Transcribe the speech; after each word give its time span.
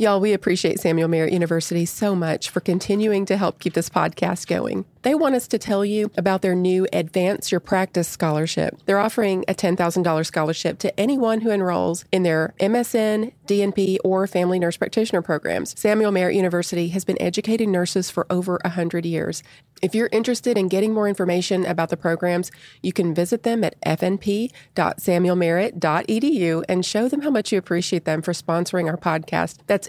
Y'all, 0.00 0.18
we 0.18 0.32
appreciate 0.32 0.80
Samuel 0.80 1.08
Merritt 1.08 1.30
University 1.30 1.84
so 1.84 2.14
much 2.14 2.48
for 2.48 2.60
continuing 2.60 3.26
to 3.26 3.36
help 3.36 3.58
keep 3.58 3.74
this 3.74 3.90
podcast 3.90 4.46
going. 4.46 4.86
They 5.02 5.14
want 5.14 5.34
us 5.34 5.46
to 5.48 5.58
tell 5.58 5.84
you 5.84 6.10
about 6.16 6.40
their 6.40 6.54
new 6.54 6.86
Advance 6.90 7.50
Your 7.50 7.60
Practice 7.60 8.08
Scholarship. 8.08 8.78
They're 8.86 8.98
offering 8.98 9.44
a 9.46 9.54
$10,000 9.54 10.26
scholarship 10.26 10.78
to 10.78 10.98
anyone 10.98 11.42
who 11.42 11.50
enrolls 11.50 12.06
in 12.12 12.22
their 12.22 12.54
MSN, 12.60 13.34
DNP, 13.46 13.98
or 14.02 14.26
family 14.26 14.58
nurse 14.58 14.78
practitioner 14.78 15.20
programs. 15.20 15.78
Samuel 15.78 16.12
Merritt 16.12 16.36
University 16.36 16.88
has 16.88 17.04
been 17.04 17.20
educating 17.20 17.70
nurses 17.70 18.10
for 18.10 18.26
over 18.30 18.58
100 18.64 19.04
years. 19.04 19.42
If 19.82 19.94
you're 19.94 20.08
interested 20.12 20.58
in 20.58 20.68
getting 20.68 20.92
more 20.92 21.08
information 21.08 21.64
about 21.64 21.88
the 21.88 21.96
programs, 21.96 22.50
you 22.82 22.92
can 22.92 23.14
visit 23.14 23.42
them 23.42 23.64
at 23.64 23.80
fnp.samuelmerritt.edu 23.80 26.64
and 26.68 26.84
show 26.84 27.08
them 27.08 27.22
how 27.22 27.30
much 27.30 27.52
you 27.52 27.58
appreciate 27.58 28.04
them 28.04 28.20
for 28.20 28.32
sponsoring 28.32 28.88
our 28.88 28.98
podcast. 28.98 29.60
That's 29.66 29.88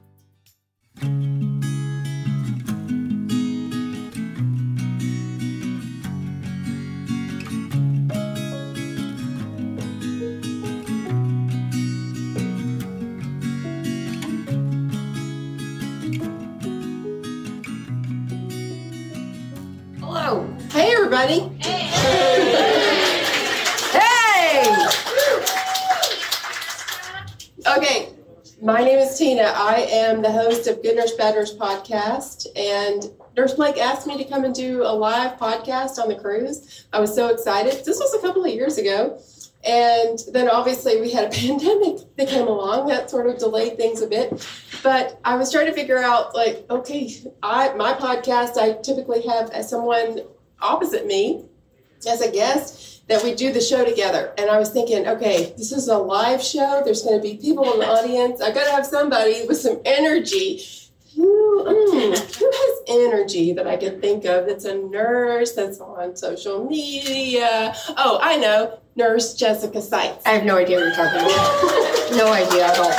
Hello. 1.01 1.09
Hey, 20.69 20.93
everybody. 20.93 21.49
Hey! 21.61 21.87
Okay, 27.67 28.10
my 28.61 28.83
name 28.83 28.99
is 28.99 29.17
Tina. 29.17 29.53
I 29.55 29.87
am 29.89 30.21
the 30.21 30.31
host 30.31 30.67
of 30.67 30.83
Good 30.83 30.95
Nurse 30.95 31.13
Bad 31.13 31.33
Nurse 31.33 31.55
podcast, 31.55 32.45
and 32.55 33.09
Nurse 33.35 33.55
Blake 33.55 33.77
asked 33.77 34.05
me 34.05 34.17
to 34.17 34.23
come 34.23 34.43
and 34.43 34.53
do 34.53 34.83
a 34.83 34.93
live 34.93 35.39
podcast 35.39 35.97
on 35.97 36.07
the 36.07 36.15
cruise. 36.15 36.85
I 36.93 36.99
was 36.99 37.13
so 37.13 37.29
excited. 37.29 37.83
This 37.83 37.99
was 37.99 38.13
a 38.13 38.19
couple 38.19 38.45
of 38.45 38.51
years 38.51 38.77
ago. 38.77 39.19
And 39.63 40.19
then 40.31 40.47
obviously 40.47 41.01
we 41.01 41.11
had 41.11 41.25
a 41.25 41.29
pandemic 41.35 42.15
that 42.17 42.27
came 42.27 42.47
along 42.47 42.87
that 42.87 43.09
sort 43.09 43.27
of 43.27 43.39
delayed 43.39 43.77
things 43.77 44.01
a 44.01 44.07
bit. 44.07 44.47
But 44.83 45.19
I 45.23 45.37
was 45.37 45.51
trying 45.51 45.67
to 45.67 45.73
figure 45.73 45.99
out 45.99 46.35
like, 46.35 46.65
okay, 46.69 47.11
I 47.41 47.73
my 47.73 47.93
podcast 47.93 48.57
I 48.57 48.73
typically 48.81 49.21
have 49.23 49.53
someone 49.65 50.21
opposite 50.59 51.07
me 51.07 51.45
as 52.07 52.21
a 52.21 52.31
guest 52.31 52.90
that 53.07 53.23
we 53.23 53.33
do 53.35 53.51
the 53.51 53.61
show 53.61 53.83
together. 53.83 54.33
And 54.37 54.49
I 54.49 54.57
was 54.57 54.69
thinking, 54.69 55.07
okay, 55.07 55.53
this 55.57 55.71
is 55.71 55.87
a 55.87 55.97
live 55.97 56.41
show. 56.41 56.81
There's 56.83 57.03
going 57.03 57.17
to 57.17 57.21
be 57.21 57.35
people 57.37 57.71
in 57.73 57.79
the 57.79 57.87
audience. 57.97 58.41
I 58.41 58.51
got 58.51 58.65
to 58.65 58.71
have 58.71 58.85
somebody 58.85 59.45
with 59.47 59.57
some 59.57 59.81
energy. 59.85 60.63
Who, 61.15 61.65
mm, 61.65 62.37
who 62.37 62.51
has 62.51 62.79
energy 62.87 63.51
that 63.51 63.67
I 63.67 63.75
can 63.75 63.99
think 63.99 64.23
of 64.23 64.45
that's 64.45 64.63
a 64.63 64.75
nurse 64.75 65.51
that's 65.51 65.81
on 65.81 66.15
social 66.15 66.63
media? 66.63 67.75
Oh, 67.97 68.17
I 68.21 68.37
know, 68.37 68.79
Nurse 68.95 69.33
Jessica 69.33 69.81
Seitz. 69.81 70.25
I 70.25 70.29
have 70.29 70.45
no 70.45 70.57
idea 70.57 70.77
what 70.77 70.85
you're 70.85 70.95
talking 70.95 71.19
about. 71.19 72.11
no 72.15 72.31
idea 72.31 72.65
at 72.65 72.79
all. 72.79 72.93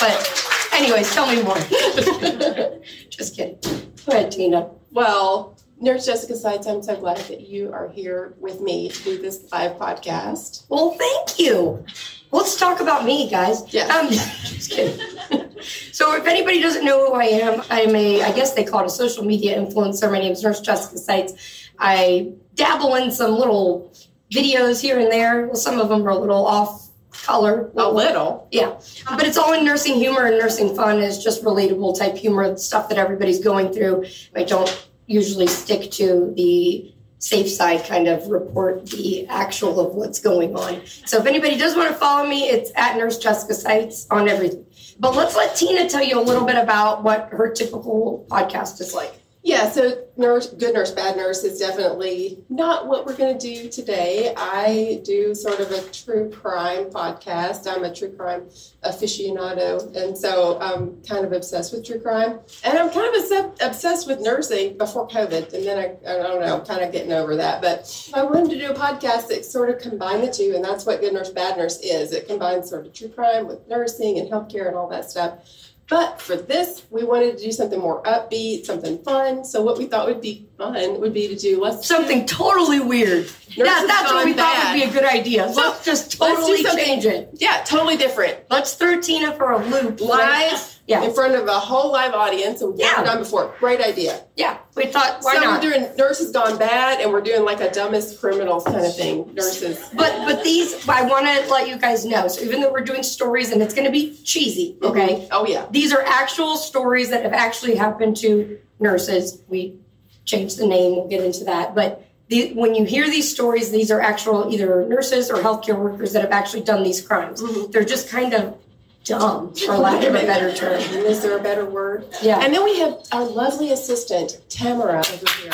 But, 0.00 0.70
anyways, 0.72 1.14
tell 1.14 1.28
me 1.32 1.40
more. 1.42 1.56
Just 3.10 3.36
kidding. 3.36 3.58
Go 4.06 4.12
ahead, 4.12 4.32
Tina. 4.32 4.68
Well, 4.90 5.56
Nurse 5.82 6.06
Jessica 6.06 6.36
Seitz, 6.36 6.68
I'm 6.68 6.80
so 6.80 6.94
glad 6.94 7.16
that 7.16 7.40
you 7.40 7.72
are 7.72 7.88
here 7.88 8.34
with 8.38 8.60
me 8.60 8.88
to 8.88 9.02
do 9.02 9.18
this 9.20 9.50
live 9.50 9.72
podcast. 9.78 10.64
Well, 10.68 10.92
thank 10.92 11.40
you. 11.40 11.84
Let's 12.30 12.56
talk 12.56 12.80
about 12.80 13.04
me, 13.04 13.28
guys. 13.28 13.74
Yeah. 13.74 13.88
Um, 13.88 14.08
just 14.10 14.70
kidding. 14.70 15.04
so, 15.90 16.14
if 16.14 16.24
anybody 16.24 16.62
doesn't 16.62 16.84
know 16.84 17.04
who 17.04 17.14
I 17.14 17.24
am, 17.24 17.64
I'm 17.68 17.96
a, 17.96 18.22
I 18.22 18.30
guess 18.30 18.54
they 18.54 18.62
call 18.62 18.82
it 18.82 18.86
a 18.86 18.90
social 18.90 19.24
media 19.24 19.60
influencer. 19.60 20.08
My 20.08 20.20
name 20.20 20.30
is 20.30 20.44
Nurse 20.44 20.60
Jessica 20.60 20.98
Seitz. 20.98 21.68
I 21.80 22.32
dabble 22.54 22.94
in 22.94 23.10
some 23.10 23.32
little 23.32 23.92
videos 24.32 24.80
here 24.80 25.00
and 25.00 25.10
there. 25.10 25.46
Well, 25.46 25.56
some 25.56 25.80
of 25.80 25.88
them 25.88 26.06
are 26.06 26.10
a 26.10 26.16
little 26.18 26.46
off 26.46 26.90
color. 27.10 27.72
A 27.76 27.90
little. 27.90 28.46
Yeah, 28.52 28.78
but 29.04 29.24
it's 29.24 29.36
all 29.36 29.52
in 29.52 29.64
nursing 29.64 29.94
humor 29.94 30.26
and 30.26 30.38
nursing 30.38 30.76
fun 30.76 31.00
is 31.00 31.22
just 31.22 31.42
relatable 31.42 31.98
type 31.98 32.14
humor, 32.16 32.56
stuff 32.56 32.88
that 32.88 32.98
everybody's 32.98 33.40
going 33.40 33.72
through. 33.72 34.04
I 34.36 34.44
don't 34.44 34.90
usually 35.06 35.46
stick 35.46 35.90
to 35.92 36.32
the 36.36 36.94
safe 37.18 37.48
side, 37.48 37.84
kind 37.84 38.08
of 38.08 38.26
report 38.26 38.84
the 38.86 39.26
actual 39.28 39.78
of 39.78 39.94
what's 39.94 40.18
going 40.18 40.56
on. 40.56 40.80
So 41.06 41.18
if 41.18 41.26
anybody 41.26 41.56
does 41.56 41.76
want 41.76 41.88
to 41.88 41.94
follow 41.94 42.28
me, 42.28 42.48
it's 42.48 42.72
at 42.74 42.96
Nurse 42.96 43.16
Jessica 43.18 43.54
Seitz 43.54 44.08
on 44.10 44.28
everything. 44.28 44.66
But 44.98 45.14
let's 45.14 45.36
let 45.36 45.54
Tina 45.54 45.88
tell 45.88 46.02
you 46.02 46.20
a 46.20 46.22
little 46.22 46.44
bit 46.44 46.56
about 46.56 47.04
what 47.04 47.28
her 47.30 47.52
typical 47.52 48.26
podcast 48.28 48.80
is 48.80 48.92
like. 48.92 49.21
Yeah, 49.44 49.70
so 49.70 50.06
nurse, 50.16 50.50
good 50.50 50.72
nurse, 50.72 50.92
bad 50.92 51.16
nurse 51.16 51.42
is 51.42 51.58
definitely 51.58 52.38
not 52.48 52.86
what 52.86 53.04
we're 53.04 53.16
going 53.16 53.36
to 53.36 53.54
do 53.54 53.68
today. 53.68 54.32
I 54.36 55.02
do 55.04 55.34
sort 55.34 55.58
of 55.58 55.72
a 55.72 55.82
true 55.90 56.30
crime 56.30 56.90
podcast. 56.90 57.66
I'm 57.66 57.82
a 57.82 57.92
true 57.92 58.12
crime 58.12 58.42
aficionado, 58.84 59.96
and 59.96 60.16
so 60.16 60.60
I'm 60.60 61.02
kind 61.02 61.24
of 61.24 61.32
obsessed 61.32 61.72
with 61.72 61.84
true 61.84 61.98
crime. 61.98 62.38
And 62.62 62.78
I'm 62.78 62.90
kind 62.90 63.12
of 63.12 63.52
obsessed, 63.60 64.06
with 64.06 64.20
nursing 64.20 64.78
before 64.78 65.08
COVID, 65.08 65.52
and 65.52 65.66
then 65.66 65.78
I, 65.78 66.08
I 66.08 66.18
don't 66.18 66.40
know, 66.40 66.58
I'm 66.60 66.64
kind 66.64 66.82
of 66.82 66.92
getting 66.92 67.12
over 67.12 67.34
that. 67.34 67.60
But 67.60 68.10
I 68.14 68.22
wanted 68.22 68.50
to 68.50 68.58
do 68.58 68.70
a 68.70 68.74
podcast 68.74 69.26
that 69.28 69.44
sort 69.44 69.70
of 69.70 69.80
combined 69.80 70.22
the 70.22 70.32
two, 70.32 70.52
and 70.54 70.64
that's 70.64 70.86
what 70.86 71.00
good 71.00 71.14
nurse, 71.14 71.30
bad 71.30 71.56
nurse 71.56 71.80
is. 71.80 72.12
It 72.12 72.28
combines 72.28 72.70
sort 72.70 72.86
of 72.86 72.92
true 72.92 73.08
crime 73.08 73.48
with 73.48 73.66
nursing 73.66 74.20
and 74.20 74.30
healthcare 74.30 74.68
and 74.68 74.76
all 74.76 74.88
that 74.90 75.10
stuff. 75.10 75.71
But 75.88 76.20
for 76.20 76.36
this, 76.36 76.82
we 76.90 77.04
wanted 77.04 77.36
to 77.38 77.44
do 77.44 77.52
something 77.52 77.78
more 77.78 78.02
upbeat, 78.04 78.64
something 78.64 79.02
fun. 79.02 79.44
So 79.44 79.62
what 79.62 79.76
we 79.76 79.86
thought 79.86 80.06
would 80.06 80.20
be 80.20 80.48
fun 80.56 81.00
would 81.00 81.12
be 81.12 81.28
to 81.28 81.36
do 81.36 81.60
let's 81.60 81.86
Something 81.86 82.24
totally 82.24 82.80
weird. 82.80 83.28
Yeah, 83.48 83.64
that's 83.86 84.10
what 84.12 84.24
we 84.24 84.32
thought 84.32 84.72
would 84.72 84.80
be 84.80 84.88
a 84.88 84.90
good 84.92 85.04
idea. 85.04 85.52
So, 85.52 85.60
let's 85.60 85.84
just 85.84 86.18
let's 86.20 86.40
totally 86.40 86.62
something- 86.62 86.84
change 86.84 87.04
it. 87.04 87.30
Yeah, 87.34 87.62
totally 87.66 87.96
different. 87.96 88.38
Let's 88.50 88.74
throw 88.74 89.00
Tina 89.00 89.32
for 89.34 89.52
a 89.52 89.64
loop. 89.66 90.00
Live 90.00 90.71
Yeah. 90.86 91.04
in 91.04 91.14
front 91.14 91.34
of 91.34 91.46
a 91.46 91.52
whole 91.52 91.92
live 91.92 92.12
audience, 92.12 92.60
and 92.60 92.72
we've 92.72 92.80
Yeah. 92.80 92.92
never 92.92 93.04
done 93.04 93.18
before. 93.20 93.54
Great 93.60 93.80
idea. 93.80 94.20
Yeah. 94.36 94.58
We 94.74 94.86
thought, 94.86 95.18
why 95.22 95.34
so 95.34 95.40
not? 95.40 95.62
we're 95.62 95.70
doing 95.70 95.88
nurses 95.96 96.32
gone 96.32 96.58
bad, 96.58 97.00
and 97.00 97.12
we're 97.12 97.20
doing 97.20 97.44
like 97.44 97.60
a 97.60 97.70
dumbest 97.70 98.20
criminals 98.20 98.64
kind 98.64 98.84
of 98.84 98.94
thing. 98.94 99.30
Nurses. 99.32 99.78
But 99.94 100.12
but 100.26 100.42
these 100.42 100.88
I 100.88 101.02
want 101.02 101.26
to 101.26 101.50
let 101.50 101.68
you 101.68 101.76
guys 101.78 102.04
know. 102.04 102.26
So 102.28 102.42
even 102.42 102.60
though 102.60 102.72
we're 102.72 102.84
doing 102.84 103.02
stories 103.02 103.52
and 103.52 103.62
it's 103.62 103.74
going 103.74 103.86
to 103.86 103.92
be 103.92 104.16
cheesy, 104.24 104.76
mm-hmm. 104.80 104.86
okay? 104.86 105.28
Oh 105.30 105.46
yeah. 105.46 105.66
These 105.70 105.92
are 105.92 106.02
actual 106.02 106.56
stories 106.56 107.10
that 107.10 107.22
have 107.22 107.32
actually 107.32 107.76
happened 107.76 108.16
to 108.18 108.58
nurses. 108.80 109.40
We 109.48 109.78
changed 110.24 110.58
the 110.58 110.66
name. 110.66 110.96
We'll 110.96 111.08
get 111.08 111.24
into 111.24 111.44
that. 111.44 111.74
But 111.74 112.04
the, 112.28 112.52
when 112.54 112.74
you 112.74 112.84
hear 112.84 113.08
these 113.08 113.30
stories, 113.30 113.70
these 113.70 113.90
are 113.90 114.00
actual 114.00 114.52
either 114.52 114.86
nurses 114.86 115.30
or 115.30 115.36
healthcare 115.36 115.78
workers 115.78 116.12
that 116.12 116.22
have 116.22 116.32
actually 116.32 116.62
done 116.62 116.82
these 116.82 117.00
crimes. 117.00 117.42
Mm-hmm. 117.42 117.70
They're 117.70 117.84
just 117.84 118.08
kind 118.08 118.32
of 118.32 118.56
dumb, 119.04 119.54
for 119.54 119.76
lack 119.76 120.04
of 120.04 120.14
a 120.14 120.20
better 120.26 120.52
term. 120.52 120.80
Is 120.80 121.22
there 121.22 121.36
a 121.36 121.42
better 121.42 121.64
word? 121.64 122.06
Yeah. 122.22 122.40
And 122.42 122.52
then 122.54 122.64
we 122.64 122.78
have 122.78 122.98
our 123.12 123.24
lovely 123.24 123.72
assistant, 123.72 124.40
Tamara, 124.48 124.98
over 124.98 125.30
here. 125.40 125.52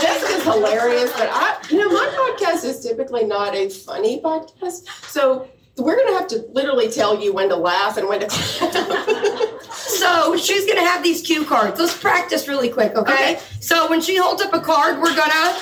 Jessica's 0.00 0.44
hilarious, 0.44 1.12
but 1.12 1.28
I, 1.30 1.58
you 1.70 1.78
know, 1.78 1.88
my 1.88 2.06
podcast 2.36 2.64
is 2.64 2.80
typically 2.80 3.24
not 3.24 3.54
a 3.54 3.68
funny 3.68 4.20
podcast. 4.20 4.88
So 5.08 5.48
we're 5.76 5.96
going 5.96 6.08
to 6.08 6.14
have 6.14 6.28
to 6.28 6.44
literally 6.52 6.88
tell 6.90 7.20
you 7.20 7.32
when 7.32 7.48
to 7.48 7.56
laugh 7.56 7.96
and 7.96 8.08
when 8.08 8.20
to 8.20 8.26
clap. 8.28 9.62
So 9.74 10.36
she's 10.36 10.66
gonna 10.66 10.86
have 10.86 11.02
these 11.02 11.22
cue 11.22 11.44
cards. 11.44 11.78
Let's 11.78 11.96
practice 11.96 12.48
really 12.48 12.68
quick, 12.68 12.94
okay? 12.94 13.34
Okay. 13.34 13.40
So 13.60 13.88
when 13.88 14.00
she 14.00 14.16
holds 14.16 14.42
up 14.42 14.52
a 14.52 14.60
card, 14.60 14.98
we're 14.98 15.14
gonna, 15.14 15.58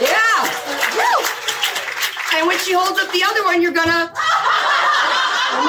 yeah, 0.00 0.42
Woo! 0.66 0.81
And 2.34 2.46
when 2.46 2.58
she 2.58 2.72
holds 2.72 2.98
up 3.00 3.12
the 3.12 3.22
other 3.24 3.44
one, 3.44 3.60
you're 3.62 3.72
gonna, 3.72 4.12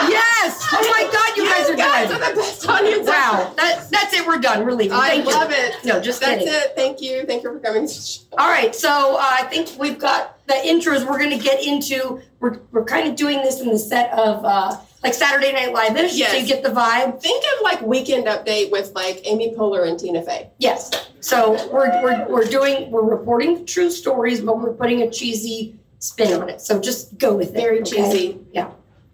yes. 0.10 0.66
Oh 0.72 0.88
my 0.92 1.10
God, 1.12 1.38
you 1.38 1.46
guys 1.46 1.70
are 1.70 1.76
guys 1.76 2.08
good. 2.08 2.22
are 2.22 2.30
the 2.34 2.36
best 2.40 2.68
audience 2.68 3.08
Wow, 3.08 3.54
that, 3.58 3.90
that's 3.92 4.14
it. 4.14 4.26
We're 4.26 4.38
done. 4.40 4.66
We're 4.66 4.72
leaving. 4.72 4.94
I 4.94 5.10
Thank 5.10 5.26
you. 5.26 5.32
love 5.32 5.52
it. 5.52 5.76
No, 5.86 6.00
just 6.02 6.22
That's 6.22 6.40
kidding. 6.44 6.54
it. 6.54 6.74
Thank 6.76 7.02
you. 7.02 7.26
Thank 7.26 7.44
you 7.44 7.52
for 7.54 7.60
coming. 7.60 7.88
to 7.88 7.94
the 7.94 8.02
show. 8.02 8.22
All 8.38 8.48
right, 8.50 8.74
so 8.74 8.90
uh, 9.18 9.22
I 9.22 9.44
think 9.44 9.70
we've 9.80 10.00
got 10.00 10.38
the 10.48 10.54
intros. 10.54 11.08
We're 11.08 11.18
going 11.20 11.38
to 11.38 11.44
get 11.44 11.64
into. 11.66 12.22
We're 12.40 12.60
we're 12.72 12.86
kind 12.86 13.08
of 13.10 13.16
doing 13.16 13.40
this 13.42 13.60
in 13.62 13.70
the 13.70 13.78
set 13.80 14.12
of 14.14 14.44
uh, 14.46 14.78
like 15.04 15.14
Saturday 15.14 15.52
Night 15.52 15.74
Live-ish, 15.74 16.16
Yes. 16.16 16.32
so 16.32 16.38
you 16.38 16.48
get 16.48 16.64
the 16.64 16.70
vibe. 16.70 17.22
Think 17.22 17.44
of 17.56 17.62
like 17.64 17.82
Weekend 17.82 18.26
Update 18.28 18.72
with 18.72 18.94
like 18.96 19.22
Amy 19.26 19.54
Poehler 19.56 19.88
and 19.88 20.00
Tina 20.00 20.22
Fey. 20.24 20.50
Yes. 20.60 20.90
So 21.20 21.52
we're, 21.72 22.02
we're, 22.04 22.28
we're 22.30 22.46
doing, 22.46 22.90
we're 22.92 23.04
reporting 23.04 23.66
true 23.66 23.90
stories, 23.92 24.42
but 24.42 24.60
we're 24.60 24.74
putting 24.74 25.02
a 25.04 25.10
cheesy 25.10 25.78
spin 26.04 26.42
on 26.42 26.50
it. 26.50 26.60
So 26.60 26.82
just 26.82 27.18
go 27.18 27.34
with 27.34 27.50
it. 27.50 27.56
Very 27.56 27.80
okay? 27.80 27.92
cheesy. 27.92 28.40
Yeah. 28.52 28.72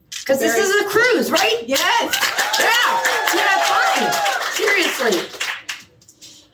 Because 0.09 0.39
this 0.39 0.57
is 0.57 0.85
a 0.85 0.89
cruise, 0.89 1.29
right? 1.29 1.63
Yes. 1.67 1.79
Yeah. 2.59 2.89
Yeah, 3.35 3.61
fine. 3.69 4.11
Seriously. 4.53 5.39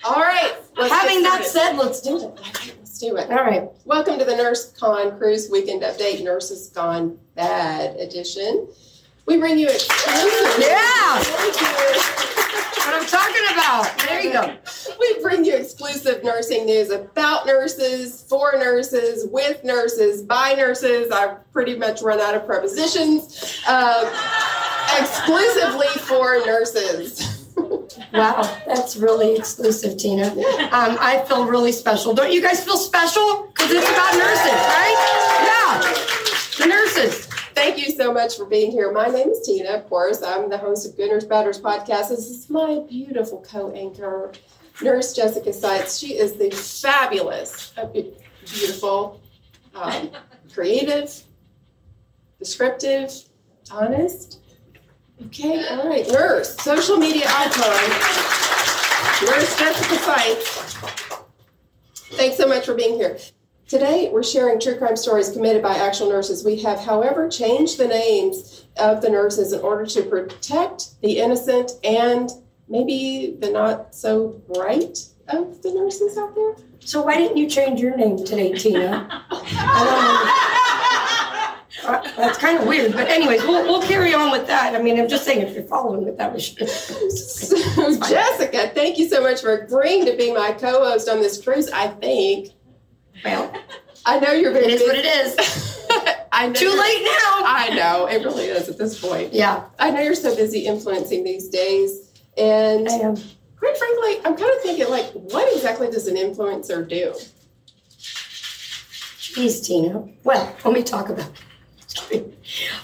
All 0.04 0.20
right. 0.20 0.54
Having 0.78 1.24
that 1.24 1.46
said, 1.46 1.78
let's 1.78 2.02
do 2.02 2.18
it. 2.18 2.40
Let's 2.78 3.00
do 3.00 3.16
it. 3.16 3.32
All 3.32 3.38
right. 3.38 3.70
Welcome 3.86 4.20
to 4.20 4.26
the 4.26 4.36
Nurse 4.36 4.74
Con 4.74 5.18
Cruise 5.18 5.50
Weekend 5.50 5.84
Update, 5.84 6.22
Nurses 6.22 6.68
Gone 6.68 7.18
Bad 7.36 7.96
edition. 7.96 8.68
We 9.25 9.38
bring 9.38 9.57
you 9.57 9.68
exclusive. 9.68 10.60
Yeah. 10.60 11.18
What 12.86 12.94
I'm 12.94 13.07
talking 13.07 13.44
about. 13.54 13.92
There 14.07 14.22
you 14.22 14.31
go. 14.31 14.56
We 15.00 15.22
bring 15.22 15.44
you 15.44 15.56
exclusive 15.56 16.24
nursing 16.24 16.66
news 16.68 16.92
about 16.92 17.48
nurses, 17.48 18.24
for 18.30 18.54
nurses, 18.54 19.27
with 19.31 19.63
nurses, 19.63 20.22
by 20.22 20.54
nurses. 20.54 21.12
I've 21.12 21.51
pretty 21.51 21.75
much 21.75 22.01
run 22.04 22.19
out 22.19 22.36
of 22.36 22.45
prepositions. 22.45 23.60
Um, 23.68 24.06
exclusively 25.00 25.88
for 26.01 26.38
nurses. 26.45 27.31
Wow, 28.13 28.44
that's 28.68 28.95
really 28.95 29.36
exclusive, 29.36 29.98
Tina. 29.98 30.27
Um, 30.27 30.98
I 31.00 31.24
feel 31.27 31.45
really 31.48 31.72
special. 31.72 32.13
Don't 32.13 32.31
you 32.31 32.42
guys 32.42 32.63
feel 32.63 32.77
special? 32.77 33.48
Because 33.48 33.72
it's 33.72 33.89
about 33.89 34.13
nurses, 34.13 34.51
right? 34.51 34.98
Yeah, 35.42 35.80
the 36.60 36.68
nurses. 36.68 37.27
Thank 37.56 37.78
you 37.78 37.90
so 37.96 38.12
much 38.13 38.36
for 38.36 38.46
being 38.46 38.69
here. 38.69 38.92
My 38.92 39.07
name 39.07 39.30
is 39.30 39.40
Tina, 39.46 39.69
of 39.69 39.88
course. 39.88 40.22
I'm 40.22 40.50
the 40.50 40.57
host 40.57 40.86
of 40.86 40.98
Bad 40.98 41.46
Nurse 41.46 41.57
podcast. 41.57 42.10
This 42.10 42.30
is 42.30 42.50
my 42.50 42.81
beautiful 42.88 43.42
co-anchor, 43.50 44.34
Nurse 44.81 45.13
Jessica 45.13 45.54
Seitz. 45.54 45.98
She 45.98 46.18
is 46.18 46.34
the 46.34 46.52
fabulous, 46.52 47.72
uh, 47.78 47.86
beautiful, 47.86 49.22
um, 49.74 50.12
creative, 50.54 51.24
descriptive, 52.40 53.13
honest. 53.72 54.42
Okay, 55.28 55.66
all 55.69 55.88
right. 55.88 56.06
Nurse, 56.10 56.58
social 56.58 56.98
media 56.98 57.25
icon, 57.25 57.90
Nurse 59.30 59.58
Jessica 59.58 59.96
Seitz. 59.96 60.75
Thanks 62.18 62.36
so 62.36 62.48
much 62.48 62.66
for 62.66 62.74
being 62.74 62.96
here. 62.96 63.18
Today, 63.68 64.10
we're 64.14 64.22
sharing 64.22 64.60
true 64.60 64.78
crime 64.78 64.96
stories 64.96 65.32
committed 65.32 65.64
by 65.64 65.76
actual 65.76 66.08
nurses. 66.08 66.46
We 66.46 66.62
have, 66.62 66.80
however, 66.80 67.28
changed 67.28 67.80
the 67.80 67.88
names 67.88 68.66
of 68.78 69.02
the 69.02 69.10
nurses 69.10 69.54
in 69.54 69.62
order 69.62 69.88
to 69.88 70.04
protect 70.04 71.02
the 71.02 71.18
innocent 71.18 71.72
and 71.84 72.30
maybe 72.70 73.38
the 73.40 73.50
not 73.50 73.96
so 73.96 74.40
bright 74.54 75.00
of 75.30 75.64
the 75.64 75.74
nurses 75.74 76.16
out 76.16 76.36
there. 76.36 76.56
So 76.80 77.02
why 77.02 77.16
didn't 77.16 77.38
you 77.38 77.50
change 77.50 77.80
your 77.82 77.98
name 77.98 78.24
today, 78.24 78.54
Tina? 78.54 79.26
Uh, 81.84 82.02
That's 82.18 82.40
kind 82.40 82.58
of 82.58 82.66
weird, 82.68 82.94
but 82.94 83.08
anyways, 83.10 83.44
we'll, 83.44 83.64
we'll 83.64 83.82
carry 83.82 84.12
on 84.12 84.32
with 84.32 84.48
that. 84.48 84.74
I 84.74 84.82
mean, 84.82 85.00
I'm 85.00 85.08
just 85.08 85.24
saying, 85.24 85.42
if 85.42 85.54
you're 85.54 85.66
following 85.66 86.04
with 86.04 86.18
that, 86.18 86.34
we 86.34 86.40
should. 86.40 86.68
So, 86.68 88.00
Jessica, 88.08 88.72
thank 88.74 88.98
you 88.98 89.08
so 89.08 89.22
much 89.22 89.42
for 89.42 89.56
agreeing 89.58 90.04
to 90.06 90.16
be 90.16 90.34
my 90.34 90.54
co 90.54 90.84
host 90.84 91.08
on 91.08 91.20
this 91.20 91.44
cruise. 91.44 91.70
I 91.70 91.90
think. 91.90 92.55
Well, 93.24 93.54
I 94.06 94.20
know 94.20 94.32
you're 94.34 94.52
very 94.52 94.66
it 94.66 94.82
is 94.82 94.82
what 94.82 94.96
it 94.96 95.06
is. 95.06 95.36
I 96.32 96.48
know 96.48 96.54
Too 96.54 96.70
late 96.70 97.04
now. 97.04 97.44
I 97.46 97.70
know, 97.76 98.08
it 98.08 98.24
really 98.24 98.46
is 98.46 98.68
at 98.68 98.78
this 98.78 99.00
point. 99.00 99.34
Yeah, 99.34 99.64
I 99.80 99.90
know 99.92 100.02
you're 100.02 100.16
so 100.16 100.36
busy 100.36 100.66
influencing 100.66 101.24
these 101.24 101.48
days. 101.48 102.12
And 102.38 102.90
I 102.90 102.94
am. 102.96 103.16
quite 103.58 103.78
frankly, 103.78 104.18
I'm 104.26 104.36
kind 104.36 104.54
of 104.54 104.62
thinking, 104.62 104.90
like, 104.90 105.06
what 105.14 105.52
exactly 105.56 105.90
does 105.90 106.08
an 106.08 106.18
influencer 106.18 106.88
do? 106.88 107.14
Jeez, 109.36 109.66
Tina. 109.66 110.08
Well, 110.24 110.56
let 110.66 110.74
me 110.74 110.84
talk 110.84 111.10
about 111.10 111.30
it. 112.12 112.34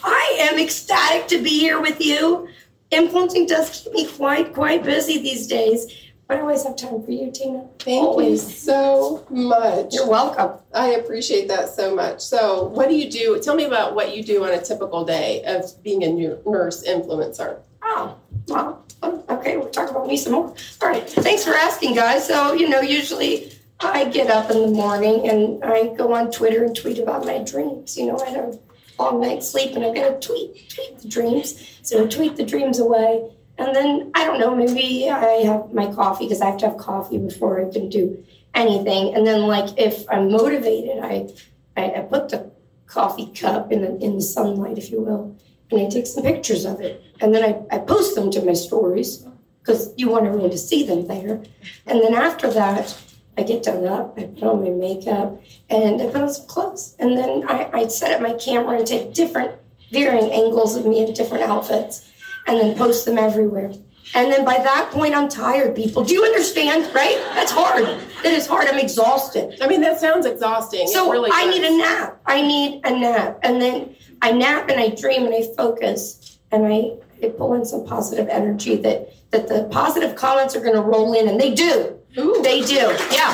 I 0.04 0.38
am 0.40 0.60
ecstatic 0.60 1.28
to 1.28 1.42
be 1.42 1.60
here 1.60 1.80
with 1.82 2.02
you. 2.02 2.48
Influencing 2.90 3.46
does 3.46 3.70
keep 3.70 3.94
me 3.94 4.06
quite, 4.08 4.54
quite 4.54 4.84
busy 4.84 5.18
these 5.22 5.48
days, 5.48 5.88
I 6.32 6.40
always 6.40 6.64
have 6.64 6.78
time 6.78 7.04
for 7.04 7.12
you, 7.12 7.30
Tina. 7.30 7.68
Thank 7.80 8.08
Always. 8.08 8.42
you 8.42 8.56
so 8.56 9.28
much. 9.30 9.94
You're 9.94 10.08
welcome. 10.08 10.62
I 10.74 10.92
appreciate 10.92 11.50
that 11.50 11.68
so 11.68 11.94
much. 11.94 12.22
So, 12.22 12.64
what 12.68 12.88
do 12.88 12.96
you 12.96 13.12
do? 13.12 13.42
Tell 13.42 13.54
me 13.54 13.66
about 13.66 13.96
what 13.96 14.16
you 14.16 14.24
do 14.24 14.46
on 14.46 14.52
a 14.52 14.62
typical 14.62 15.04
day 15.04 15.44
of 15.44 15.66
being 15.84 16.06
a 16.06 16.08
new 16.08 16.42
nurse 16.46 16.88
influencer. 16.88 17.60
Oh, 17.84 18.16
well, 18.48 18.86
okay, 19.04 19.58
we'll 19.58 19.72
talk 19.72 19.92
about 19.92 20.08
me 20.08 20.16
some 20.16 20.32
more. 20.32 20.56
All 20.82 20.88
right, 20.88 21.04
thanks 21.10 21.44
for 21.44 21.54
asking, 21.54 21.96
guys. 21.96 22.26
So, 22.26 22.54
you 22.54 22.70
know, 22.70 22.80
usually 22.80 23.52
I 23.82 24.06
get 24.06 24.30
up 24.30 24.50
in 24.52 24.62
the 24.62 24.68
morning 24.70 25.28
and 25.28 25.62
I 25.66 25.94
go 25.96 26.14
on 26.14 26.32
Twitter 26.32 26.64
and 26.64 26.74
tweet 26.74 26.98
about 26.98 27.26
my 27.26 27.40
dreams. 27.40 27.98
You 27.98 28.06
know, 28.06 28.18
I 28.20 28.30
had 28.30 28.40
a 28.40 28.60
long 28.98 29.20
night's 29.20 29.50
sleep 29.50 29.76
and 29.76 29.84
I 29.84 29.94
gotta 29.94 30.18
tweet, 30.18 30.70
tweet 30.70 30.98
the 31.00 31.10
dreams. 31.10 31.78
So, 31.82 32.08
tweet 32.08 32.38
the 32.38 32.46
dreams 32.46 32.80
away. 32.80 33.32
And 33.62 33.76
then, 33.76 34.12
I 34.16 34.26
don't 34.26 34.40
know, 34.40 34.56
maybe 34.56 35.08
I 35.08 35.44
have 35.46 35.72
my 35.72 35.94
coffee 35.94 36.26
because 36.26 36.42
I 36.42 36.48
have 36.48 36.58
to 36.58 36.70
have 36.70 36.78
coffee 36.78 37.20
before 37.20 37.64
I 37.64 37.72
can 37.72 37.90
do 37.90 38.26
anything. 38.56 39.14
And 39.14 39.26
then, 39.26 39.42
like, 39.42 39.78
if 39.78 40.04
I'm 40.10 40.32
motivated, 40.32 40.98
I, 41.04 41.30
I, 41.78 41.92
I 41.98 42.00
put 42.02 42.30
the 42.30 42.52
coffee 42.88 43.28
cup 43.28 43.72
in 43.72 43.82
the, 43.82 43.96
in 43.98 44.16
the 44.16 44.22
sunlight, 44.22 44.80
if 44.80 44.90
you 44.90 45.02
will, 45.02 45.38
and 45.70 45.80
I 45.80 45.90
take 45.90 46.08
some 46.08 46.24
pictures 46.24 46.66
of 46.66 46.82
it. 46.82 47.04
And 47.22 47.36
then 47.36 47.44
I, 47.44 47.76
I 47.76 47.78
post 47.78 48.16
them 48.16 48.32
to 48.32 48.42
my 48.42 48.54
stories 48.54 49.28
because 49.62 49.94
you 49.96 50.10
want 50.10 50.26
everyone 50.26 50.50
to 50.50 50.58
see 50.58 50.84
them 50.84 51.06
there. 51.06 51.44
And 51.86 52.02
then 52.02 52.16
after 52.16 52.52
that, 52.52 53.00
I 53.38 53.44
get 53.44 53.62
done 53.62 53.86
up, 53.86 54.18
I 54.18 54.24
put 54.24 54.44
on 54.44 54.64
my 54.64 54.72
makeup, 54.72 55.40
and 55.70 56.02
I 56.02 56.08
put 56.08 56.22
on 56.22 56.34
some 56.34 56.48
clothes. 56.48 56.96
And 56.98 57.16
then 57.16 57.46
I, 57.48 57.70
I 57.72 57.88
set 57.90 58.12
up 58.12 58.22
my 58.22 58.34
camera 58.34 58.80
and 58.80 58.88
take 58.88 59.14
different 59.14 59.52
varying 59.92 60.32
angles 60.32 60.76
of 60.76 60.88
me 60.88 61.06
in 61.06 61.14
different 61.14 61.44
outfits 61.44 62.11
and 62.48 62.60
then 62.60 62.78
post 62.78 63.06
them 63.06 63.18
everywhere. 63.18 63.72
And 64.14 64.32
then 64.32 64.44
by 64.44 64.58
that 64.58 64.90
point, 64.92 65.16
I'm 65.16 65.30
tired, 65.30 65.76
people. 65.76 66.04
Do 66.04 66.14
you 66.14 66.24
understand? 66.26 66.94
Right? 66.94 67.18
That's 67.34 67.52
hard. 67.52 67.86
That 68.24 68.34
is 68.34 68.46
hard. 68.46 68.68
I'm 68.68 68.80
exhausted. 68.80 69.58
I 69.62 69.68
mean, 69.68 69.82
that 69.82 70.00
sounds 70.00 70.26
exhausting. 70.26 70.88
So 70.88 71.10
really 71.10 71.30
I 71.34 71.50
need 71.50 71.64
a 71.64 71.78
nap. 71.78 72.20
I 72.26 72.42
need 72.42 72.82
a 72.84 72.92
nap. 72.92 73.40
And 73.44 73.62
then 73.62 73.96
I 74.22 74.32
nap 74.32 74.70
and 74.70 74.80
I 74.80 74.90
dream 74.90 75.26
and 75.26 75.34
I 75.34 75.44
focus 75.56 76.40
and 76.52 76.66
I, 76.68 76.92
I 77.24 77.30
pull 77.30 77.54
in 77.54 77.64
some 77.64 77.86
positive 77.86 78.28
energy 78.28 78.76
that, 78.78 79.14
that 79.32 79.48
the 79.48 79.70
positive 79.72 80.16
comments 80.16 80.56
are 80.56 80.62
going 80.62 80.76
to 80.76 80.82
roll 80.82 81.14
in. 81.14 81.30
And 81.30 81.40
they 81.40 81.54
do. 81.54 81.98
Ooh. 82.18 82.42
They 82.44 82.62
do. 82.62 82.76
Yeah. 83.12 83.34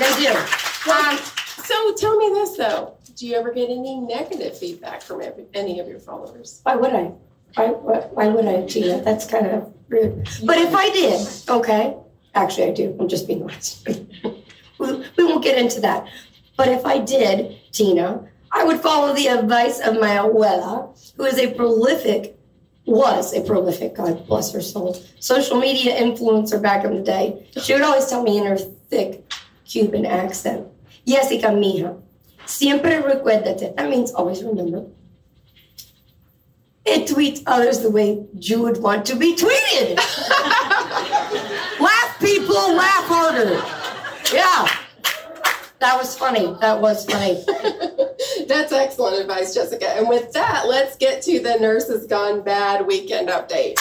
They 0.00 0.10
do. 0.24 0.32
Um, 0.90 1.18
So, 1.66 1.94
tell 1.94 2.16
me 2.16 2.28
this 2.30 2.56
though. 2.56 2.96
Do 3.16 3.26
you 3.26 3.34
ever 3.36 3.52
get 3.52 3.70
any 3.70 3.98
negative 3.98 4.58
feedback 4.58 5.00
from 5.02 5.20
every, 5.22 5.46
any 5.54 5.80
of 5.80 5.88
your 5.88 5.98
followers? 5.98 6.60
why 6.64 6.76
would 6.76 6.92
I? 6.92 7.12
Why, 7.56 7.68
why, 7.68 7.96
why 8.12 8.28
would 8.28 8.46
I, 8.46 8.66
Tina? 8.66 9.00
That's 9.02 9.26
kind 9.26 9.46
of 9.46 9.72
rude. 9.88 10.28
But 10.44 10.58
if 10.58 10.74
I 10.74 10.90
did, 10.90 11.26
okay, 11.48 11.96
actually 12.34 12.66
I 12.68 12.72
do. 12.72 12.94
I'm 13.00 13.08
just 13.08 13.26
being 13.26 13.42
honest. 13.42 13.88
we, 14.78 15.04
we 15.16 15.24
won't 15.24 15.42
get 15.42 15.58
into 15.58 15.80
that. 15.80 16.06
But 16.56 16.68
if 16.68 16.84
I 16.84 16.98
did, 16.98 17.56
Tina, 17.72 18.28
I 18.52 18.64
would 18.64 18.80
follow 18.80 19.14
the 19.14 19.28
advice 19.28 19.80
of 19.80 19.94
my 19.94 20.16
abuela, 20.16 20.94
who 21.16 21.24
is 21.24 21.38
a 21.38 21.52
prolific, 21.54 22.38
was 22.84 23.34
a 23.34 23.40
prolific, 23.40 23.94
God 23.94 24.26
bless 24.26 24.52
her 24.52 24.60
soul, 24.60 25.02
social 25.18 25.58
media 25.58 25.98
influencer 25.98 26.60
back 26.60 26.84
in 26.84 26.94
the 26.94 27.02
day. 27.02 27.48
She 27.62 27.72
would 27.72 27.82
always 27.82 28.06
tell 28.06 28.22
me 28.22 28.38
in 28.38 28.46
her 28.46 28.56
thick 28.56 29.32
Cuban 29.64 30.06
accent, 30.06 30.68
Jessica, 31.06 31.48
mija, 31.48 32.00
siempre 32.44 33.02
recuérdate. 33.02 33.74
That 33.76 33.88
means 33.90 34.12
always 34.12 34.42
remember. 34.42 34.86
And 36.88 37.06
tweet 37.06 37.42
others 37.46 37.80
the 37.80 37.90
way 37.90 38.24
you 38.34 38.62
would 38.62 38.78
want 38.78 39.04
to 39.06 39.16
be 39.16 39.34
tweeted. 39.34 39.96
laugh, 41.80 42.16
people, 42.20 42.74
laugh 42.74 43.04
harder. 43.06 43.54
Yeah. 44.32 44.68
That 45.80 45.98
was 45.98 46.16
funny. 46.16 46.56
That 46.60 46.80
was 46.80 47.04
funny. 47.04 47.44
That's 48.48 48.72
excellent 48.72 49.20
advice, 49.20 49.52
Jessica. 49.52 49.90
And 49.90 50.08
with 50.08 50.32
that, 50.32 50.68
let's 50.68 50.96
get 50.96 51.22
to 51.22 51.40
the 51.40 51.56
Nurses 51.58 52.06
Gone 52.06 52.42
Bad 52.42 52.86
weekend 52.86 53.28
update. 53.28 53.78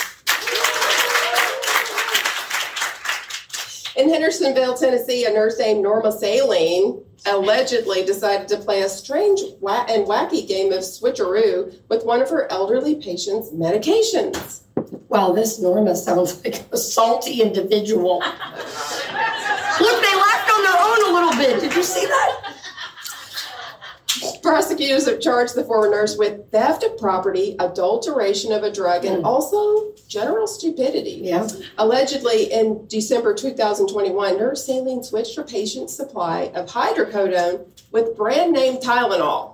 In 3.95 4.09
Hendersonville, 4.09 4.75
Tennessee, 4.75 5.25
a 5.25 5.31
nurse 5.31 5.57
named 5.57 5.81
Norma 5.81 6.11
Saline 6.11 7.01
allegedly 7.25 8.03
decided 8.05 8.47
to 8.49 8.57
play 8.57 8.81
a 8.81 8.89
strange 8.89 9.41
and 9.41 10.07
wacky 10.07 10.47
game 10.47 10.71
of 10.71 10.79
switcheroo 10.79 11.79
with 11.89 12.05
one 12.05 12.21
of 12.21 12.29
her 12.29 12.51
elderly 12.51 12.95
patients' 12.95 13.51
medications. 13.51 14.61
Wow, 15.09 15.31
this 15.31 15.59
Norma 15.59 15.95
sounds 15.95 16.43
like 16.43 16.63
a 16.71 16.77
salty 16.77 17.41
individual. 17.41 18.19
Look, 18.19 20.01
they 20.01 20.15
laughed 20.15 20.51
on 20.51 20.63
their 20.63 20.77
own 20.79 20.99
a 21.09 21.13
little 21.13 21.35
bit. 21.37 21.61
Did 21.61 21.75
you 21.75 21.83
see 21.83 22.05
that? 22.05 22.55
Prosecutors 24.41 25.05
have 25.07 25.19
charged 25.19 25.55
the 25.55 25.63
former 25.63 25.89
nurse 25.89 26.17
with 26.17 26.51
theft 26.51 26.83
of 26.83 26.97
property, 26.97 27.55
adulteration 27.59 28.51
of 28.51 28.63
a 28.63 28.71
drug, 28.71 29.05
and 29.05 29.23
Mm. 29.23 29.25
also 29.25 29.91
general 30.07 30.47
stupidity. 30.47 31.19
Yeah. 31.23 31.47
Allegedly, 31.77 32.51
in 32.51 32.85
December 32.87 33.33
2021, 33.33 34.37
Nurse 34.37 34.65
Saline 34.65 35.03
switched 35.03 35.35
her 35.35 35.43
patient's 35.43 35.93
supply 35.95 36.51
of 36.53 36.67
hydrocodone 36.67 37.65
with 37.91 38.15
brand 38.15 38.51
name 38.53 38.77
Tylenol. 38.77 39.51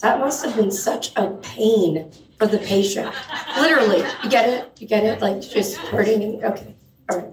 That 0.00 0.18
must 0.20 0.44
have 0.44 0.56
been 0.56 0.70
such 0.70 1.12
a 1.16 1.28
pain 1.42 2.10
for 2.38 2.46
the 2.46 2.58
patient. 2.58 3.12
Literally. 3.58 4.02
You 4.24 4.30
get 4.30 4.48
it? 4.48 4.70
You 4.78 4.86
get 4.86 5.04
it? 5.04 5.20
Like 5.20 5.40
just 5.42 5.76
hurting 5.76 6.42
okay. 6.44 6.74
All 7.10 7.18
right. 7.18 7.28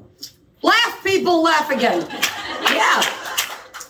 Laugh, 0.61 1.03
people, 1.03 1.41
laugh 1.43 1.69
again. 1.69 2.05
Yeah. 2.73 3.03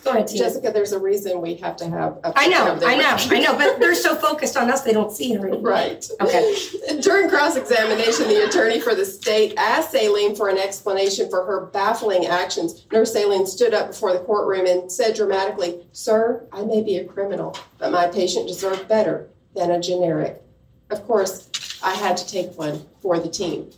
Go 0.07 0.13
ahead, 0.13 0.27
Tina. 0.27 0.45
Jessica, 0.45 0.71
there's 0.71 0.93
a 0.93 0.99
reason 0.99 1.41
we 1.41 1.55
have 1.55 1.75
to 1.77 1.89
have 1.89 2.17
a 2.23 2.31
I 2.33 2.47
know, 2.47 2.59
picture 2.59 2.73
of 2.73 2.79
their 2.79 2.89
I 2.89 2.95
know. 2.95 3.17
I 3.17 3.39
know, 3.39 3.57
but 3.57 3.79
they're 3.79 3.93
so 3.93 4.15
focused 4.15 4.55
on 4.55 4.71
us 4.71 4.81
they 4.81 4.93
don't 4.93 5.11
see 5.11 5.33
her 5.33 5.45
anymore. 5.45 5.71
Right. 5.71 6.09
Okay. 6.21 6.55
During 7.01 7.29
cross 7.29 7.57
examination, 7.57 8.29
the 8.29 8.47
attorney 8.47 8.79
for 8.79 8.95
the 8.95 9.03
state 9.03 9.53
asked 9.57 9.91
Saline 9.91 10.33
for 10.33 10.47
an 10.47 10.57
explanation 10.57 11.29
for 11.29 11.45
her 11.45 11.65
baffling 11.65 12.25
actions. 12.25 12.85
Nurse 12.89 13.11
Saline 13.11 13.45
stood 13.45 13.73
up 13.73 13.87
before 13.87 14.13
the 14.13 14.19
courtroom 14.19 14.65
and 14.65 14.89
said 14.89 15.13
dramatically, 15.13 15.85
Sir, 15.91 16.47
I 16.53 16.63
may 16.63 16.81
be 16.81 16.95
a 16.97 17.05
criminal, 17.05 17.57
but 17.77 17.91
my 17.91 18.07
patient 18.07 18.47
deserved 18.47 18.87
better 18.87 19.27
than 19.55 19.71
a 19.71 19.79
generic. 19.81 20.41
Of 20.89 21.05
course, 21.05 21.49
I 21.83 21.93
had 21.95 22.15
to 22.15 22.25
take 22.25 22.57
one 22.57 22.85
for 23.01 23.19
the 23.19 23.27
team. 23.27 23.71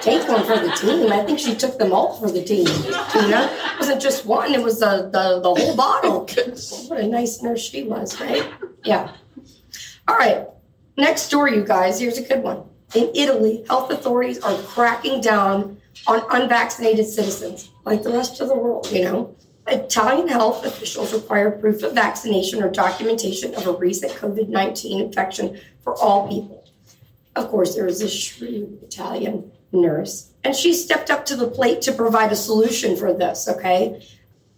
Take 0.00 0.28
one 0.28 0.44
for 0.44 0.58
the 0.58 0.70
team. 0.76 1.12
I 1.12 1.24
think 1.24 1.38
she 1.38 1.54
took 1.54 1.78
them 1.78 1.92
all 1.92 2.18
for 2.20 2.30
the 2.30 2.44
team. 2.44 2.66
Tina. 2.66 3.50
It 3.52 3.78
wasn't 3.80 4.00
just 4.00 4.26
one, 4.26 4.54
it 4.54 4.62
was 4.62 4.80
the, 4.80 5.08
the, 5.12 5.40
the 5.40 5.54
whole 5.54 5.76
bottle. 5.76 6.28
Oh, 6.38 6.88
what 6.88 7.00
a 7.00 7.06
nice 7.06 7.42
nurse 7.42 7.60
she 7.60 7.82
was, 7.82 8.20
right? 8.20 8.48
Yeah. 8.84 9.12
All 10.06 10.16
right. 10.16 10.46
Next 10.96 11.22
story, 11.22 11.54
you 11.54 11.64
guys. 11.64 12.00
Here's 12.00 12.18
a 12.18 12.22
good 12.22 12.42
one. 12.42 12.64
In 12.94 13.10
Italy, 13.14 13.64
health 13.68 13.90
authorities 13.90 14.38
are 14.40 14.56
cracking 14.62 15.20
down 15.20 15.80
on 16.06 16.22
unvaccinated 16.30 17.06
citizens, 17.06 17.70
like 17.84 18.02
the 18.02 18.10
rest 18.10 18.40
of 18.40 18.48
the 18.48 18.56
world, 18.56 18.90
you 18.90 19.04
know. 19.04 19.36
Italian 19.66 20.28
health 20.28 20.64
officials 20.64 21.12
require 21.12 21.50
proof 21.50 21.82
of 21.82 21.92
vaccination 21.92 22.62
or 22.62 22.70
documentation 22.70 23.54
of 23.54 23.66
a 23.66 23.72
recent 23.72 24.12
COVID 24.12 24.48
19 24.48 25.00
infection 25.00 25.60
for 25.82 25.94
all 25.96 26.28
people. 26.28 26.64
Of 27.36 27.48
course, 27.48 27.74
there 27.74 27.84
was 27.84 28.00
this 28.00 28.12
shrewd 28.12 28.82
Italian 28.82 29.52
nurse, 29.72 30.30
and 30.44 30.54
she 30.54 30.72
stepped 30.72 31.10
up 31.10 31.24
to 31.26 31.36
the 31.36 31.48
plate 31.48 31.82
to 31.82 31.92
provide 31.92 32.32
a 32.32 32.36
solution 32.36 32.96
for 32.96 33.12
this, 33.12 33.48
okay? 33.48 34.02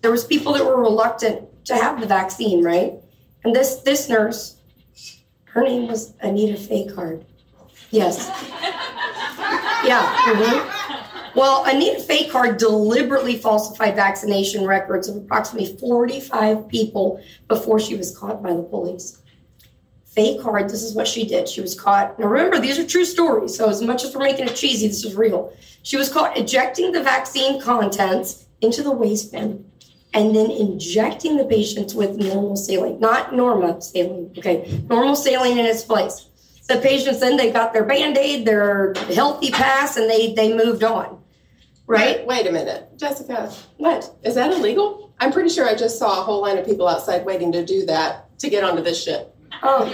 There 0.02 0.10
was 0.10 0.24
people 0.24 0.52
that 0.54 0.64
were 0.64 0.80
reluctant 0.80 1.64
to 1.66 1.74
have 1.74 2.00
the 2.00 2.06
vaccine, 2.06 2.62
right? 2.64 2.94
And 3.44 3.54
this 3.54 3.76
this 3.76 4.08
nurse, 4.08 4.56
her 5.44 5.62
name 5.62 5.88
was 5.88 6.14
Anita 6.20 6.54
Faycard. 6.58 7.24
Yes. 7.90 8.30
Yeah. 9.82 10.14
mhm. 10.26 11.34
Well, 11.34 11.64
Anita 11.64 12.00
Faycard 12.02 12.58
deliberately 12.58 13.36
falsified 13.38 13.96
vaccination 13.96 14.66
records 14.66 15.08
of 15.08 15.16
approximately 15.16 15.74
45 15.78 16.68
people 16.68 17.22
before 17.48 17.80
she 17.80 17.94
was 17.94 18.16
caught 18.16 18.42
by 18.42 18.52
the 18.52 18.62
police. 18.62 19.19
Faycard, 20.16 20.70
this 20.70 20.82
is 20.82 20.94
what 20.94 21.06
she 21.06 21.24
did. 21.26 21.48
She 21.48 21.60
was 21.60 21.78
caught. 21.78 22.18
Now 22.18 22.26
remember, 22.26 22.58
these 22.58 22.78
are 22.78 22.86
true 22.86 23.04
stories, 23.04 23.56
so 23.56 23.68
as 23.68 23.80
much 23.80 24.02
as 24.04 24.14
we're 24.14 24.24
making 24.24 24.48
it 24.48 24.56
cheesy, 24.56 24.88
this 24.88 25.04
is 25.04 25.14
real. 25.14 25.52
She 25.82 25.96
was 25.96 26.12
caught 26.12 26.36
ejecting 26.36 26.92
the 26.92 27.02
vaccine 27.02 27.60
contents 27.60 28.46
into 28.60 28.82
the 28.82 28.90
waste 28.90 29.32
bin 29.32 29.64
and 30.12 30.34
then 30.34 30.50
injecting 30.50 31.36
the 31.36 31.44
patients 31.44 31.94
with 31.94 32.16
normal 32.16 32.56
saline, 32.56 32.98
not 32.98 33.32
Norma 33.34 33.80
saline, 33.80 34.32
okay, 34.36 34.82
normal 34.88 35.14
saline 35.14 35.56
in 35.58 35.64
its 35.64 35.84
place. 35.84 36.26
The 36.68 36.78
patients 36.78 37.20
then 37.20 37.36
they 37.36 37.50
got 37.52 37.72
their 37.72 37.84
band-aid, 37.84 38.44
their 38.44 38.94
healthy 39.12 39.50
pass, 39.50 39.96
and 39.96 40.10
they 40.10 40.34
they 40.34 40.52
moved 40.52 40.82
on. 40.84 41.20
Right? 41.86 42.18
Wait, 42.18 42.26
wait 42.26 42.46
a 42.46 42.52
minute. 42.52 42.96
Jessica, 42.96 43.52
What? 43.76 44.12
is 44.22 44.34
that 44.36 44.52
illegal? 44.52 45.12
I'm 45.18 45.32
pretty 45.32 45.48
sure 45.50 45.68
I 45.68 45.74
just 45.74 45.98
saw 45.98 46.20
a 46.20 46.24
whole 46.24 46.42
line 46.42 46.58
of 46.58 46.64
people 46.64 46.86
outside 46.86 47.24
waiting 47.24 47.50
to 47.52 47.64
do 47.64 47.84
that 47.86 48.38
to 48.38 48.48
get 48.48 48.62
onto 48.64 48.82
this 48.82 49.02
ship. 49.02 49.29
Oh, 49.62 49.84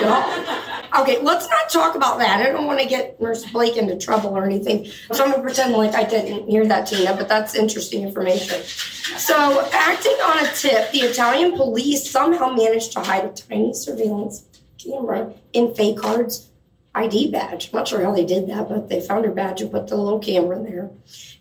God. 0.00 1.02
Okay, 1.02 1.20
let's 1.20 1.48
not 1.50 1.68
talk 1.68 1.94
about 1.94 2.18
that. 2.18 2.40
I 2.40 2.50
don't 2.50 2.66
want 2.66 2.80
to 2.80 2.86
get 2.86 3.20
Nurse 3.20 3.44
Blake 3.50 3.76
into 3.76 3.96
trouble 3.96 4.30
or 4.30 4.44
anything. 4.44 4.86
So 5.12 5.24
I'm 5.24 5.30
going 5.30 5.42
to 5.42 5.42
pretend 5.42 5.74
like 5.74 5.94
I 5.94 6.04
didn't 6.04 6.48
hear 6.48 6.66
that, 6.66 6.86
Tina, 6.86 7.14
but 7.14 7.28
that's 7.28 7.54
interesting 7.54 8.02
information. 8.02 8.62
So, 8.62 9.68
acting 9.72 10.12
on 10.12 10.44
a 10.44 10.52
tip, 10.52 10.90
the 10.92 11.00
Italian 11.00 11.56
police 11.56 12.10
somehow 12.10 12.50
managed 12.52 12.92
to 12.92 13.00
hide 13.00 13.24
a 13.24 13.32
tiny 13.32 13.72
surveillance 13.74 14.44
camera 14.78 15.32
in 15.52 15.68
Faycard's 15.68 16.48
ID 16.94 17.30
badge. 17.30 17.68
I'm 17.72 17.78
not 17.78 17.88
sure 17.88 18.02
how 18.02 18.12
they 18.12 18.24
did 18.24 18.48
that, 18.48 18.68
but 18.68 18.88
they 18.88 19.00
found 19.00 19.26
her 19.26 19.30
badge 19.30 19.60
and 19.60 19.70
put 19.70 19.86
the 19.86 19.96
little 19.96 20.18
camera 20.18 20.60
there. 20.62 20.90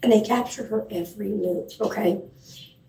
And 0.03 0.11
they 0.11 0.21
captured 0.21 0.69
her 0.69 0.85
every 0.91 1.29
move, 1.29 1.71
okay? 1.79 2.21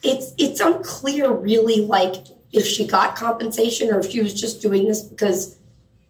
It's 0.02 0.34
it's 0.36 0.60
unclear 0.60 1.32
really 1.32 1.80
like 1.86 2.16
if 2.52 2.66
she 2.66 2.86
got 2.86 3.16
compensation 3.16 3.92
or 3.92 4.00
if 4.00 4.10
she 4.10 4.22
was 4.22 4.38
just 4.38 4.62
doing 4.62 4.86
this 4.86 5.02
because 5.02 5.56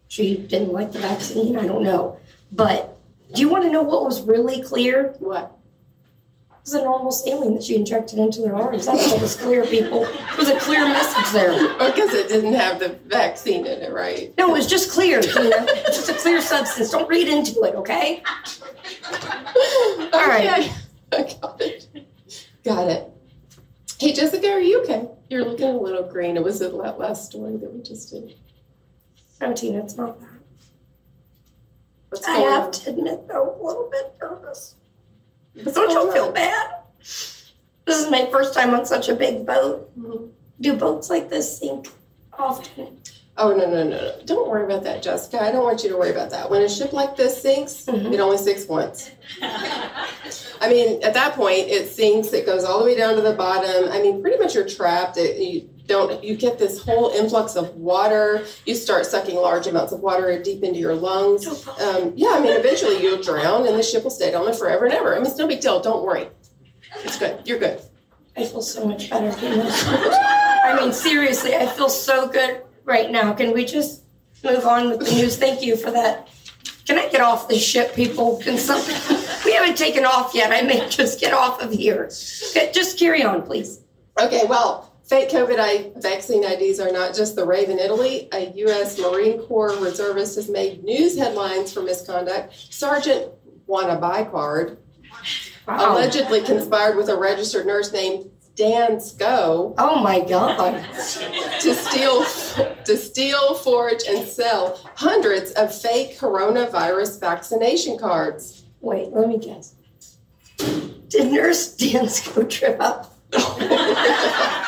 she 0.09 0.37
didn't 0.37 0.73
like 0.73 0.93
the 0.93 0.99
vaccine. 0.99 1.57
I 1.57 1.66
don't 1.66 1.83
know. 1.83 2.19
But 2.52 2.97
do 3.35 3.40
you 3.40 3.49
want 3.49 3.64
to 3.64 3.71
know 3.71 3.83
what 3.83 4.05
was 4.05 4.23
really 4.23 4.62
clear? 4.62 5.14
What? 5.19 5.52
It 6.50 6.73
was 6.73 6.75
a 6.75 6.83
normal 6.83 7.12
saline 7.12 7.55
that 7.55 7.62
she 7.62 7.76
injected 7.76 8.19
into 8.19 8.40
their 8.40 8.57
arms. 8.57 8.87
That's 8.87 9.12
what 9.12 9.21
was 9.21 9.37
clear, 9.37 9.64
people. 9.64 10.05
It 10.05 10.37
was 10.37 10.49
a 10.49 10.59
clear 10.59 10.85
message 10.85 11.33
there. 11.33 11.50
Oh, 11.52 11.93
because 11.93 12.12
it 12.12 12.28
didn't 12.28 12.55
have 12.55 12.81
the 12.81 12.90
vaccine 13.07 13.66
in 13.66 13.83
it, 13.83 13.93
right? 13.93 14.35
No, 14.37 14.50
it 14.50 14.59
was 14.59 14.66
just 14.66 14.90
clear, 14.90 15.21
just 15.21 16.09
a 16.09 16.14
clear 16.14 16.40
substance. 16.40 16.90
Don't 16.90 17.09
read 17.09 17.28
into 17.28 17.62
it, 17.62 17.75
okay? 17.76 18.23
All 20.12 20.26
right. 20.26 20.73
I 21.12 21.37
got 21.40 21.61
it. 21.61 21.88
Got 22.64 22.90
it. 22.90 23.15
Hey, 23.99 24.12
Jessica, 24.12 24.49
are 24.50 24.61
you 24.61 24.83
okay? 24.83 25.09
You're 25.31 25.45
looking 25.45 25.69
a 25.69 25.76
little 25.76 26.03
green. 26.03 26.37
It 26.37 26.45
was 26.45 26.59
the 26.59 26.69
la- 26.69 26.95
last 26.97 27.26
story 27.31 27.57
that 27.57 27.73
we 27.73 27.83
just 27.83 28.11
did. 28.11 28.35
No, 29.41 29.53
Tina, 29.55 29.83
it's 29.83 29.97
not 29.97 30.21
that. 30.21 30.29
What's 32.11 32.26
I 32.29 32.37
going 32.37 32.50
have 32.53 32.65
on? 32.65 32.73
to 32.73 32.91
admit, 32.91 33.29
though, 33.29 33.57
a 33.61 33.62
little 33.65 33.88
bit 33.91 34.15
nervous. 34.21 34.75
What's 35.55 35.73
Don't 35.73 35.88
going 35.88 36.07
you 36.09 36.12
feel 36.12 36.25
on? 36.26 36.35
bad? 36.35 36.71
This 37.00 38.05
is 38.05 38.11
my 38.11 38.26
first 38.31 38.53
time 38.55 38.75
on 38.75 38.85
such 38.85 39.09
a 39.09 39.15
big 39.15 39.47
boat. 39.47 39.91
Mhm. 39.99 40.31
Do 40.61 40.76
boats 40.76 41.09
like 41.11 41.29
this 41.31 41.59
sink 41.59 41.88
often? 42.38 43.00
Oh, 43.38 43.55
no, 43.55 43.67
no, 43.69 43.83
no, 43.85 43.91
no. 43.91 44.15
Don't 44.25 44.49
worry 44.49 44.65
about 44.65 44.83
that, 44.85 45.03
Jessica. 45.03 45.43
I 45.43 45.53
don't 45.53 45.62
want 45.65 45.83
you 45.83 45.91
to 45.91 45.97
worry 45.97 46.11
about 46.11 46.31
that. 46.31 46.50
When 46.50 46.62
a 46.62 46.69
ship 46.69 46.93
like 46.93 47.17
this 47.17 47.41
sinks, 47.43 47.85
Mhm. 47.87 48.12
it 48.12 48.21
only 48.21 48.38
sinks 48.38 48.67
once. 48.67 49.11
I 50.61 50.69
mean, 50.69 51.03
at 51.03 51.15
that 51.15 51.35
point, 51.35 51.69
it 51.69 51.89
sinks, 51.89 52.33
it 52.33 52.47
goes 52.47 52.65
all 52.65 52.79
the 52.79 52.85
way 52.85 52.97
down 52.97 53.15
to 53.17 53.21
the 53.21 53.33
bottom. 53.33 53.91
I 53.91 54.01
mean, 54.01 54.21
pretty 54.23 54.39
much 54.39 54.55
you're 54.55 54.69
trapped. 54.69 55.17
It, 55.17 55.37
you 55.39 55.69
don't, 55.87 56.23
you 56.23 56.37
get 56.37 56.59
this 56.59 56.83
whole 56.83 57.11
influx 57.11 57.57
of 57.57 57.75
water. 57.77 58.45
You 58.65 58.75
start 58.75 59.07
sucking 59.07 59.37
large 59.37 59.67
amounts 59.67 59.93
of 59.93 60.01
water 60.01 60.43
deep 60.43 60.63
into 60.63 60.81
your 60.81 60.95
lungs. 60.95 61.47
Um, 61.81 62.13
yeah, 62.17 62.31
I 62.33 62.41
mean, 62.41 62.59
eventually 62.59 63.01
you'll 63.01 63.23
drown 63.23 63.67
and 63.67 63.79
the 63.79 63.83
ship 63.83 64.03
will 64.03 64.11
stay 64.11 64.31
down 64.31 64.45
there 64.45 64.55
forever 64.55 64.85
and 64.87 64.95
ever. 64.95 65.15
I 65.15 65.19
mean, 65.19 65.27
it's 65.27 65.39
no 65.39 65.47
big 65.47 65.61
deal. 65.61 65.81
Don't 65.81 66.05
worry. 66.05 66.29
It's 67.05 67.19
good. 67.19 67.47
You're 67.47 67.59
good. 67.59 67.81
I 68.37 68.45
feel 68.45 68.63
so 68.63 68.87
much 68.87 69.11
better. 69.11 69.35
I 69.39 70.79
mean, 70.79 70.93
seriously, 70.93 71.55
I 71.55 71.67
feel 71.67 71.89
so 71.89 72.29
good 72.29 72.63
right 72.85 73.11
now. 73.11 73.33
Can 73.33 73.53
we 73.53 73.65
just 73.65 74.03
move 74.45 74.67
on 74.67 74.91
with 74.91 75.01
the 75.01 75.13
news? 75.13 75.37
Thank 75.37 75.63
you 75.63 75.77
for 75.77 75.91
that. 75.91 76.29
Can 76.87 76.99
I 76.99 77.09
get 77.09 77.21
off 77.21 77.49
this 77.49 77.64
ship, 77.64 77.95
people? 77.95 78.38
Can 78.38 78.59
something? 78.59 78.95
We 79.45 79.52
haven't 79.55 79.76
taken 79.76 80.05
off 80.05 80.35
yet. 80.35 80.52
I 80.52 80.62
may 80.62 80.88
just 80.88 81.21
get 81.21 81.33
off 81.33 81.61
of 81.62 81.73
here. 81.73 82.07
Just 82.09 82.99
carry 82.99 83.23
on, 83.23 83.43
please. 83.43 83.81
Okay, 84.21 84.45
well, 84.49 84.93
fake 85.05 85.31
COVID 85.31 86.00
vaccine 86.02 86.45
IDs 86.45 86.81
are 86.81 86.93
not 86.93 87.14
just 87.14 87.37
the 87.37 87.45
rave 87.45 87.69
in 87.71 87.78
Italy. 87.78 88.28
A 88.33 88.50
U.S. 88.57 88.99
Marine 88.99 89.40
Corps 89.43 89.76
reservist 89.81 90.37
has 90.37 90.49
made 90.49 90.85
news 90.85 91.16
headlines 91.19 91.73
for 91.73 91.83
misconduct. 91.83 92.55
Sergeant 92.71 93.33
Wannaby 93.69 94.31
card 94.31 94.78
Wow. 95.66 95.95
allegedly 95.95 96.43
conspired 96.43 96.97
with 96.97 97.09
a 97.09 97.16
registered 97.16 97.66
nurse 97.66 97.93
named 97.93 98.31
Dansko 98.57 99.75
Oh 99.79 100.01
my 100.03 100.21
God. 100.21 100.85
to 100.95 101.75
steal, 101.75 102.25
to 102.85 102.97
steal, 102.97 103.55
forge, 103.57 104.03
and 104.09 104.27
sell 104.27 104.81
hundreds 104.97 105.53
of 105.53 105.75
fake 105.75 106.19
coronavirus 106.19 107.21
vaccination 107.21 107.99
cards. 107.99 108.65
Wait, 108.81 109.13
let 109.13 109.29
me 109.29 109.39
guess. 109.39 109.75
Did 111.09 111.33
Nurse 111.33 111.77
Dansko 111.77 112.49
trip 112.49 112.81
up? 112.81 113.13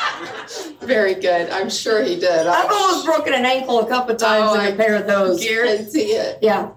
Very 0.81 1.13
good. 1.15 1.49
I'm 1.51 1.69
sure 1.69 2.03
he 2.03 2.15
did. 2.15 2.47
I've 2.47 2.71
almost 2.71 3.05
broken 3.05 3.33
an 3.33 3.45
ankle 3.45 3.79
a 3.79 3.87
couple 3.87 4.15
of 4.15 4.19
times 4.21 4.45
Oh, 4.49 4.53
in 4.55 4.59
I 4.61 4.67
a 4.69 4.75
pair 4.75 4.95
of 4.95 5.05
those. 5.07 5.43
guarantee 5.43 6.13
it. 6.13 6.39
Yeah. 6.41 6.71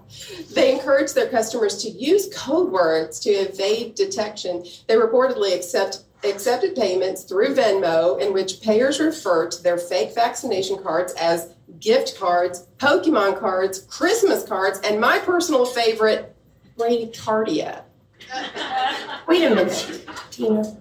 They 0.53 0.73
encourage 0.73 1.13
their 1.13 1.29
customers 1.29 1.81
to 1.83 1.89
use 1.89 2.29
code 2.35 2.71
words 2.71 3.19
to 3.21 3.29
evade 3.31 3.95
detection. 3.95 4.65
They 4.87 4.95
reportedly 4.95 5.55
accept 5.55 6.03
accepted 6.23 6.75
payments 6.75 7.23
through 7.23 7.55
Venmo 7.55 8.19
in 8.19 8.33
which 8.33 8.61
payers 8.61 8.99
refer 8.99 9.47
to 9.49 9.63
their 9.63 9.77
fake 9.77 10.13
vaccination 10.13 10.81
cards 10.81 11.13
as 11.13 11.53
gift 11.79 12.17
cards, 12.19 12.67
Pokemon 12.77 13.39
cards, 13.39 13.81
Christmas 13.89 14.43
cards, 14.43 14.79
and 14.83 14.99
my 14.99 15.19
personal 15.19 15.65
favorite, 15.65 16.35
bradycardia. 16.77 17.83
Wait 19.27 19.43
a 19.43 19.49
minute, 19.53 20.07
Tina. 20.31 20.77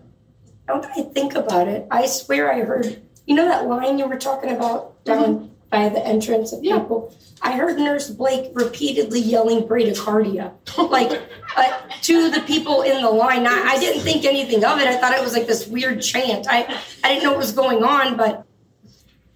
Don't 0.69 0.87
I 0.87 1.03
think 1.03 1.35
about 1.35 1.69
it? 1.69 1.87
I 1.91 2.07
swear 2.07 2.53
I 2.53 2.61
heard, 2.61 3.03
you 3.27 3.35
know 3.35 3.47
that 3.47 3.67
line 3.67 3.99
you 3.99 4.07
were 4.07 4.19
talking 4.19 4.51
about 4.51 5.05
down. 5.05 5.52
By 5.73 5.89
the 5.89 6.07
entrance 6.07 6.53
of 6.53 6.63
yeah. 6.63 6.79
people? 6.79 7.13
I 7.41 7.57
heard 7.57 7.77
Nurse 7.79 8.09
Blake 8.11 8.53
repeatedly 8.55 9.19
yelling 9.19 9.67
bradycardia, 9.67 10.53
like 10.91 11.21
uh, 11.57 11.81
to 12.03 12.31
the 12.31 12.41
people 12.43 12.83
in 12.83 13.03
the 13.03 13.11
line. 13.11 13.47
I, 13.49 13.73
I, 13.73 13.79
didn't 13.81 14.03
think 14.03 14.25
anything 14.25 14.65
of 14.65 14.79
it. 14.79 14.87
I 14.87 14.97
thought 14.97 15.13
it 15.13 15.21
was 15.21 15.33
like 15.33 15.49
this 15.49 15.67
weird 15.67 16.01
chant. 16.01 16.47
I, 16.49 16.81
I 17.03 17.09
didn't 17.09 17.25
know 17.25 17.31
what 17.31 17.39
was 17.39 17.51
going 17.51 17.83
on, 17.83 18.17
but 18.17 18.47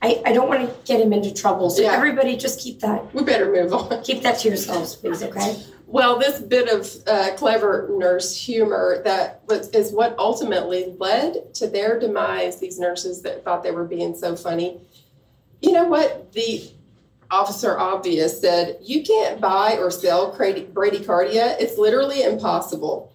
I, 0.00 0.22
I 0.24 0.32
don't 0.32 0.48
want 0.48 0.68
to 0.68 0.74
get 0.86 1.00
him 1.00 1.12
into 1.12 1.34
trouble. 1.34 1.68
So 1.70 1.82
yeah. 1.82 1.94
everybody 1.94 2.36
just 2.36 2.60
keep 2.60 2.78
that. 2.80 3.12
We 3.12 3.24
better 3.24 3.50
move 3.50 3.72
on. 3.72 4.04
Keep 4.04 4.22
that 4.22 4.38
to 4.40 4.48
yourselves, 4.48 4.94
please, 4.94 5.22
okay? 5.24 5.56
Well, 5.88 6.18
this 6.18 6.40
bit 6.40 6.68
of 6.68 6.88
uh, 7.08 7.34
clever 7.36 7.88
nurse 7.90 8.36
humor 8.36 9.02
that 9.04 9.42
was, 9.48 9.68
is 9.70 9.92
what 9.92 10.16
ultimately 10.18 10.94
led 10.98 11.54
to 11.54 11.66
their 11.66 11.98
demise, 11.98 12.60
these 12.60 12.78
nurses 12.78 13.22
that 13.22 13.44
thought 13.44 13.62
they 13.62 13.70
were 13.70 13.84
being 13.84 14.14
so 14.14 14.36
funny. 14.36 14.80
You 15.60 15.72
know 15.72 15.84
what? 15.84 16.32
The 16.32 16.70
Officer 17.30 17.78
Obvious 17.78 18.40
said, 18.40 18.78
You 18.82 19.02
can't 19.02 19.40
buy 19.40 19.76
or 19.78 19.90
sell 19.90 20.32
bradycardia. 20.32 21.60
It's 21.60 21.78
literally 21.78 22.22
impossible. 22.22 23.12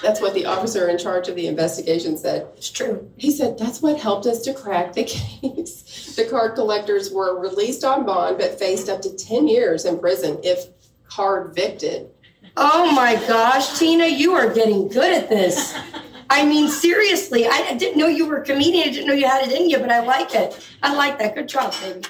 That's 0.00 0.20
what 0.20 0.34
the 0.34 0.46
officer 0.46 0.88
in 0.88 0.96
charge 0.96 1.28
of 1.28 1.34
the 1.34 1.48
investigation 1.48 2.16
said. 2.16 2.46
It's 2.56 2.70
true. 2.70 3.10
He 3.16 3.30
said, 3.30 3.58
That's 3.58 3.82
what 3.82 3.98
helped 3.98 4.26
us 4.26 4.42
to 4.42 4.54
crack 4.54 4.92
the 4.92 5.04
case. 5.42 6.14
The 6.16 6.24
card 6.24 6.54
collectors 6.54 7.10
were 7.12 7.38
released 7.38 7.84
on 7.84 8.06
bond 8.06 8.38
but 8.38 8.58
faced 8.58 8.88
up 8.88 9.02
to 9.02 9.14
10 9.14 9.48
years 9.48 9.84
in 9.84 9.98
prison 9.98 10.38
if 10.42 10.66
card 11.08 11.54
victed. 11.54 12.10
Oh 12.56 12.92
my 12.92 13.16
gosh, 13.26 13.78
Tina, 13.78 14.06
you 14.06 14.32
are 14.32 14.52
getting 14.52 14.88
good 14.88 15.12
at 15.22 15.28
this. 15.28 15.76
I 16.32 16.46
mean, 16.46 16.68
seriously, 16.68 17.46
I 17.46 17.74
didn't 17.74 17.98
know 17.98 18.06
you 18.06 18.26
were 18.26 18.38
a 18.38 18.44
comedian. 18.44 18.88
I 18.88 18.90
didn't 18.90 19.06
know 19.06 19.12
you 19.12 19.28
had 19.28 19.46
it 19.46 19.52
in 19.52 19.68
you, 19.68 19.78
but 19.78 19.90
I 19.90 20.00
like 20.00 20.34
it. 20.34 20.66
I 20.82 20.94
like 20.94 21.18
that. 21.18 21.34
Good 21.34 21.46
job, 21.46 21.74
baby. 21.82 22.08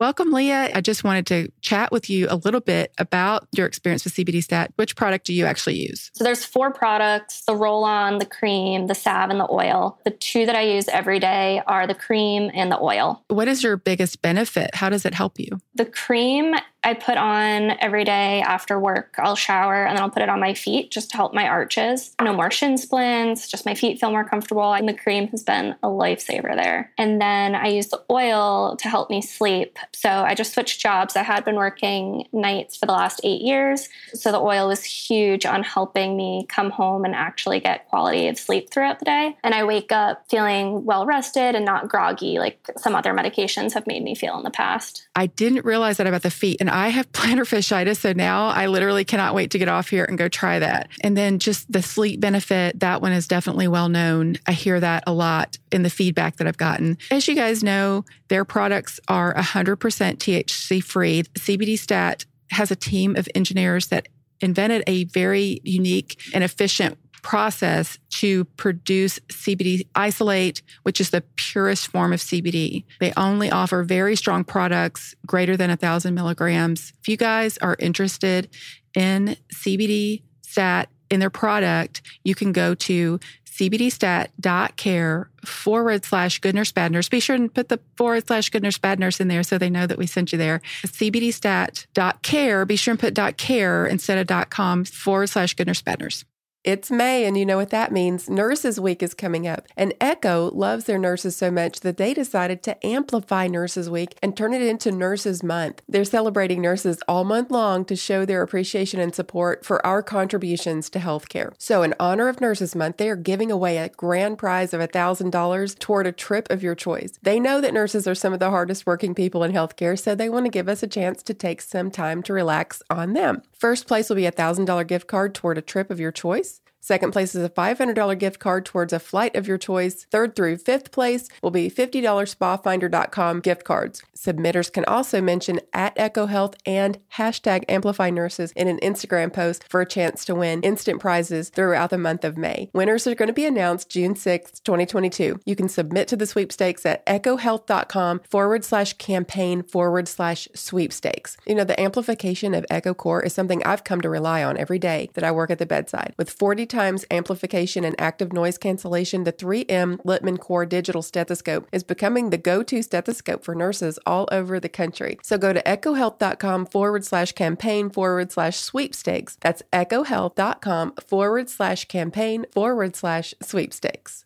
Welcome, 0.00 0.32
Leah. 0.32 0.70
I 0.74 0.80
just 0.80 1.04
wanted 1.04 1.26
to 1.26 1.52
chat 1.60 1.92
with 1.92 2.10
you 2.10 2.26
a 2.28 2.34
little 2.34 2.60
bit 2.60 2.92
about 2.98 3.46
your 3.52 3.66
experience 3.66 4.02
with 4.02 4.14
CBD 4.14 4.42
Stat. 4.42 4.72
Which 4.74 4.96
product 4.96 5.26
do 5.26 5.32
you 5.32 5.44
actually 5.44 5.76
use? 5.76 6.10
So 6.14 6.24
there's 6.24 6.44
four 6.44 6.72
products, 6.72 7.44
the 7.46 7.54
roll-on, 7.54 8.18
the 8.18 8.26
cream, 8.26 8.88
the 8.88 8.94
salve, 8.94 9.30
and 9.30 9.38
the 9.38 9.48
oil. 9.48 10.00
The 10.04 10.10
two 10.10 10.46
that 10.46 10.56
I 10.56 10.62
use 10.62 10.88
every 10.88 11.20
day 11.20 11.62
are 11.68 11.86
the 11.86 11.94
cream 11.94 12.50
and 12.52 12.72
the 12.72 12.80
oil. 12.80 13.22
What 13.28 13.46
is 13.46 13.62
your 13.62 13.76
biggest 13.76 14.20
benefit? 14.20 14.74
How 14.74 14.88
does 14.88 15.04
it 15.04 15.14
help 15.14 15.38
you? 15.38 15.60
The 15.76 15.84
cream 15.84 16.56
I 16.82 16.94
put 16.94 17.16
on 17.16 17.72
every 17.80 18.04
day 18.04 18.40
after 18.40 18.78
work. 18.78 19.14
I'll 19.18 19.36
shower 19.36 19.84
and 19.84 19.96
then 19.96 20.02
I'll 20.02 20.10
put 20.10 20.22
it 20.22 20.28
on 20.28 20.40
my 20.40 20.54
feet 20.54 20.90
just 20.90 21.10
to 21.10 21.16
help 21.16 21.34
my 21.34 21.46
arches. 21.46 22.14
No 22.20 22.32
more 22.32 22.50
shin 22.50 22.78
splints, 22.78 23.48
just 23.48 23.66
my 23.66 23.74
feet 23.74 24.00
feel 24.00 24.10
more 24.10 24.24
comfortable. 24.24 24.72
And 24.72 24.88
the 24.88 24.94
cream 24.94 25.28
has 25.28 25.42
been 25.42 25.74
a 25.82 25.88
lifesaver 25.88 26.54
there. 26.54 26.92
And 26.96 27.20
then 27.20 27.54
I 27.54 27.68
use 27.68 27.88
the 27.88 28.02
oil 28.10 28.76
to 28.76 28.88
help 28.88 29.10
me 29.10 29.20
sleep. 29.20 29.78
So 29.92 30.08
I 30.08 30.34
just 30.34 30.54
switched 30.54 30.80
jobs. 30.80 31.16
I 31.16 31.22
had 31.22 31.44
been 31.44 31.56
working 31.56 32.26
nights 32.32 32.76
for 32.76 32.86
the 32.86 32.92
last 32.92 33.20
eight 33.24 33.42
years. 33.42 33.88
So 34.14 34.32
the 34.32 34.40
oil 34.40 34.68
was 34.68 34.82
huge 34.82 35.44
on 35.44 35.62
helping 35.62 36.16
me 36.16 36.46
come 36.48 36.70
home 36.70 37.04
and 37.04 37.14
actually 37.14 37.60
get 37.60 37.88
quality 37.88 38.28
of 38.28 38.38
sleep 38.38 38.70
throughout 38.70 38.98
the 38.98 39.04
day. 39.04 39.36
And 39.44 39.54
I 39.54 39.64
wake 39.64 39.92
up 39.92 40.24
feeling 40.28 40.84
well 40.84 41.04
rested 41.04 41.54
and 41.54 41.64
not 41.64 41.88
groggy 41.88 42.38
like 42.38 42.70
some 42.78 42.94
other 42.94 43.12
medications 43.12 43.74
have 43.74 43.86
made 43.86 44.02
me 44.02 44.14
feel 44.14 44.36
in 44.38 44.44
the 44.44 44.50
past. 44.50 45.08
I 45.16 45.26
didn't 45.26 45.64
realize 45.64 45.96
that 45.96 46.06
about 46.06 46.22
the 46.22 46.30
feet. 46.30 46.58
And 46.60 46.70
I 46.70 46.88
have 46.88 47.10
plantar 47.12 47.40
fasciitis. 47.40 47.98
So 47.98 48.12
now 48.12 48.46
I 48.46 48.66
literally 48.66 49.04
cannot 49.04 49.34
wait 49.34 49.50
to 49.50 49.58
get 49.58 49.68
off 49.68 49.88
here 49.88 50.04
and 50.04 50.16
go 50.16 50.28
try 50.28 50.58
that. 50.58 50.88
And 51.02 51.16
then 51.16 51.38
just 51.38 51.70
the 51.70 51.82
sleep 51.82 52.20
benefit, 52.20 52.80
that 52.80 53.02
one 53.02 53.12
is 53.12 53.28
definitely 53.28 53.68
well 53.68 53.88
known. 53.88 54.36
I 54.46 54.52
hear 54.52 54.80
that 54.80 55.04
a 55.06 55.12
lot 55.12 55.58
in 55.72 55.82
the 55.82 55.90
feedback 55.90 56.36
that 56.36 56.46
I've 56.46 56.56
gotten. 56.56 56.98
As 57.10 57.26
you 57.28 57.34
guys 57.34 57.62
know, 57.62 58.04
their 58.28 58.44
products 58.44 59.00
are 59.08 59.34
100% 59.34 59.76
THC 59.76 60.82
free. 60.82 61.22
CBD 61.22 61.78
Stat 61.78 62.24
has 62.50 62.70
a 62.70 62.76
team 62.76 63.16
of 63.16 63.28
engineers 63.34 63.88
that 63.88 64.08
invented 64.40 64.82
a 64.86 65.04
very 65.04 65.60
unique 65.64 66.20
and 66.34 66.42
efficient 66.42 66.98
process 67.22 67.98
to 68.10 68.44
produce 68.56 69.18
CBD 69.28 69.86
isolate, 69.94 70.62
which 70.82 71.00
is 71.00 71.10
the 71.10 71.22
purest 71.36 71.88
form 71.88 72.12
of 72.12 72.20
CBD. 72.20 72.84
They 73.00 73.12
only 73.16 73.50
offer 73.50 73.82
very 73.82 74.16
strong 74.16 74.44
products 74.44 75.14
greater 75.26 75.56
than 75.56 75.70
a 75.70 75.76
thousand 75.76 76.14
milligrams. 76.14 76.92
If 77.00 77.08
you 77.08 77.16
guys 77.16 77.58
are 77.58 77.76
interested 77.78 78.48
in 78.94 79.36
CBD 79.52 80.22
stat 80.42 80.88
in 81.10 81.20
their 81.20 81.30
product, 81.30 82.02
you 82.24 82.34
can 82.34 82.52
go 82.52 82.74
to 82.74 83.18
cbdstat.care 83.60 85.30
forward 85.44 86.04
slash 86.04 86.38
good 86.38 86.54
nurse 86.54 86.72
bad 86.72 86.92
nurse. 86.92 87.08
Be 87.08 87.20
sure 87.20 87.36
and 87.36 87.52
put 87.52 87.68
the 87.68 87.80
forward 87.96 88.26
slash 88.26 88.48
good 88.48 88.62
nurse 88.62 88.78
bad 88.78 88.98
nurse 88.98 89.20
in 89.20 89.28
there 89.28 89.42
so 89.42 89.58
they 89.58 89.70
know 89.70 89.86
that 89.86 89.98
we 89.98 90.06
sent 90.06 90.32
you 90.32 90.38
there. 90.38 90.60
cbdstat.care. 90.86 92.64
Be 92.64 92.76
sure 92.76 92.92
and 92.92 93.00
put 93.00 93.36
.care 93.36 93.86
instead 93.86 94.30
of 94.30 94.50
.com 94.50 94.84
forward 94.84 95.28
slash 95.28 95.54
good 95.54 95.66
nurse 95.66 95.82
bad 95.82 96.00
nurse. 96.00 96.24
It's 96.62 96.90
May, 96.90 97.24
and 97.24 97.38
you 97.38 97.46
know 97.46 97.56
what 97.56 97.70
that 97.70 97.90
means. 97.90 98.28
Nurses 98.28 98.78
Week 98.78 99.02
is 99.02 99.14
coming 99.14 99.46
up, 99.46 99.66
and 99.78 99.94
Eko 99.98 100.54
loves 100.54 100.84
their 100.84 100.98
nurses 100.98 101.34
so 101.34 101.50
much 101.50 101.80
that 101.80 101.96
they 101.96 102.12
decided 102.12 102.62
to 102.64 102.86
amplify 102.86 103.46
Nurses 103.46 103.88
Week 103.88 104.14
and 104.22 104.36
turn 104.36 104.52
it 104.52 104.60
into 104.60 104.92
Nurses 104.92 105.42
Month. 105.42 105.80
They're 105.88 106.04
celebrating 106.04 106.60
nurses 106.60 106.98
all 107.08 107.24
month 107.24 107.50
long 107.50 107.86
to 107.86 107.96
show 107.96 108.26
their 108.26 108.42
appreciation 108.42 109.00
and 109.00 109.14
support 109.14 109.64
for 109.64 109.84
our 109.86 110.02
contributions 110.02 110.90
to 110.90 110.98
healthcare. 110.98 111.54
So, 111.56 111.82
in 111.82 111.94
honor 111.98 112.28
of 112.28 112.42
Nurses 112.42 112.76
Month, 112.76 112.98
they 112.98 113.08
are 113.08 113.16
giving 113.16 113.50
away 113.50 113.78
a 113.78 113.88
grand 113.88 114.36
prize 114.36 114.74
of 114.74 114.82
$1,000 114.82 115.78
toward 115.78 116.06
a 116.06 116.12
trip 116.12 116.46
of 116.50 116.62
your 116.62 116.74
choice. 116.74 117.18
They 117.22 117.40
know 117.40 117.62
that 117.62 117.72
nurses 117.72 118.06
are 118.06 118.14
some 118.14 118.34
of 118.34 118.38
the 118.38 118.50
hardest 118.50 118.84
working 118.84 119.14
people 119.14 119.42
in 119.44 119.52
healthcare, 119.52 119.98
so 119.98 120.14
they 120.14 120.28
want 120.28 120.44
to 120.44 120.50
give 120.50 120.68
us 120.68 120.82
a 120.82 120.86
chance 120.86 121.22
to 121.22 121.32
take 121.32 121.62
some 121.62 121.90
time 121.90 122.22
to 122.24 122.34
relax 122.34 122.82
on 122.90 123.14
them. 123.14 123.40
First 123.54 123.86
place 123.86 124.10
will 124.10 124.16
be 124.16 124.26
a 124.26 124.32
$1,000 124.32 124.86
gift 124.86 125.06
card 125.06 125.34
toward 125.34 125.56
a 125.56 125.62
trip 125.62 125.90
of 125.90 125.98
your 125.98 126.12
choice. 126.12 126.59
Second 126.80 127.12
place 127.12 127.34
is 127.34 127.44
a 127.44 127.50
$500 127.50 128.18
gift 128.18 128.40
card 128.40 128.64
towards 128.64 128.92
a 128.92 128.98
flight 128.98 129.36
of 129.36 129.46
your 129.46 129.58
choice. 129.58 130.06
Third 130.10 130.34
through 130.34 130.56
fifth 130.56 130.90
place 130.90 131.28
will 131.42 131.50
be 131.50 131.70
$50 131.70 132.02
spafinder.com 132.02 133.40
gift 133.40 133.64
cards. 133.64 134.02
Submitters 134.16 134.72
can 134.72 134.84
also 134.86 135.20
mention 135.20 135.60
at 135.72 135.96
Eko 135.96 136.28
Health 136.28 136.54
and 136.66 136.98
hashtag 137.14 137.64
Amplify 137.68 138.10
Nurses 138.10 138.52
in 138.52 138.68
an 138.68 138.78
Instagram 138.80 139.32
post 139.32 139.64
for 139.68 139.80
a 139.80 139.86
chance 139.86 140.24
to 140.24 140.34
win 140.34 140.62
instant 140.62 141.00
prizes 141.00 141.50
throughout 141.50 141.90
the 141.90 141.98
month 141.98 142.24
of 142.24 142.36
May. 142.36 142.70
Winners 142.72 143.06
are 143.06 143.14
going 143.14 143.28
to 143.28 143.32
be 143.32 143.46
announced 143.46 143.90
June 143.90 144.16
6, 144.16 144.60
2022. 144.60 145.40
You 145.44 145.56
can 145.56 145.68
submit 145.68 146.08
to 146.08 146.16
the 146.16 146.26
sweepstakes 146.26 146.84
at 146.84 147.04
ekohealth.com 147.06 148.20
forward 148.28 148.64
slash 148.64 148.94
campaign 148.94 149.62
forward 149.62 150.08
slash 150.08 150.48
sweepstakes. 150.54 151.36
You 151.46 151.54
know, 151.54 151.64
the 151.64 151.80
amplification 151.80 152.54
of 152.54 152.66
Eko 152.70 152.96
Core 152.96 153.22
is 153.22 153.32
something 153.32 153.62
I've 153.64 153.84
come 153.84 154.00
to 154.00 154.08
rely 154.08 154.42
on 154.42 154.56
every 154.56 154.78
day 154.78 155.10
that 155.14 155.24
I 155.24 155.30
work 155.30 155.50
at 155.50 155.58
the 155.58 155.66
bedside. 155.66 156.14
With 156.18 156.30
40 156.30 156.66
times 156.70 157.04
amplification 157.10 157.84
and 157.84 157.94
active 157.98 158.32
noise 158.32 158.56
cancellation, 158.56 159.24
the 159.24 159.32
3M 159.32 160.02
Littmann 160.04 160.38
Core 160.38 160.64
digital 160.64 161.02
stethoscope 161.02 161.68
is 161.72 161.82
becoming 161.82 162.30
the 162.30 162.38
go 162.38 162.62
to 162.62 162.82
stethoscope 162.82 163.44
for 163.44 163.54
nurses 163.54 163.98
all 164.06 164.28
over 164.32 164.58
the 164.58 164.68
country. 164.68 165.18
So 165.22 165.36
go 165.36 165.52
to 165.52 165.62
ekohealth.com 165.62 166.66
forward 166.66 167.04
slash 167.04 167.32
campaign 167.32 167.90
forward 167.90 168.32
slash 168.32 168.56
sweepstakes. 168.56 169.36
That's 169.40 169.62
ekohealth.com 169.72 170.94
forward 171.06 171.50
slash 171.50 171.84
campaign 171.86 172.46
forward 172.50 172.96
slash 172.96 173.34
sweepstakes. 173.42 174.24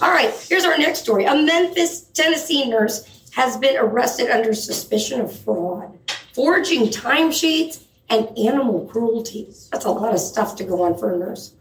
All 0.00 0.10
right, 0.10 0.32
here's 0.48 0.64
our 0.64 0.78
next 0.78 1.00
story. 1.00 1.24
A 1.24 1.34
Memphis, 1.34 2.02
Tennessee 2.14 2.70
nurse 2.70 3.28
has 3.34 3.56
been 3.56 3.76
arrested 3.76 4.30
under 4.30 4.54
suspicion 4.54 5.20
of 5.20 5.36
fraud, 5.36 5.98
forging 6.32 6.86
timesheets 6.86 7.83
and 8.08 8.36
animal 8.38 8.86
cruelty. 8.86 9.52
That's 9.72 9.84
a 9.84 9.90
lot 9.90 10.12
of 10.12 10.20
stuff 10.20 10.56
to 10.56 10.64
go 10.64 10.82
on 10.82 10.98
for 10.98 11.14
a 11.14 11.18
nurse. 11.18 11.54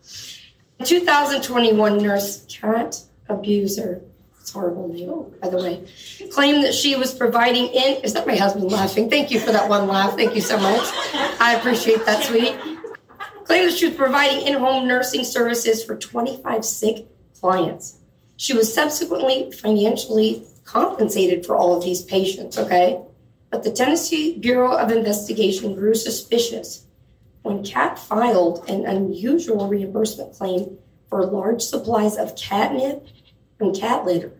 2021 0.83 1.97
nurse 1.97 2.45
cat 2.49 3.01
abuser, 3.29 4.01
it's 4.39 4.51
horrible 4.51 4.89
name, 4.89 5.33
by 5.41 5.49
the 5.49 5.57
way, 5.57 5.87
claimed 6.31 6.63
that 6.65 6.73
she 6.73 6.95
was 6.95 7.13
providing 7.13 7.67
in. 7.67 8.03
Is 8.03 8.13
that 8.13 8.27
my 8.27 8.35
husband 8.35 8.71
laughing? 8.71 9.09
Thank 9.09 9.31
you 9.31 9.39
for 9.39 9.51
that 9.51 9.69
one 9.69 9.87
laugh. 9.87 10.15
Thank 10.15 10.35
you 10.35 10.41
so 10.41 10.57
much. 10.57 10.81
I 11.39 11.55
appreciate 11.57 12.05
that, 12.05 12.23
sweetie. 12.23 12.57
Claimed 13.45 13.69
that 13.71 13.77
she 13.77 13.87
was 13.87 13.95
providing 13.95 14.45
in 14.45 14.55
home 14.55 14.87
nursing 14.87 15.23
services 15.23 15.83
for 15.83 15.95
25 15.95 16.65
sick 16.65 17.07
clients. 17.39 17.99
She 18.35 18.53
was 18.53 18.73
subsequently 18.73 19.51
financially 19.51 20.43
compensated 20.65 21.45
for 21.45 21.55
all 21.55 21.75
of 21.75 21.83
these 21.83 22.01
patients, 22.01 22.57
okay? 22.57 22.99
But 23.53 23.61
the 23.61 23.71
Tennessee 23.71 24.39
Bureau 24.39 24.75
of 24.75 24.91
Investigation 24.91 25.75
grew 25.75 25.93
suspicious 25.93 26.87
when 27.43 27.63
CAT 27.63 27.99
filed 27.99 28.67
an 28.67 28.83
unusual 28.83 29.67
reimbursement 29.67 30.33
claim 30.33 30.79
for 31.07 31.23
large 31.23 31.61
supplies 31.61 32.17
of 32.17 32.35
catnip 32.35 33.05
and 33.59 33.79
cat 33.79 34.05
litter. 34.05 34.33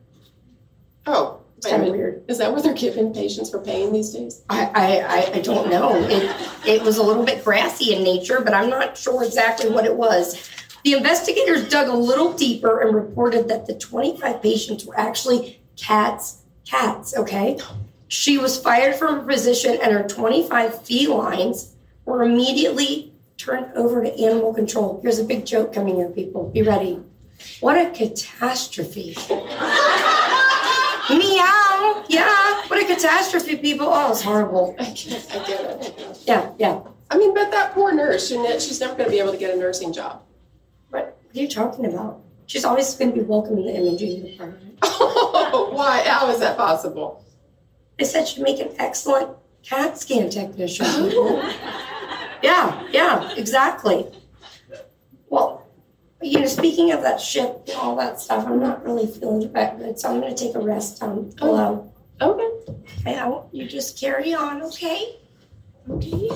Oh, 1.06 1.42
It's 1.58 1.68
kind 1.68 1.84
of 1.84 1.90
weird. 1.90 2.24
Is 2.28 2.40
that 2.40 2.52
what 2.52 2.64
they're 2.64 2.74
giving 2.74 3.14
patients 3.14 3.52
for 3.52 3.60
pain 3.60 3.94
these 3.94 4.10
days? 4.10 4.42
I, 4.50 4.72
I, 4.74 5.38
I, 5.38 5.42
don't 5.42 5.70
know. 5.70 5.94
It, 5.96 6.36
it 6.66 6.82
was 6.82 6.98
a 6.98 7.04
little 7.04 7.24
bit 7.24 7.44
grassy 7.44 7.94
in 7.94 8.04
nature, 8.04 8.42
but 8.42 8.56
I'm 8.56 8.72
not 8.72 8.98
sure 8.98 9.24
exactly 9.24 9.70
what 9.70 9.86
it 9.86 9.96
was. 9.96 10.50
The 10.84 10.94
investigators 10.94 11.70
dug 11.70 11.88
a 11.88 11.96
little 11.96 12.34
deeper 12.34 12.82
and 12.82 12.96
reported 12.96 13.48
that 13.50 13.68
the 13.68 13.76
25 13.76 14.42
patients 14.42 14.88
were 14.88 15.00
actually 15.00 15.62
cats. 15.76 16.40
Cats, 16.66 17.16
okay? 17.16 17.60
She 18.14 18.38
was 18.38 18.62
fired 18.62 18.94
from 18.94 19.22
her 19.22 19.26
position, 19.26 19.80
and 19.82 19.92
her 19.92 20.04
25 20.04 20.86
felines 20.86 21.74
were 22.06 22.22
immediately 22.22 23.12
turned 23.38 23.76
over 23.76 24.04
to 24.04 24.14
animal 24.20 24.54
control. 24.54 25.00
Here's 25.02 25.18
a 25.18 25.24
big 25.24 25.48
joke 25.48 25.74
coming 25.74 25.96
here, 25.96 26.10
people. 26.10 26.52
Be 26.52 26.62
ready. 26.62 27.02
What 27.60 27.76
a 27.76 27.90
catastrophe. 27.90 29.18
Meow. 31.10 32.04
Yeah, 32.08 32.62
what 32.68 32.80
a 32.80 32.86
catastrophe, 32.86 33.56
people. 33.56 33.88
Oh, 33.90 34.12
it's 34.12 34.22
horrible. 34.22 34.76
I 34.78 34.92
get, 34.92 35.28
I 35.34 35.48
get 35.48 35.62
it. 35.62 35.82
I 35.82 35.90
get 35.90 36.00
it. 36.12 36.18
Yeah, 36.28 36.52
yeah. 36.60 36.82
I 37.10 37.18
mean, 37.18 37.34
but 37.34 37.50
that 37.50 37.74
poor 37.74 37.96
nurse? 37.96 38.28
She's 38.28 38.80
never 38.80 38.94
going 38.94 39.06
to 39.06 39.12
be 39.12 39.18
able 39.18 39.32
to 39.32 39.40
get 39.40 39.56
a 39.56 39.58
nursing 39.58 39.92
job. 39.92 40.22
What, 40.92 41.18
what 41.24 41.36
are 41.36 41.40
you 41.40 41.48
talking 41.48 41.88
about? 41.88 42.22
She's 42.46 42.64
always 42.64 42.94
going 42.94 43.12
to 43.12 43.18
be 43.18 43.24
welcome 43.24 43.58
in 43.58 43.66
the 43.66 43.74
imaging 43.76 44.22
department. 44.24 44.78
Oh, 45.56 45.70
why? 45.72 46.04
How 46.04 46.30
is 46.30 46.40
that 46.40 46.58
possible? 46.58 47.24
They 47.98 48.06
said 48.06 48.28
she'd 48.28 48.42
make 48.42 48.60
an 48.60 48.74
excellent 48.80 49.38
CAT 49.64 49.98
scan 49.98 50.30
technician. 50.30 50.86
yeah, 52.44 52.88
yeah, 52.92 53.34
exactly. 53.36 54.08
Well, 55.30 55.68
you 56.22 56.40
know, 56.40 56.48
speaking 56.48 56.92
of 56.92 57.02
that 57.02 57.20
ship 57.20 57.64
and 57.68 57.78
all 57.78 57.96
that 57.98 58.20
stuff, 58.20 58.46
I'm 58.48 58.60
not 58.60 58.84
really 58.84 59.08
feeling 59.08 59.52
that 59.54 59.78
good, 59.78 60.00
so 60.00 60.10
I'm 60.10 60.22
going 60.22 60.36
to 60.36 60.44
take 60.44 60.56
a 60.56 60.60
rest 60.60 61.02
down 61.02 61.30
below. 61.32 61.92
Okay. 62.22 62.50
Okay, 63.00 63.18
I 63.18 63.28
want 63.28 63.54
you 63.54 63.68
just 63.68 64.00
carry 64.00 64.34
on, 64.34 64.62
okay? 64.64 65.20
Okay. 65.90 66.30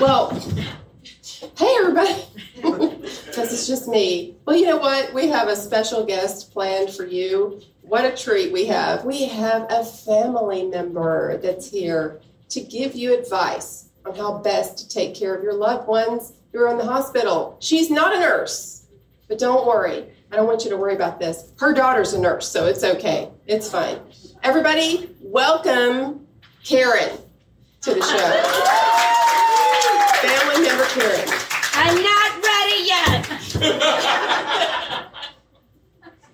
Well, 0.00 0.30
hey 1.58 1.76
everybody. 1.78 2.24
Because 3.30 3.52
it's 3.52 3.68
just 3.68 3.86
me. 3.86 4.34
Well, 4.44 4.56
you 4.56 4.66
know 4.66 4.76
what? 4.76 5.14
We 5.14 5.28
have 5.28 5.46
a 5.46 5.54
special 5.54 6.04
guest 6.04 6.52
planned 6.52 6.90
for 6.90 7.06
you. 7.06 7.60
What 7.82 8.04
a 8.04 8.16
treat 8.16 8.52
we 8.52 8.64
have. 8.66 9.04
We 9.04 9.26
have 9.26 9.66
a 9.70 9.84
family 9.84 10.64
member 10.66 11.36
that's 11.36 11.70
here 11.70 12.20
to 12.48 12.60
give 12.60 12.96
you 12.96 13.16
advice 13.16 13.88
on 14.04 14.16
how 14.16 14.38
best 14.38 14.78
to 14.78 14.88
take 14.88 15.14
care 15.14 15.32
of 15.32 15.44
your 15.44 15.54
loved 15.54 15.86
ones 15.86 16.32
who 16.52 16.60
are 16.60 16.72
in 16.72 16.76
the 16.76 16.84
hospital. 16.84 17.56
She's 17.60 17.88
not 17.88 18.16
a 18.16 18.18
nurse, 18.18 18.86
but 19.28 19.38
don't 19.38 19.64
worry. 19.64 20.06
I 20.32 20.36
don't 20.36 20.48
want 20.48 20.64
you 20.64 20.70
to 20.70 20.76
worry 20.76 20.96
about 20.96 21.20
this. 21.20 21.52
Her 21.60 21.72
daughter's 21.72 22.12
a 22.14 22.20
nurse, 22.20 22.48
so 22.48 22.66
it's 22.66 22.82
okay. 22.82 23.28
It's 23.46 23.70
fine. 23.70 24.00
Everybody, 24.42 25.14
welcome 25.20 26.26
Karen 26.64 27.16
to 27.82 27.94
the 27.94 28.02
show. 28.02 28.16
Family 30.26 30.68
member 30.68 30.84
Karen. 30.86 31.28
I'm 31.72 32.02
not 32.02 32.44
ready 32.44 32.84
yet. 32.86 33.49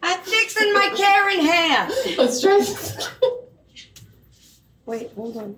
I'm 0.02 0.20
fixing 0.20 0.72
my 0.72 0.92
Karen 0.96 1.40
hair. 1.44 1.88
Let's 2.16 2.40
try 2.40 2.58
this. 2.58 3.08
Wait, 4.86 5.10
hold 5.14 5.36
on. 5.36 5.56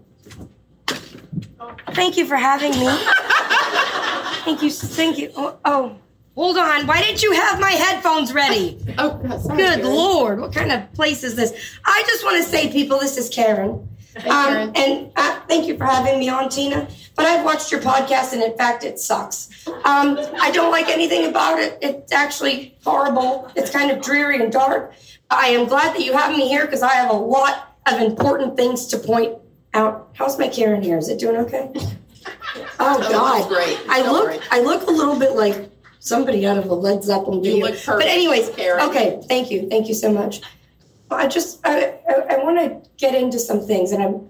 Thank 1.93 2.17
you 2.17 2.25
for 2.27 2.37
having 2.37 2.71
me. 2.73 2.89
thank 4.45 4.63
you, 4.63 4.71
thank 4.71 5.19
you. 5.19 5.31
Oh, 5.37 5.59
oh, 5.65 5.97
hold 6.35 6.57
on. 6.57 6.87
Why 6.87 7.03
didn't 7.03 7.23
you 7.23 7.33
have 7.33 7.61
my 7.61 7.73
headphones 7.73 8.33
ready? 8.33 8.79
Oh, 8.97 9.21
sorry, 9.43 9.59
Good 9.59 9.81
Karen. 9.81 9.85
Lord, 9.85 10.41
what 10.41 10.55
kind 10.55 10.73
of 10.73 10.91
place 10.95 11.23
is 11.25 11.35
this? 11.37 11.53
I 11.85 12.03
just 12.07 12.25
want 12.25 12.43
to 12.43 12.49
say, 12.49 12.73
people, 12.73 12.99
this 12.99 13.19
is 13.19 13.29
Karen. 13.29 13.87
Um, 14.17 14.73
and 14.75 15.11
uh, 15.17 15.41
thank 15.49 15.67
you 15.67 15.77
for 15.77 15.85
having 15.85 16.19
me 16.19 16.29
on, 16.29 16.49
Tina. 16.49 16.89
But 17.15 17.27
I've 17.27 17.45
watched 17.45 17.71
your 17.71 17.81
podcast, 17.81 18.33
and 18.33 18.43
in 18.43 18.57
fact, 18.57 18.83
it 18.85 18.99
sucks. 18.99 19.67
Um, 19.69 20.19
I 20.41 20.51
don't 20.53 20.71
like 20.71 20.89
anything 20.89 21.27
about 21.27 21.59
it. 21.59 21.79
It's 21.83 22.13
actually 22.13 22.77
horrible. 22.85 23.51
It's 23.55 23.71
kind 23.71 23.91
of 23.91 24.01
dreary 24.03 24.41
and 24.43 24.53
dark. 24.53 24.93
I 25.31 25.49
am 25.49 25.67
glad 25.69 25.95
that 25.95 26.05
you 26.05 26.13
have 26.15 26.37
me 26.37 26.49
here 26.49 26.65
because 26.65 26.83
I 26.83 26.95
have 26.95 27.11
a 27.11 27.15
lot 27.17 27.77
of 27.87 28.01
important 28.01 28.57
things 28.57 28.87
to 28.89 28.99
point 28.99 29.37
out. 29.75 30.09
How's 30.15 30.39
my 30.39 30.49
Karen 30.49 30.83
hair? 30.83 30.99
Is 30.99 31.09
it 31.09 31.19
doing 31.19 31.37
okay? 31.37 31.73
Oh, 32.81 32.99
God, 33.11 33.49
great. 33.49 33.79
I 33.89 34.03
look. 34.03 34.25
worry. 34.29 34.39
I 34.51 34.61
look 34.61 34.87
a 34.87 34.91
little 34.91 35.19
bit 35.19 35.33
like 35.35 35.71
somebody 35.99 36.47
out 36.47 36.59
of 36.59 36.67
a 36.67 36.75
Led 36.75 37.03
Zeppelin 37.03 37.43
You 37.43 37.53
video. 37.53 37.67
look 37.67 37.75
perfect, 37.77 37.87
but 37.99 38.07
anyways, 38.07 38.51
Karen. 38.51 38.89
okay. 38.91 39.21
Thank 39.29 39.51
you. 39.51 39.69
Thank 39.69 39.89
you 39.89 39.95
so 39.95 40.13
much. 40.13 40.41
I 41.11 41.27
just 41.27 41.61
I, 41.65 41.95
I, 42.09 42.35
I 42.35 42.45
want 42.45 42.59
to 42.59 42.91
get 42.97 43.15
into 43.15 43.39
some 43.39 43.61
things, 43.61 43.93
and 43.93 44.03
I'm 44.03 44.29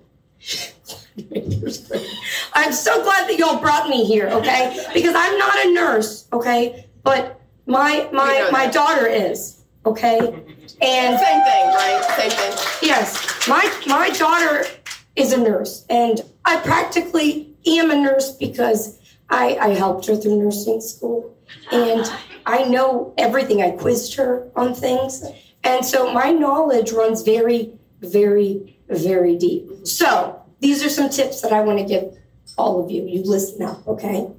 I'm 2.55 2.73
so 2.73 3.03
glad 3.03 3.29
that 3.29 3.37
y'all 3.38 3.61
brought 3.61 3.88
me 3.88 4.05
here, 4.05 4.29
okay? 4.29 4.87
Because 4.95 5.14
I'm 5.17 5.38
not 5.38 5.67
a 5.67 5.73
nurse, 5.73 6.27
okay? 6.33 6.87
But 7.03 7.41
my 7.67 8.09
my 8.12 8.49
my 8.53 8.67
daughter 8.69 9.07
is, 9.07 9.62
okay? 9.85 10.19
And 10.81 11.19
Same 11.19 11.43
thing, 11.43 11.67
right? 11.75 12.14
Same 12.17 12.31
thing. 12.31 12.57
yes, 12.83 13.49
my 13.49 13.64
my 13.87 14.11
daughter 14.11 14.67
is 15.17 15.33
a 15.33 15.38
nurse, 15.38 15.85
and 15.91 16.23
I 16.45 16.59
practically 16.61 17.57
am 17.67 17.91
a 17.91 17.97
nurse 17.97 18.33
because 18.33 18.99
I 19.29 19.57
I 19.57 19.69
helped 19.71 20.07
her 20.07 20.17
through 20.17 20.38
nursing 20.43 20.81
school, 20.81 21.37
and 21.73 22.09
I 22.47 22.64
know 22.64 23.12
everything. 23.19 23.61
I 23.61 23.73
quizzed 23.73 24.14
her 24.14 24.49
on 24.55 24.75
things, 24.75 25.25
and 25.68 25.85
so 25.85 26.12
my 26.12 26.31
knowledge 26.31 26.92
runs 26.92 27.22
very, 27.22 27.72
very, 28.00 28.78
very 28.88 29.37
deep. 29.37 29.87
So 29.87 30.42
these 30.61 30.83
are 30.83 30.88
some 30.88 31.11
tips 31.11 31.42
that 31.42 31.52
I 31.52 31.61
want 31.61 31.78
to 31.78 31.85
give 31.85 32.16
all 32.57 32.83
of 32.83 32.90
you. 32.90 33.04
You 33.04 33.22
listen 33.22 33.62
up, 33.62 33.87
okay? 33.87 34.31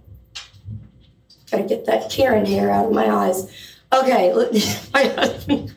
Gotta 1.51 1.63
get 1.63 1.85
that 1.85 2.09
Karen 2.09 2.45
hair 2.45 2.71
out 2.71 2.87
of 2.87 2.91
my 2.91 3.07
eyes. 3.07 3.47
Okay, 3.93 4.33
my. 4.93 5.69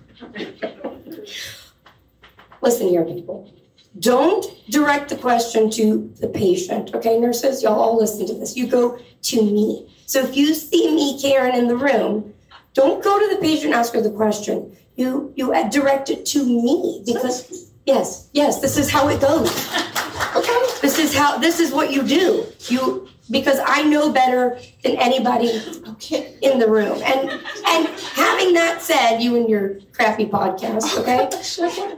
Listen 2.63 2.89
here, 2.89 3.05
people. 3.05 3.53
Don't 3.99 4.47
direct 4.71 5.11
the 5.11 5.17
question 5.17 5.71
to 5.73 6.11
the 6.19 6.29
patient. 6.29 6.95
Okay, 6.95 7.19
nurses, 7.19 7.63
y'all 7.63 7.79
all 7.79 7.99
listen 7.99 8.27
to 8.27 8.35
this. 8.35 8.57
You 8.57 8.67
go 8.67 8.99
to 9.23 9.43
me. 9.43 9.95
So 10.07 10.21
if 10.21 10.35
you 10.35 10.55
see 10.55 10.95
me, 10.95 11.21
Karen, 11.21 11.55
in 11.55 11.69
the 11.69 11.77
room, 11.77 12.33
don't 12.73 13.05
go 13.05 13.19
to 13.19 13.35
the 13.35 13.41
patient 13.41 13.67
and 13.67 13.75
ask 13.75 13.93
her 13.93 14.01
the 14.01 14.11
question. 14.11 14.75
You 14.97 15.33
you 15.37 15.53
direct 15.71 16.11
it 16.11 16.25
to 16.27 16.45
me 16.45 17.03
because 17.07 17.71
yes, 17.87 18.29
yes, 18.33 18.61
this 18.61 18.77
is 18.77 18.91
how 18.91 19.09
it 19.09 19.21
goes. 19.21 19.51
Okay. 20.37 20.65
This 20.81 20.99
is 20.99 21.15
how 21.15 21.37
this 21.39 21.61
is 21.61 21.73
what 21.73 21.93
you 21.93 22.03
do. 22.03 22.47
You 22.69 23.09
because 23.31 23.59
I 23.65 23.83
know 23.83 24.13
better 24.13 24.59
than 24.83 24.97
anybody 24.97 25.61
Okay. 25.89 26.37
in 26.41 26.59
the 26.59 26.69
room. 26.69 27.01
And 27.05 27.29
and 27.67 27.89
having 28.15 28.55
that 28.55 28.81
said, 28.81 29.19
you 29.19 29.37
and 29.37 29.49
your 29.49 29.81
crappy 29.93 30.27
podcast, 30.27 30.97
okay? 31.01 31.29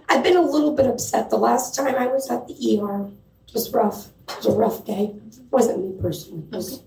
I've 0.09 0.23
been 0.25 0.37
a 0.37 0.41
little 0.43 0.75
bit 0.75 0.87
upset. 0.87 1.31
The 1.31 1.37
last 1.39 1.75
time 1.77 1.95
I 1.95 2.07
was 2.07 2.29
at 2.31 2.49
the 2.49 2.55
ER 2.81 3.11
it 3.47 3.55
was 3.55 3.73
rough. 3.73 4.09
It 4.29 4.37
was 4.39 4.47
a 4.47 4.53
rough 4.53 4.85
day. 4.85 5.15
It 5.15 5.39
wasn't 5.53 5.79
me 5.85 6.01
personally. 6.01 6.45
It 6.51 6.57
was, 6.57 6.83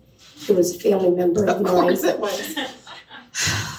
it 0.49 0.55
was 0.55 0.75
a 0.75 0.79
family 0.79 1.11
member 1.11 1.43
of 1.45 1.57
Of 1.57 1.61
mine. 1.61 1.73
course 1.73 2.03
it 2.03 2.19
was. 2.19 2.55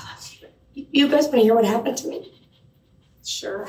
You 0.90 1.08
guys 1.08 1.24
want 1.24 1.36
to 1.36 1.42
hear 1.42 1.54
what 1.54 1.64
happened 1.64 1.98
to 1.98 2.08
me? 2.08 2.32
Sure. 3.24 3.66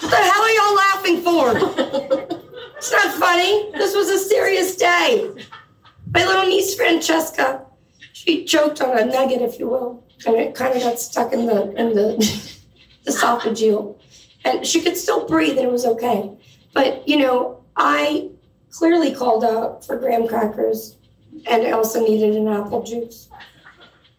What 0.00 0.10
the 0.10 0.16
hell 0.16 0.42
are 0.42 0.50
y'all 0.50 0.74
laughing 0.74 1.20
for? 1.22 1.52
It's 2.76 2.92
not 2.92 3.14
funny. 3.14 3.70
This 3.72 3.94
was 3.94 4.10
a 4.10 4.18
serious 4.18 4.76
day. 4.76 5.30
My 6.12 6.26
little 6.26 6.46
niece 6.46 6.74
Francesca, 6.74 7.64
she 8.12 8.44
choked 8.44 8.82
on 8.82 8.98
a 8.98 9.04
nugget, 9.06 9.40
if 9.40 9.58
you 9.58 9.68
will, 9.68 10.04
and 10.26 10.36
it 10.36 10.54
kind 10.54 10.76
of 10.76 10.82
got 10.82 10.98
stuck 10.98 11.32
in 11.32 11.46
the 11.46 11.70
in 11.76 11.94
the, 11.94 12.16
the 13.04 13.10
esophageal. 13.10 13.98
And 14.44 14.66
she 14.66 14.82
could 14.82 14.96
still 14.96 15.26
breathe, 15.26 15.56
and 15.56 15.66
it 15.66 15.72
was 15.72 15.86
okay. 15.86 16.36
But 16.74 17.08
you 17.08 17.16
know, 17.16 17.64
I 17.76 18.30
clearly 18.70 19.14
called 19.14 19.44
out 19.44 19.86
for 19.86 19.96
graham 19.96 20.26
crackers, 20.26 20.96
and 21.46 21.64
Elsa 21.64 22.00
needed 22.00 22.36
an 22.36 22.48
apple 22.48 22.82
juice. 22.82 23.28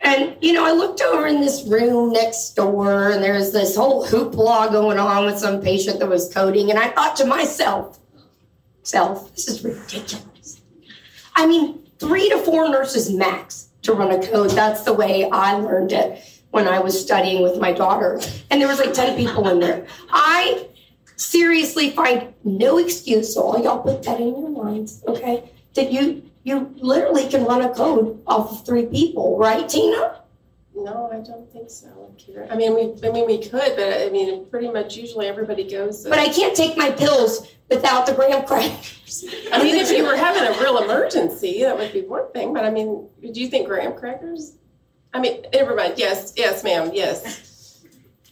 And 0.02 0.36
you 0.42 0.54
know, 0.54 0.66
I 0.66 0.72
looked 0.72 1.02
over 1.02 1.26
in 1.26 1.42
this 1.42 1.64
room 1.64 2.12
next 2.12 2.56
door, 2.56 3.10
and 3.10 3.24
there 3.24 3.34
was 3.34 3.52
this 3.52 3.76
whole 3.76 4.06
hoopla 4.06 4.72
going 4.72 5.00
on 5.00 5.26
with 5.26 5.40
some 5.40 5.62
patient 5.62 6.00
that 6.00 6.08
was 6.08 6.32
coding, 6.34 6.70
and 6.70 6.78
I 6.78 6.90
thought 6.90 7.16
to 7.18 7.26
myself, 7.26 8.00
"Self, 8.84 9.34
this 9.34 9.48
is 9.48 9.64
ridiculous." 9.64 10.62
I 11.36 11.48
mean, 11.48 11.80
three 12.00 12.30
to 12.30 12.38
four 12.38 12.70
nurses 12.70 13.12
max 13.12 13.70
to 13.82 13.94
run 13.94 14.12
a 14.12 14.22
code. 14.26 14.52
That's 14.52 14.82
the 14.82 14.94
way 14.94 15.28
I 15.32 15.54
learned 15.54 15.92
it 15.92 16.22
when 16.52 16.68
I 16.68 16.80
was 16.80 17.00
studying 17.00 17.42
with 17.42 17.60
my 17.60 17.72
daughter, 17.72 18.22
and 18.52 18.62
there 18.62 18.68
was 18.68 18.80
like 18.80 18.94
ten 18.94 19.18
people 19.18 19.48
in 19.48 19.60
there. 19.60 19.88
I 20.12 20.68
seriously 21.16 21.92
find 21.92 22.34
no 22.44 22.78
excuse. 22.78 23.34
So 23.34 23.42
all 23.42 23.64
y'all 23.64 23.80
put 23.80 24.04
that 24.04 24.20
in 24.20 24.28
your 24.28 24.50
minds, 24.50 25.02
okay? 25.08 25.50
That 25.74 25.92
you 25.92 26.22
you 26.46 26.72
literally 26.78 27.28
can 27.28 27.44
run 27.44 27.64
a 27.64 27.74
code 27.74 28.22
off 28.28 28.52
of 28.52 28.66
three 28.66 28.86
people, 28.86 29.38
right, 29.38 29.68
Tina? 29.68 30.22
No, 30.76 31.10
I 31.12 31.20
don't 31.20 31.52
think 31.52 31.72
so, 31.72 32.14
Kira. 32.18 32.52
I 32.52 32.56
mean, 32.56 32.76
we, 32.76 33.08
I 33.08 33.12
mean, 33.12 33.26
we 33.26 33.40
could, 33.40 33.76
but 33.76 34.02
I 34.02 34.10
mean, 34.12 34.46
pretty 34.46 34.70
much 34.70 34.96
usually 34.96 35.26
everybody 35.26 35.68
goes. 35.68 36.04
But 36.04 36.20
I 36.20 36.28
can't 36.28 36.56
take 36.56 36.78
my 36.78 36.92
pills 36.92 37.52
without 37.70 38.06
the 38.06 38.14
graham 38.14 38.46
crackers. 38.46 39.26
I 39.52 39.64
mean, 39.64 39.76
if 39.76 39.90
you 39.90 40.04
were 40.04 40.16
having 40.16 40.44
a 40.44 40.60
real 40.62 40.78
emergency, 40.84 41.64
that 41.64 41.76
would 41.76 41.92
be 41.92 42.02
one 42.02 42.32
thing. 42.32 42.54
But 42.54 42.64
I 42.64 42.70
mean, 42.70 43.10
do 43.22 43.42
you 43.42 43.48
think 43.48 43.68
graham 43.68 43.98
crackers? 43.98 44.58
I 45.16 45.20
mean, 45.20 45.46
mind. 45.76 45.96
Yes, 45.98 46.34
yes, 46.36 46.64
ma'am. 46.64 46.92
Yes, 46.94 47.84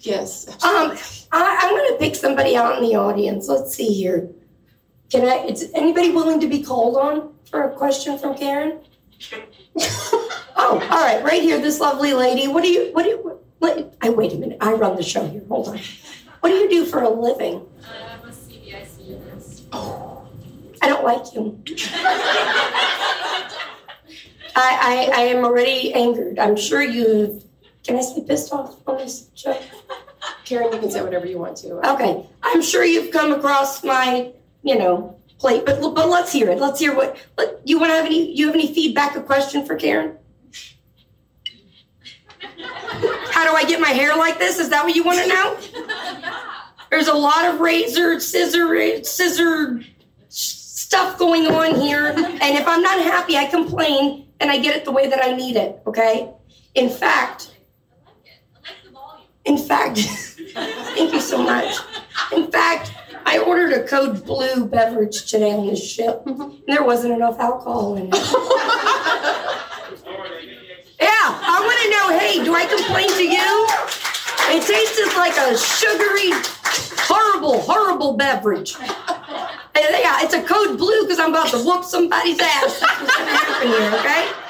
yes. 0.01 0.47
Um, 0.63 0.97
I, 1.31 1.59
I'm 1.61 1.75
going 1.75 1.93
to 1.93 1.97
pick 1.97 2.15
somebody 2.15 2.55
out 2.55 2.77
in 2.77 2.83
the 2.83 2.95
audience. 2.95 3.47
Let's 3.47 3.73
see 3.73 3.91
here. 3.91 4.29
Can 5.13 5.29
I? 5.29 5.45
Is 5.45 5.69
anybody 5.75 6.09
willing 6.09 6.39
to 6.39 6.47
be 6.47 6.63
called 6.63 6.97
on 6.97 7.35
for 7.51 7.69
a 7.69 7.75
question 7.75 8.17
from 8.17 8.35
Karen? 8.35 8.79
oh, 9.29 10.41
all 10.55 10.79
right, 10.79 11.23
right 11.23 11.39
here, 11.39 11.61
this 11.61 11.79
lovely 11.79 12.15
lady. 12.15 12.47
What 12.47 12.63
do 12.63 12.69
you? 12.69 12.91
What 12.93 13.03
do 13.03 13.09
you? 13.09 13.39
What, 13.59 13.95
I 14.01 14.09
wait 14.09 14.33
a 14.33 14.37
minute. 14.37 14.57
I 14.59 14.73
run 14.73 14.95
the 14.95 15.03
show 15.03 15.27
here. 15.27 15.43
Hold 15.49 15.67
on. 15.67 15.79
What 16.39 16.49
do 16.49 16.55
you 16.55 16.67
do 16.67 16.85
for 16.85 17.03
a 17.03 17.09
living? 17.09 17.63
Uh, 17.83 18.17
I'm 18.23 18.27
a 18.27 18.31
CBIC 18.31 19.23
nurse. 19.23 19.61
Oh, 19.71 20.27
I 20.81 20.87
don't 20.89 21.03
like 21.03 21.31
you. 21.35 21.61
I, 24.55 25.11
I 25.11 25.11
I 25.15 25.21
am 25.25 25.45
already 25.45 25.93
angered. 25.93 26.39
I'm 26.39 26.55
sure 26.55 26.81
you've. 26.81 27.45
Can 27.83 27.97
I 27.97 28.01
say 28.01 28.23
pissed 28.27 28.51
off 28.51 28.77
on 28.87 28.97
this 28.97 29.29
show? 29.35 29.61
Karen, 30.45 30.73
you 30.73 30.79
can 30.79 30.89
say 30.89 31.03
whatever 31.03 31.27
you 31.27 31.37
want 31.37 31.57
to. 31.57 31.87
Okay, 31.91 32.25
I'm 32.41 32.63
sure 32.63 32.83
you've 32.83 33.11
come 33.11 33.31
across 33.31 33.83
my, 33.83 34.31
you 34.63 34.77
know, 34.77 35.19
plate, 35.37 35.65
but 35.65 35.81
but 35.81 36.09
let's 36.09 36.31
hear 36.31 36.49
it. 36.49 36.59
Let's 36.59 36.79
hear 36.79 36.95
what. 36.95 37.17
Let, 37.37 37.59
you 37.65 37.79
want 37.79 37.91
to 37.91 37.95
have 37.95 38.05
any? 38.05 38.33
You 38.35 38.47
have 38.47 38.55
any 38.55 38.73
feedback 38.73 39.15
or 39.15 39.21
question 39.21 39.65
for 39.65 39.75
Karen? 39.75 40.17
How 43.31 43.49
do 43.49 43.55
I 43.55 43.65
get 43.67 43.81
my 43.81 43.89
hair 43.89 44.15
like 44.15 44.39
this? 44.39 44.59
Is 44.59 44.69
that 44.69 44.85
what 44.85 44.95
you 44.95 45.03
want 45.03 45.19
to 45.19 45.27
know? 45.27 45.57
There's 46.89 47.07
a 47.07 47.13
lot 47.13 47.45
of 47.45 47.59
razor, 47.59 48.19
scissor, 48.19 49.03
scissor 49.03 49.81
stuff 50.29 51.17
going 51.17 51.47
on 51.47 51.79
here, 51.79 52.13
and 52.15 52.57
if 52.57 52.67
I'm 52.67 52.81
not 52.81 53.01
happy, 53.01 53.35
I 53.35 53.45
complain 53.45 54.27
and 54.39 54.51
I 54.51 54.59
get 54.59 54.75
it 54.75 54.85
the 54.85 54.91
way 54.91 55.07
that 55.07 55.23
I 55.23 55.35
need 55.35 55.55
it. 55.55 55.81
Okay. 55.87 56.29
In 56.75 56.89
fact, 56.89 57.55
in 59.45 59.57
fact, 59.57 59.97
thank 60.53 61.13
you 61.13 61.19
so 61.19 61.41
much. 61.41 61.75
In 62.35 62.51
fact, 62.51 62.93
I 63.25 63.39
ordered 63.39 63.73
a 63.73 63.87
code 63.87 64.25
blue 64.25 64.65
beverage 64.65 65.29
today 65.29 65.51
on 65.51 65.67
the 65.67 65.75
ship. 65.75 66.23
Mm-hmm. 66.25 66.41
And 66.41 66.63
there 66.67 66.83
wasn't 66.83 67.13
enough 67.13 67.39
alcohol 67.39 67.95
in 67.95 68.09
it. 68.11 68.15
Yeah, 71.03 71.09
I 71.09 71.59
want 71.59 71.79
to 71.83 71.87
know 71.91 72.17
hey, 72.17 72.43
do 72.43 72.55
I 72.55 72.63
complain 72.65 73.09
to 73.11 73.27
you? 73.27 73.67
It 74.55 74.63
tasted 74.63 75.11
like 75.17 75.35
a 75.35 75.57
sugary, 75.57 76.31
horrible, 77.07 77.59
horrible 77.59 78.15
beverage. 78.15 78.75
And 78.79 79.89
yeah, 79.99 80.23
it's 80.23 80.33
a 80.33 80.41
code 80.41 80.77
blue 80.77 81.03
because 81.03 81.19
I'm 81.19 81.31
about 81.31 81.49
to 81.49 81.57
whoop 81.57 81.83
somebody's 81.83 82.39
ass. 82.39 82.79
That's 82.79 83.01
what's 83.01 83.17
going 83.17 83.27
to 83.27 83.35
happen 83.35 83.67
here, 83.67 83.91
okay? 83.99 84.42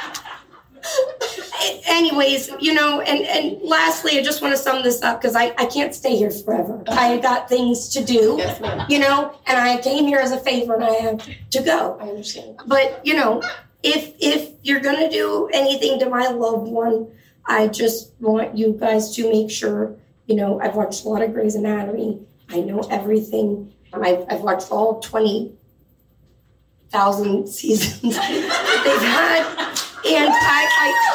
Anyways, 1.94 2.50
you 2.60 2.74
know, 2.74 3.00
and 3.02 3.26
and 3.26 3.62
lastly, 3.62 4.20
I 4.20 4.24
just 4.24 4.42
want 4.42 4.54
to 4.54 4.58
sum 4.58 4.84
this 4.84 5.02
up 5.02 5.22
because 5.22 5.36
I, 5.36 5.54
I 5.58 5.66
can't 5.66 5.94
stay 5.96 6.16
here 6.16 6.32
forever. 6.32 6.84
I 6.88 7.18
got 7.18 7.48
things 7.48 7.90
to 7.90 8.04
do, 8.04 8.36
Yes, 8.38 8.60
you 8.90 9.00
know, 9.00 9.34
and 9.46 9.58
I 9.58 9.80
came 9.82 10.06
here 10.06 10.20
as 10.20 10.32
a 10.32 10.40
favor 10.40 10.76
and 10.76 10.84
I 10.84 10.94
have 10.96 11.26
to 11.52 11.62
go. 11.62 11.98
I 12.02 12.10
understand. 12.10 12.60
But 12.66 13.06
you 13.06 13.16
know, 13.16 13.42
if 13.84 14.14
if 14.20 14.52
you're 14.64 14.82
gonna 14.82 15.10
do 15.10 15.50
anything 15.54 16.00
to 16.00 16.10
my 16.10 16.28
loved 16.28 16.68
one, 16.68 17.08
I 17.46 17.68
just 17.68 18.12
want 18.20 18.58
you 18.58 18.74
guys 18.74 19.16
to 19.16 19.30
make 19.30 19.50
sure, 19.52 19.96
you 20.28 20.36
know, 20.36 20.60
I've 20.62 20.76
watched 20.76 21.06
a 21.06 21.10
lot 21.10 21.22
of 21.22 21.34
Grey's 21.34 21.56
Anatomy. 21.56 22.26
I 22.50 22.60
know 22.62 22.80
everything. 22.90 23.72
I've, 23.94 24.26
I've 24.30 24.42
watched 24.42 24.72
all 24.72 25.00
20,000 25.02 27.48
seasons 27.48 28.02
that 28.16 28.82
they've 28.86 29.02
had. 29.02 29.73
And 30.06 30.30
I, 30.34 30.68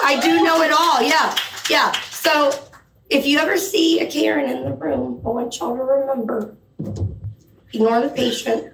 I, 0.05 0.15
I 0.17 0.21
do 0.21 0.43
know 0.43 0.63
it 0.63 0.73
all. 0.73 1.03
Yeah. 1.03 1.35
Yeah. 1.71 1.93
So 2.11 2.51
if 3.11 3.27
you 3.27 3.39
ever 3.39 3.59
see 3.59 4.01
a 4.01 4.11
Karen 4.11 4.49
in 4.51 4.65
the 4.65 4.73
room, 4.73 5.21
I 5.25 5.29
want 5.29 5.59
y'all 5.59 5.77
to 5.77 5.83
remember 5.83 6.57
ignore 7.75 8.01
the 8.01 8.09
patient 8.09 8.73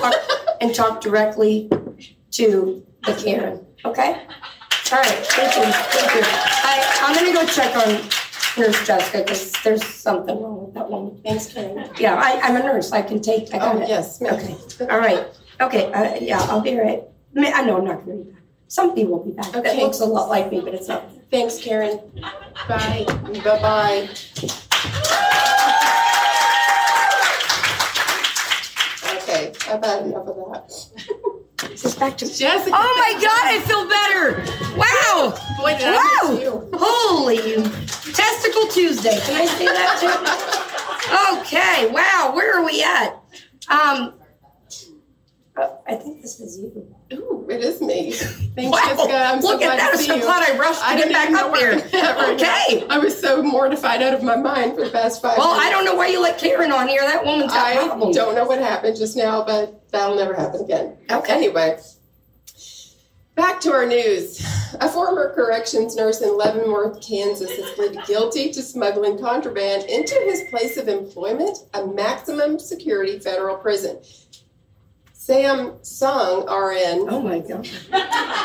talk, 0.00 0.14
and 0.60 0.74
talk 0.74 1.00
directly 1.02 1.68
to 2.32 2.86
the 3.04 3.12
Karen. 3.14 3.64
Okay? 3.84 4.12
All 4.92 4.98
right. 4.98 5.26
Thank 5.26 5.56
you. 5.56 5.72
Thank 5.72 6.14
you. 6.14 6.20
I, 6.24 6.98
I'm 7.02 7.14
going 7.14 7.26
to 7.26 7.38
go 7.38 7.46
check 7.46 7.76
on 7.76 8.08
Nurse 8.58 8.86
Jessica 8.86 9.18
because 9.18 9.52
there's 9.62 9.84
something 9.84 10.40
wrong 10.40 10.64
with 10.64 10.74
that 10.74 10.88
woman. 10.90 11.20
Thanks, 11.22 11.52
Karen. 11.52 11.90
Yeah, 11.98 12.14
I, 12.16 12.40
I'm 12.40 12.56
a 12.56 12.60
nurse. 12.60 12.92
I 12.92 13.02
can 13.02 13.20
take. 13.20 13.52
I 13.54 13.58
got 13.58 13.76
Oh, 13.76 13.80
it. 13.80 13.88
yes. 13.88 14.22
Okay. 14.22 14.56
All 14.90 14.98
right. 14.98 15.26
Okay. 15.60 15.92
Uh, 15.92 16.14
yeah, 16.20 16.40
I'll 16.42 16.60
be 16.62 16.78
right. 16.78 17.02
I, 17.36 17.52
I 17.52 17.64
know 17.66 17.78
I'm 17.78 17.84
not 17.84 18.04
going 18.06 18.18
to 18.18 18.24
be 18.24 18.30
back. 18.32 18.42
Somebody 18.68 19.04
will 19.04 19.24
be 19.24 19.32
back. 19.32 19.52
That 19.52 19.66
Okay. 19.66 19.82
looks 19.82 20.00
a 20.00 20.04
lot 20.06 20.28
like 20.28 20.50
me, 20.50 20.60
but 20.60 20.74
it's 20.74 20.88
not. 20.88 21.04
Thanks, 21.30 21.58
Karen. 21.58 22.00
Bye. 22.68 23.04
Bye 23.44 23.60
bye. 23.62 24.08
Okay, 29.04 29.52
I've 29.68 29.84
had 29.84 30.06
enough 30.06 30.26
of 30.26 30.36
that. 30.36 31.68
this 31.68 31.94
back 31.96 32.16
to? 32.18 32.26
Jessica. 32.38 32.70
Oh 32.74 32.94
my 32.98 33.12
God! 33.20 33.46
I 33.46 33.60
feel 33.60 33.86
better. 33.88 34.42
Wow. 34.76 35.36
Boy, 35.58 35.76
did 35.78 35.88
I 35.88 35.96
Wow! 36.22 36.30
miss 36.32 36.40
you. 36.42 36.70
Holy 36.74 37.62
testicle 38.12 38.66
Tuesday. 38.68 39.18
Can 39.24 39.40
I 39.40 39.46
say 39.46 39.66
that 39.66 39.98
too? 40.00 40.62
Okay. 41.38 41.88
Wow. 41.92 42.32
Where 42.34 42.58
are 42.58 42.64
we 42.66 42.82
at? 42.82 43.14
Um. 43.68 44.14
Uh, 45.56 45.68
I 45.86 45.94
think 45.94 46.20
this 46.22 46.38
is 46.40 46.58
you. 46.58 46.94
Ooh, 47.14 47.46
it 47.48 47.60
is 47.62 47.80
me. 47.80 48.12
Thanks, 48.12 48.70
Wow. 48.70 48.78
Jessica. 48.96 49.14
I'm 49.16 49.40
so 49.40 49.48
Look 49.48 49.62
at 49.62 49.66
glad 49.66 49.78
that. 49.78 49.86
to 49.86 49.92
I'm 49.92 49.98
see 49.98 50.06
so 50.06 50.14
you. 50.16 50.22
glad 50.22 50.50
I 50.50 50.58
rushed 50.58 50.80
to 50.80 50.86
I 50.86 50.96
get 50.96 51.12
back 51.12 51.30
up 51.32 51.56
here. 51.56 51.72
I'm 51.92 51.92
now. 51.92 52.32
Okay. 52.34 52.86
I 52.90 52.98
was 52.98 53.18
so 53.18 53.42
mortified 53.42 54.02
out 54.02 54.12
of 54.14 54.22
my 54.22 54.36
mind 54.36 54.74
for 54.76 54.84
the 54.84 54.90
past 54.90 55.22
five 55.22 55.38
Well, 55.38 55.48
I 55.58 55.70
don't 55.70 55.84
know 55.84 55.94
why 55.94 56.08
you 56.08 56.20
let 56.20 56.38
Karen 56.38 56.72
on 56.72 56.88
here. 56.88 57.02
That 57.02 57.24
woman's 57.24 57.52
got 57.52 57.66
I 57.66 57.86
problems. 57.86 58.14
don't 58.16 58.34
know 58.34 58.44
what 58.44 58.58
happened 58.58 58.96
just 58.96 59.16
now, 59.16 59.44
but 59.44 59.88
that'll 59.90 60.16
never 60.16 60.34
happen 60.34 60.62
again. 60.62 60.96
Okay. 61.10 61.32
Anyway, 61.32 61.78
back 63.34 63.60
to 63.60 63.72
our 63.72 63.86
news. 63.86 64.40
A 64.80 64.88
former 64.88 65.32
corrections 65.34 65.96
nurse 65.96 66.20
in 66.20 66.36
Leavenworth, 66.36 67.00
Kansas, 67.06 67.50
has 67.50 67.70
pleaded 67.72 68.04
guilty 68.06 68.50
to 68.52 68.62
smuggling 68.62 69.18
contraband 69.18 69.84
into 69.84 70.14
his 70.24 70.42
place 70.50 70.76
of 70.76 70.88
employment, 70.88 71.56
a 71.74 71.86
maximum 71.86 72.58
security 72.58 73.18
federal 73.18 73.56
prison. 73.56 73.98
Sam 75.26 75.72
Sung, 75.82 76.42
RN, 76.42 77.08
Oh 77.10 77.20
my 77.20 77.40
God. 77.40 77.66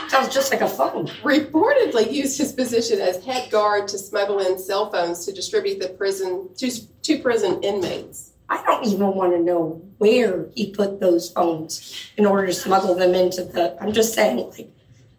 Sounds 0.10 0.34
just 0.34 0.52
like 0.52 0.62
a 0.62 0.68
phone. 0.68 1.06
reportedly 1.22 2.12
used 2.12 2.40
his 2.40 2.54
position 2.54 3.00
as 3.00 3.24
head 3.24 3.52
guard 3.52 3.88
to 3.90 4.00
smuggle 4.00 4.40
in 4.40 4.58
cell 4.58 4.90
phones 4.90 5.24
to 5.28 5.32
distribute 5.32 5.80
the 5.80 5.90
prison 5.90 6.50
to, 6.58 6.72
to 7.04 7.20
prison 7.20 7.62
inmates. 7.62 8.32
I 8.50 8.64
don't 8.64 8.84
even 8.88 9.14
want 9.14 9.34
to 9.34 9.40
know 9.40 9.80
where 10.00 10.48
he 10.56 10.72
put 10.72 11.00
those 11.00 11.30
phones 11.30 12.10
in 12.18 12.26
order 12.26 12.48
to 12.48 12.54
smuggle 12.54 12.96
them 12.96 13.14
into 13.14 13.44
the. 13.44 13.78
I'm 13.80 13.94
just 13.94 14.16
saying, 14.16 14.50
like, 14.50 14.72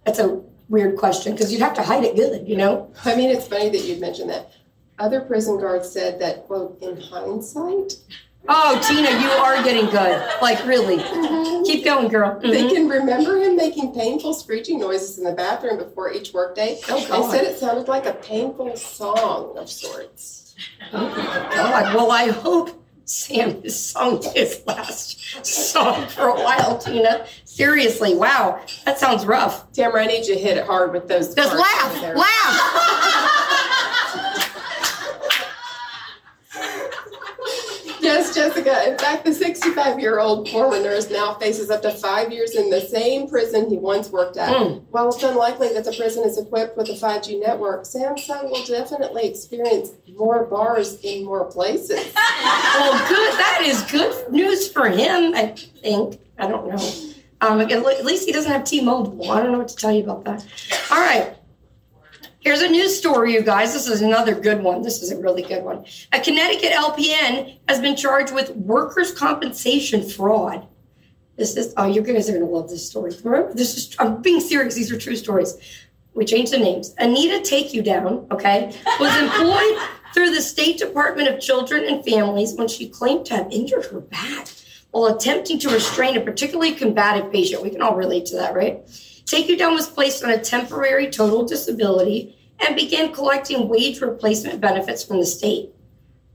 that's 0.05 0.18
a 0.18 0.42
weird 0.68 0.96
question 0.98 1.31
because 1.31 1.53
you'd 1.53 1.62
have 1.62 1.75
to 1.75 1.83
hide 1.85 2.03
it 2.03 2.16
good, 2.16 2.48
you 2.48 2.57
know? 2.57 2.92
I 3.05 3.14
mean, 3.14 3.31
it's 3.31 3.46
funny 3.46 3.68
that 3.68 3.85
you'd 3.85 4.01
mention 4.01 4.27
that. 4.27 4.51
Other 4.98 5.20
prison 5.20 5.61
guards 5.61 5.88
said 5.88 6.18
that, 6.18 6.44
quote, 6.48 6.83
in 6.83 7.01
hindsight, 7.01 7.92
Oh, 8.48 8.81
Tina, 8.87 9.11
you 9.20 9.28
are 9.31 9.62
getting 9.62 9.87
good. 9.87 10.22
Like, 10.42 10.64
really. 10.66 10.96
Keep 11.64 11.85
going, 11.85 12.09
girl. 12.09 12.38
they 12.40 12.64
Mhm. 12.64 12.74
can 12.74 12.88
remember 12.88 13.38
him 13.38 13.55
making 13.57 13.94
painful 13.94 14.35
screeching 14.35 14.81
noises 14.81 15.16
in 15.18 15.24
the 15.24 15.33
bathroom 15.33 15.78
before 15.78 16.12
each 16.12 16.33
workday. 16.35 16.81
Oh, 16.88 16.96
They 17.31 17.37
said 17.38 17.44
it 17.46 17.59
sounded 17.61 17.87
like 17.88 18.05
a 18.07 18.14
painful 18.14 18.76
song 18.76 19.57
of 19.57 19.70
sorts. 19.70 20.55
Oh, 20.92 20.98
my 21.09 21.55
God. 21.55 21.94
Well, 21.94 22.11
I 22.11 22.28
hope 22.31 22.70
Sam 23.05 23.62
has 23.62 23.78
sung 23.78 24.20
his 24.35 24.61
last 24.66 25.18
song 25.46 26.07
for 26.09 26.28
a 26.28 26.35
while, 26.35 26.78
Tina. 26.78 27.26
Seriously, 27.44 28.14
wow. 28.14 28.59
That 28.85 28.98
sounds 28.98 29.24
rough. 29.24 29.70
Tamara, 29.72 30.02
I 30.05 30.07
need 30.07 30.26
you 30.26 30.35
to 30.35 30.40
hit 30.40 30.57
it 30.57 30.66
hard 30.66 30.92
with 30.92 31.09
those. 31.09 31.35
Just 31.35 31.55
laugh, 31.55 32.02
laugh. 32.16 32.98
Yes, 38.03 38.35
Jessica. 38.35 38.91
In 38.91 38.99
fact, 38.99 39.25
the 39.25 39.33
65 39.33 40.01
year 40.01 40.19
old 40.19 40.49
former 40.49 40.83
nurse 40.83 41.09
now 41.09 41.35
faces 41.35 41.71
up 41.71 41.83
to 41.83 41.93
five 41.93 42.33
years 42.33 42.57
in 42.57 42.69
the 42.69 42.81
same 42.81 43.29
prison 43.29 43.71
he 43.71 43.77
once 43.77 44.11
worked 44.11 44.37
at. 44.37 44.53
Mm. 44.55 44.83
While 44.91 45.11
it's 45.11 45.23
unlikely 45.23 45.73
that 45.75 45.85
the 45.85 45.93
prison 45.93 46.25
is 46.25 46.37
equipped 46.37 46.77
with 46.77 46.88
a 46.88 46.95
5G 46.95 47.41
network, 47.41 47.85
Samsung 47.85 48.51
will 48.51 48.65
definitely 48.65 49.29
experience 49.29 49.91
more 50.17 50.47
bars 50.47 51.01
in 51.03 51.25
more 51.25 51.45
places. 51.45 52.12
Well, 52.75 53.09
good. 53.09 53.33
That 53.38 53.61
is 53.65 53.83
good 53.83 54.33
news 54.33 54.73
for 54.73 54.88
him, 54.88 55.35
I 55.35 55.55
think. 55.83 56.19
I 56.38 56.49
don't 56.49 56.69
know. 56.69 57.12
Um, 57.43 57.61
at 57.61 58.05
least 58.05 58.25
he 58.25 58.33
doesn't 58.33 58.51
have 58.51 58.65
T-Mobile. 58.65 59.31
I 59.31 59.43
don't 59.43 59.53
know 59.53 59.59
what 59.59 59.69
to 59.69 59.77
tell 59.77 59.93
you 59.93 60.03
about 60.03 60.25
that. 60.25 60.45
All 60.91 60.99
right. 60.99 61.37
Here's 62.42 62.61
a 62.61 62.68
news 62.68 62.98
story, 62.98 63.35
you 63.35 63.40
guys. 63.40 63.72
This 63.72 63.87
is 63.87 64.02
another 64.02 64.35
good 64.35 64.64
one. 64.64 64.83
This 64.83 65.00
is 65.00 65.12
a 65.12 65.16
really 65.16 65.42
good 65.42 65.62
one. 65.62 65.85
A 66.12 66.18
Connecticut 66.18 66.72
LPN 66.72 67.61
has 67.68 67.81
been 67.81 67.94
charged 67.94 68.35
with 68.35 68.50
workers' 68.57 69.12
compensation 69.12 70.09
fraud. 70.09 70.66
This 71.37 71.57
is, 71.57 71.72
oh, 71.76 71.87
you 71.87 72.02
guys 72.02 72.28
are 72.28 72.33
going 72.33 72.44
to 72.44 72.52
love 72.52 72.68
this 72.68 72.85
story. 72.85 73.12
This 73.55 73.76
is, 73.76 73.96
I'm 74.00 74.22
being 74.22 74.40
serious. 74.40 74.74
These 74.74 74.90
are 74.90 74.98
true 74.98 75.14
stories. 75.14 75.57
We 76.14 76.24
changed 76.24 76.52
the 76.52 76.59
names. 76.59 76.96
Anita 76.98 77.40
Take 77.48 77.72
You 77.72 77.81
Down, 77.81 78.26
okay, 78.33 78.76
was 78.98 79.16
employed 79.16 79.88
through 80.12 80.35
the 80.35 80.42
State 80.42 80.78
Department 80.78 81.28
of 81.28 81.38
Children 81.40 81.85
and 81.85 82.05
Families 82.05 82.55
when 82.55 82.66
she 82.66 82.88
claimed 82.88 83.24
to 83.26 83.37
have 83.37 83.52
injured 83.52 83.87
her 83.87 84.00
back 84.00 84.48
while 84.90 85.07
attempting 85.07 85.61
to 85.61 85.70
restrain 85.70 86.16
a 86.16 86.20
particularly 86.20 86.72
combative 86.72 87.31
patient. 87.31 87.62
We 87.62 87.70
can 87.70 87.83
all 87.83 87.94
relate 87.94 88.26
to 88.26 88.37
that, 88.37 88.52
right? 88.52 88.83
Take 89.26 89.48
You 89.48 89.56
Down 89.56 89.74
was 89.74 89.88
placed 89.88 90.22
on 90.24 90.30
a 90.30 90.38
temporary 90.42 91.11
total 91.11 91.44
disability 91.46 92.37
and 92.61 92.76
began 92.76 93.12
collecting 93.12 93.68
wage 93.68 94.00
replacement 94.00 94.61
benefits 94.61 95.02
from 95.04 95.18
the 95.20 95.26
state. 95.26 95.70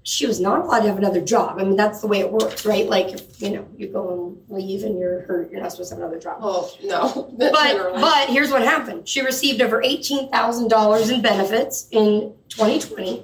She 0.03 0.25
was 0.25 0.39
not 0.39 0.61
allowed 0.61 0.79
to 0.81 0.87
have 0.87 0.97
another 0.97 1.19
job. 1.19 1.59
I 1.59 1.65
mean, 1.65 1.75
that's 1.75 1.99
the 1.99 2.07
way 2.07 2.19
it 2.19 2.31
works, 2.31 2.65
right? 2.65 2.87
Like, 2.87 3.07
if, 3.09 3.41
you 3.41 3.49
know, 3.51 3.67
you 3.75 3.87
go 3.89 4.37
and 4.49 4.57
leave 4.57 4.83
and 4.85 4.97
you're 4.97 5.21
hurt, 5.23 5.51
you're 5.51 5.61
not 5.61 5.71
supposed 5.71 5.89
to 5.89 5.95
have 5.95 6.01
another 6.03 6.19
job. 6.19 6.37
Oh, 6.41 6.73
no. 6.83 7.29
But 7.37 7.53
Generally. 7.53 8.01
but 8.01 8.29
here's 8.29 8.49
what 8.49 8.61
happened. 8.61 9.07
She 9.07 9.21
received 9.21 9.61
over 9.61 9.81
eighteen 9.83 10.29
thousand 10.31 10.69
dollars 10.69 11.09
in 11.09 11.21
benefits 11.21 11.87
in 11.91 12.33
2020. 12.49 13.23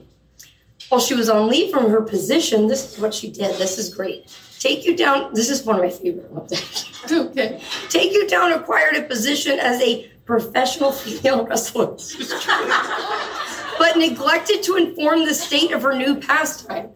While 0.90 1.00
she 1.00 1.16
was 1.16 1.30
on 1.30 1.48
leave 1.48 1.72
from 1.72 1.90
her 1.90 2.02
position, 2.02 2.68
this 2.68 2.94
is 2.94 3.00
what 3.00 3.14
she 3.14 3.32
did. 3.32 3.56
This 3.58 3.78
is 3.78 3.94
great. 3.96 4.28
Take 4.60 4.86
you 4.86 4.96
down. 4.98 5.34
This 5.34 5.50
is 5.50 5.64
one 5.64 5.78
of 5.78 5.82
my 5.84 5.90
favorite 5.90 6.30
ones. 6.32 6.52
okay. 7.12 7.62
Take 7.90 8.14
you 8.14 8.28
down 8.28 8.54
acquired 8.54 8.96
a 8.96 9.04
position 9.04 9.60
as 9.60 9.82
a 9.82 10.10
professional 10.26 10.92
female 10.92 11.46
wrestler, 11.46 11.88
but 13.78 13.98
neglected 13.98 14.64
to 14.64 14.76
inform 14.76 15.26
the 15.26 15.34
state 15.34 15.72
of 15.72 15.82
her 15.82 15.94
new 15.94 16.16
pastime. 16.16 16.90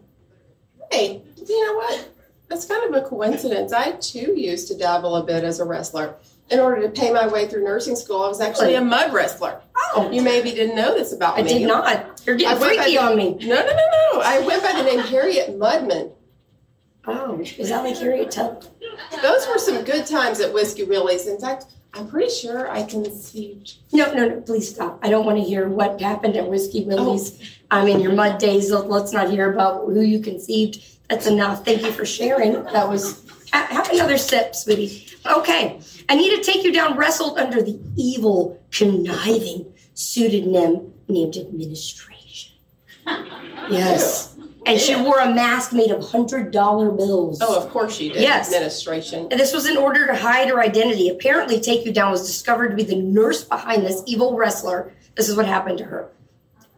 Hey, 0.90 1.22
you 1.46 1.66
know 1.66 1.74
what? 1.74 2.08
That's 2.48 2.64
kind 2.64 2.94
of 2.94 3.02
a 3.02 3.06
coincidence. 3.06 3.72
I 3.72 3.92
too 3.92 4.34
used 4.34 4.68
to 4.68 4.74
dabble 4.78 5.16
a 5.16 5.24
bit 5.24 5.44
as 5.44 5.60
a 5.60 5.64
wrestler. 5.64 6.14
In 6.50 6.60
order 6.60 6.80
to 6.80 6.88
pay 6.88 7.12
my 7.12 7.26
way 7.28 7.46
through 7.46 7.62
nursing 7.64 7.94
school, 7.94 8.22
I 8.22 8.28
was 8.28 8.40
actually 8.40 8.74
a 8.74 8.80
mud 8.80 9.12
wrestler. 9.12 9.60
Oh, 9.94 10.10
You 10.10 10.22
maybe 10.22 10.50
didn't 10.52 10.76
know 10.76 10.94
this 10.94 11.12
about 11.12 11.38
I 11.38 11.42
me. 11.42 11.50
I 11.50 11.58
did 11.58 11.68
not. 11.68 12.22
You're 12.24 12.36
getting 12.36 12.58
by 12.58 12.66
freaky 12.68 12.92
the- 12.92 13.02
on 13.02 13.16
me. 13.16 13.34
No, 13.34 13.54
no, 13.54 13.66
no, 13.66 13.86
no. 14.14 14.20
I 14.22 14.42
went 14.46 14.62
by 14.62 14.72
the 14.72 14.82
name 14.82 15.00
Harriet 15.00 15.58
Mudman. 15.58 16.12
Oh, 17.08 17.40
is 17.40 17.68
that 17.70 17.84
like 17.84 17.96
Harriet 17.96 18.30
Tubman? 18.30 18.62
Those 19.22 19.46
were 19.48 19.58
some 19.58 19.84
good 19.84 20.06
times 20.06 20.40
at 20.40 20.52
Whiskey 20.52 20.84
Willie's. 20.84 21.26
In 21.26 21.38
fact, 21.40 21.66
I'm 21.94 22.06
pretty 22.08 22.30
sure 22.30 22.70
I 22.70 22.82
conceived. 22.82 23.74
No, 23.92 24.12
no, 24.12 24.28
no, 24.28 24.40
please 24.42 24.68
stop. 24.68 24.98
I 25.02 25.08
don't 25.08 25.24
want 25.24 25.38
to 25.38 25.44
hear 25.44 25.68
what 25.68 26.00
happened 26.00 26.36
at 26.36 26.48
Whiskey 26.48 26.84
Willie's. 26.84 27.40
Oh. 27.70 27.78
I 27.78 27.84
mean, 27.84 28.00
your 28.00 28.12
mud 28.12 28.38
days. 28.38 28.70
let- 28.70 28.88
Let's 28.90 29.12
not 29.12 29.30
hear 29.30 29.52
about 29.52 29.86
who 29.86 30.00
you 30.00 30.20
conceived. 30.20 30.82
That's 31.08 31.26
enough. 31.26 31.64
Thank 31.64 31.82
you 31.82 31.92
for 31.92 32.04
sharing. 32.04 32.52
That 32.64 32.88
was. 32.88 33.24
ha- 33.52 33.66
Have 33.70 33.88
another 33.90 34.18
sip, 34.18 34.54
sweetie. 34.54 35.06
Okay. 35.26 35.80
I 36.10 36.14
need 36.14 36.36
to 36.36 36.42
take 36.42 36.62
you 36.64 36.72
down. 36.72 36.96
Wrestled 36.96 37.38
under 37.38 37.62
the 37.62 37.78
evil, 37.96 38.60
conniving 38.70 39.72
pseudonym 39.94 40.92
named 41.08 41.36
Administration. 41.36 42.52
Yes. 43.70 44.34
And 44.68 44.80
she 44.80 44.94
wore 44.94 45.18
a 45.18 45.32
mask 45.34 45.72
made 45.72 45.90
of 45.90 46.00
$100 46.00 46.52
bills. 46.52 47.38
Oh, 47.40 47.60
of 47.60 47.70
course 47.70 47.96
she 47.96 48.10
did. 48.10 48.20
Yes. 48.20 48.52
Administration. 48.52 49.28
And 49.30 49.40
this 49.40 49.52
was 49.54 49.66
in 49.66 49.76
order 49.76 50.06
to 50.06 50.14
hide 50.14 50.48
her 50.48 50.60
identity. 50.60 51.08
Apparently, 51.08 51.58
Take 51.58 51.86
You 51.86 51.92
Down 51.92 52.10
was 52.10 52.26
discovered 52.26 52.70
to 52.70 52.76
be 52.76 52.82
the 52.82 52.96
nurse 52.96 53.44
behind 53.44 53.84
this 53.86 54.02
evil 54.06 54.36
wrestler. 54.36 54.92
This 55.16 55.28
is 55.28 55.36
what 55.36 55.46
happened 55.46 55.78
to 55.78 55.84
her. 55.84 56.10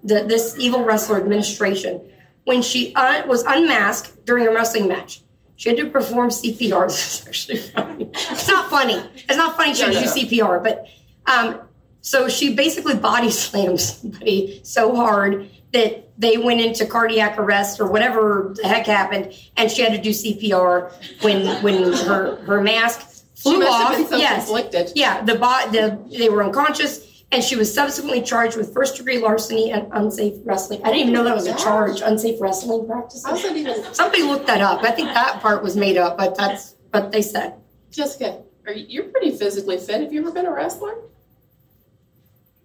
The, 0.05 0.22
this 0.22 0.57
evil 0.59 0.85
wrestler 0.85 1.20
administration. 1.20 2.00
When 2.44 2.62
she 2.62 2.94
un- 2.94 3.29
was 3.29 3.42
unmasked 3.42 4.24
during 4.24 4.46
a 4.46 4.53
wrestling 4.53 4.88
match, 4.88 5.22
she 5.57 5.68
had 5.68 5.79
to 5.79 5.90
perform 5.90 6.31
CPR. 6.31 6.87
This 6.90 7.20
is 7.20 7.26
actually 7.26 7.59
funny. 7.59 8.11
It's 8.14 8.48
not 8.48 8.70
funny. 8.70 9.03
It's 9.14 9.37
not 9.37 9.57
funny 9.57 9.74
she 9.74 9.83
had 9.83 9.92
to 9.92 10.00
do 10.00 10.07
CPR, 10.07 10.62
but 10.62 10.87
um, 11.26 11.61
so 12.00 12.29
she 12.29 12.55
basically 12.55 12.96
body 12.96 13.31
slammed 13.42 13.81
somebody 13.81 14.61
so 14.64 14.94
hard 14.96 15.50
that 15.73 16.09
they 16.19 16.37
went 16.37 16.61
into 16.61 16.85
cardiac 16.87 17.39
arrest 17.39 17.81
or 17.81 17.91
whatever 17.91 18.53
the 18.57 18.67
heck 18.67 18.87
happened, 18.87 19.33
and 19.57 19.71
she 19.71 19.83
had 19.83 19.93
to 19.93 20.01
do 20.01 20.11
CPR 20.11 20.93
when 21.23 21.47
when 21.63 21.93
her 21.93 22.37
her 22.45 22.61
mask 22.61 23.25
flew 23.35 23.63
off. 23.67 23.89
have 23.89 23.99
been 23.99 24.07
so 24.07 24.17
yes, 24.17 24.47
conflicted. 24.47 24.93
yeah, 24.95 25.23
the, 25.23 25.35
bo- 25.35 25.71
the 25.71 25.99
they 26.19 26.29
were 26.29 26.43
unconscious, 26.43 27.25
and 27.33 27.43
she 27.43 27.57
was 27.57 27.73
subsequently 27.73 28.21
charged 28.21 28.57
with 28.57 28.75
first 28.75 28.97
degree 28.97 29.19
larceny 29.19 29.71
and 29.71 29.89
unsafe 29.93 30.35
wrestling. 30.45 30.81
I 30.83 30.89
didn't 30.89 31.01
even 31.01 31.13
know 31.15 31.25
that 31.25 31.35
was 31.35 31.47
a 31.47 31.57
charge. 31.57 32.01
Unsafe 32.03 32.41
wrestling 32.41 32.87
practices. 32.87 33.25
How's 33.25 33.45
even? 33.45 33.95
Somebody 33.95 34.23
looked 34.25 34.47
that 34.47 34.61
up. 34.61 34.83
I 34.83 34.91
think 34.91 35.09
that 35.09 35.41
part 35.41 35.63
was 35.63 35.77
made 35.77 35.97
up, 35.97 36.19
but 36.19 36.37
that's 36.37 36.75
what 36.91 37.13
they 37.13 37.23
said. 37.23 37.55
Jessica, 37.91 38.43
are 38.67 38.73
you, 38.73 38.87
you're 38.89 39.05
pretty 39.05 39.31
physically 39.33 39.79
fit. 39.79 40.03
Have 40.03 40.13
you 40.13 40.21
ever 40.21 40.33
been 40.33 40.47
a 40.47 40.53
wrestler? 40.53 40.95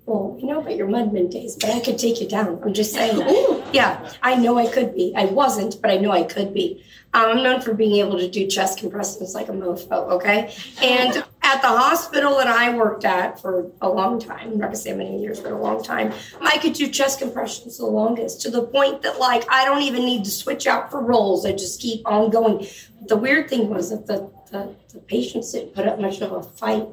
Well, 0.05 0.37
you 0.39 0.45
know 0.45 0.59
about 0.59 0.75
your 0.75 0.87
Mudman 0.87 1.31
days, 1.31 1.55
but 1.55 1.71
I 1.71 1.79
could 1.79 1.97
take 1.97 2.21
you 2.21 2.27
down. 2.27 2.61
I'm 2.63 2.73
just 2.75 2.93
saying. 2.93 3.17
Yeah, 3.73 4.13
I 4.21 4.35
know 4.35 4.57
I 4.57 4.67
could 4.67 4.93
be. 4.93 5.13
I 5.15 5.25
wasn't, 5.25 5.81
but 5.81 5.89
I 5.89 5.97
know 5.97 6.11
I 6.11 6.23
could 6.23 6.53
be. 6.53 6.83
Um, 7.15 7.37
I'm 7.37 7.43
known 7.43 7.61
for 7.61 7.73
being 7.73 7.95
able 7.95 8.19
to 8.19 8.29
do 8.29 8.45
chest 8.45 8.77
compressions 8.77 9.33
like 9.33 9.49
a 9.49 9.51
mofo, 9.51 10.11
okay? 10.11 10.53
And 10.79 11.15
at 11.41 11.61
the 11.61 11.69
hospital 11.69 12.37
that 12.37 12.47
I 12.47 12.75
worked 12.75 13.03
at 13.03 13.41
for 13.41 13.71
a 13.81 13.89
long 13.89 14.19
time, 14.19 14.51
I'm 14.51 14.57
not 14.59 14.67
gonna 14.67 14.75
say 14.75 14.93
many 14.93 15.21
years, 15.21 15.39
but 15.39 15.53
a 15.53 15.57
long 15.57 15.81
time, 15.81 16.13
I 16.39 16.59
could 16.59 16.73
do 16.73 16.87
chest 16.87 17.19
compressions 17.19 17.79
the 17.79 17.85
longest 17.85 18.41
to 18.41 18.51
the 18.51 18.63
point 18.67 19.01
that, 19.01 19.17
like, 19.17 19.49
I 19.49 19.65
don't 19.65 19.81
even 19.81 20.05
need 20.05 20.23
to 20.25 20.31
switch 20.31 20.67
out 20.67 20.91
for 20.91 21.01
rolls. 21.01 21.47
I 21.47 21.53
just 21.53 21.81
keep 21.81 22.05
on 22.05 22.29
going. 22.29 22.67
The 23.07 23.17
weird 23.17 23.49
thing 23.49 23.69
was 23.69 23.89
that 23.89 24.05
the, 24.05 24.29
the, 24.51 24.75
the 24.93 24.99
patients 24.99 25.53
didn't 25.53 25.73
put 25.73 25.87
up 25.87 25.99
much 25.99 26.21
of 26.21 26.31
a 26.31 26.43
fight 26.43 26.85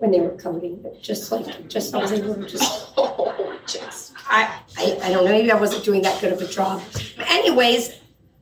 when 0.00 0.10
they 0.10 0.20
were 0.20 0.36
coding, 0.36 0.80
but 0.82 1.00
just 1.02 1.30
like, 1.30 1.68
just 1.68 1.94
I 1.94 1.98
was 1.98 2.12
able 2.12 2.34
to 2.34 2.46
just 2.46 2.92
Oh, 2.96 3.58
Jess. 3.66 4.12
I, 4.28 4.60
I, 4.78 4.98
I 5.02 5.10
don't 5.12 5.24
know. 5.24 5.30
Maybe 5.30 5.50
I 5.52 5.56
wasn't 5.58 5.84
doing 5.84 6.02
that 6.02 6.20
good 6.20 6.32
of 6.32 6.40
a 6.40 6.46
job. 6.46 6.82
But 7.16 7.30
anyways, 7.30 7.92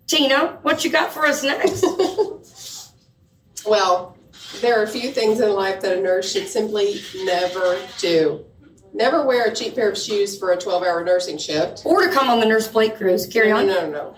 Tina, 0.07 0.59
what 0.63 0.85
you 0.85 0.91
got 0.91 1.13
for 1.13 1.27
us 1.27 1.43
next? 1.43 1.85
Well, 3.67 4.17
there 4.63 4.81
are 4.81 4.85
a 4.85 4.89
few 4.89 5.11
things 5.11 5.41
in 5.41 5.53
life 5.53 5.81
that 5.83 5.99
a 5.99 6.01
nurse 6.01 6.33
should 6.33 6.49
simply 6.49 7.03
never 7.25 7.79
do. 7.99 8.45
Never 8.95 9.27
wear 9.27 9.47
a 9.47 9.55
cheap 9.55 9.75
pair 9.75 9.91
of 9.91 9.99
shoes 9.99 10.39
for 10.39 10.53
a 10.53 10.57
12 10.57 10.83
hour 10.85 11.05
nursing 11.05 11.37
shift. 11.37 11.83
or 11.85 12.07
to 12.07 12.11
come 12.11 12.31
on 12.31 12.41
the 12.41 12.47
Nurse 12.47 12.69
Blake 12.69 12.97
cruise. 12.97 13.27
Carry 13.27 13.51
no, 13.51 13.59
on. 13.59 13.67
No, 13.67 13.81
no, 13.83 13.91
no. 13.91 14.15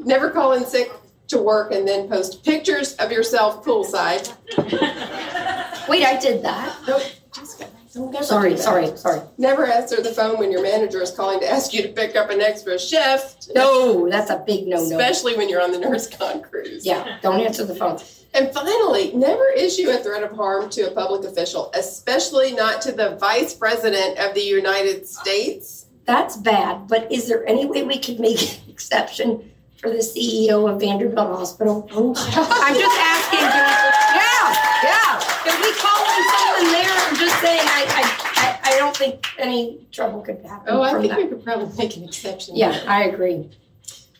Never 0.00 0.30
call 0.30 0.54
in 0.54 0.64
sick 0.66 0.90
to 1.28 1.38
work 1.38 1.72
and 1.72 1.86
then 1.86 2.08
post 2.08 2.42
pictures 2.44 2.94
of 2.94 3.12
yourself 3.12 3.64
poolside. 3.64 4.32
Wait, 5.88 6.04
I 6.04 6.18
did 6.18 6.42
that. 6.42 6.76
Nope. 6.86 7.02
Jessica, 7.32 7.68
don't 7.94 8.14
ever 8.14 8.24
Sorry, 8.24 8.50
do 8.50 8.56
that. 8.56 8.62
sorry, 8.62 8.96
sorry. 8.96 9.20
Never 9.38 9.66
answer 9.66 10.00
the 10.02 10.12
phone 10.12 10.38
when 10.38 10.50
your 10.50 10.62
manager 10.62 11.02
is 11.02 11.10
calling 11.10 11.38
to 11.40 11.50
ask 11.50 11.72
you 11.74 11.82
to 11.82 11.88
pick 11.88 12.16
up 12.16 12.30
an 12.30 12.40
extra 12.40 12.78
shift. 12.78 13.50
No, 13.54 14.08
that's 14.08 14.30
a 14.30 14.42
big 14.46 14.66
no 14.66 14.76
no. 14.76 14.82
Especially 14.82 15.36
when 15.36 15.48
you're 15.48 15.62
on 15.62 15.70
the 15.72 15.78
nurse 15.78 16.08
con 16.08 16.42
cruise. 16.42 16.84
Yeah, 16.86 17.18
don't 17.22 17.40
answer 17.40 17.64
the 17.64 17.74
phone. 17.74 17.98
And 18.34 18.52
finally, 18.52 19.12
never 19.14 19.48
issue 19.50 19.88
a 19.90 19.98
threat 19.98 20.22
of 20.22 20.32
harm 20.32 20.68
to 20.70 20.90
a 20.90 20.90
public 20.92 21.24
official, 21.24 21.70
especially 21.74 22.52
not 22.52 22.80
to 22.82 22.92
the 22.92 23.16
Vice 23.16 23.54
President 23.54 24.18
of 24.18 24.34
the 24.34 24.42
United 24.42 25.06
States. 25.06 25.86
That's 26.04 26.36
bad, 26.36 26.86
but 26.88 27.10
is 27.10 27.28
there 27.28 27.46
any 27.46 27.66
way 27.66 27.82
we 27.82 27.98
could 27.98 28.20
make 28.20 28.40
an 28.42 28.70
exception 28.70 29.50
for 29.78 29.90
the 29.90 29.98
CEO 29.98 30.70
of 30.70 30.80
Vanderbilt 30.80 31.28
Hospital? 31.36 31.88
I'm 31.92 32.14
just 32.14 32.98
asking. 33.00 33.40
Yeah, 33.40 34.54
yeah. 34.84 35.35
Can 35.46 35.60
we 35.62 35.72
call 35.74 36.04
in 36.04 36.22
someone 36.36 36.72
there 36.72 37.08
and 37.08 37.16
just 37.18 37.40
saying 37.40 37.60
I, 37.62 37.84
I, 37.88 38.40
I, 38.42 38.74
I 38.74 38.78
don't 38.78 38.96
think 38.96 39.26
any 39.38 39.86
trouble 39.92 40.20
could 40.22 40.44
happen 40.44 40.68
Oh, 40.74 40.82
I 40.82 40.90
from 40.92 41.00
think 41.02 41.12
that. 41.12 41.18
we 41.22 41.28
could 41.28 41.44
probably 41.44 41.74
make 41.76 41.96
an 41.96 42.04
exception. 42.04 42.56
Yeah, 42.56 42.82
I 42.86 43.04
agree. 43.04 43.50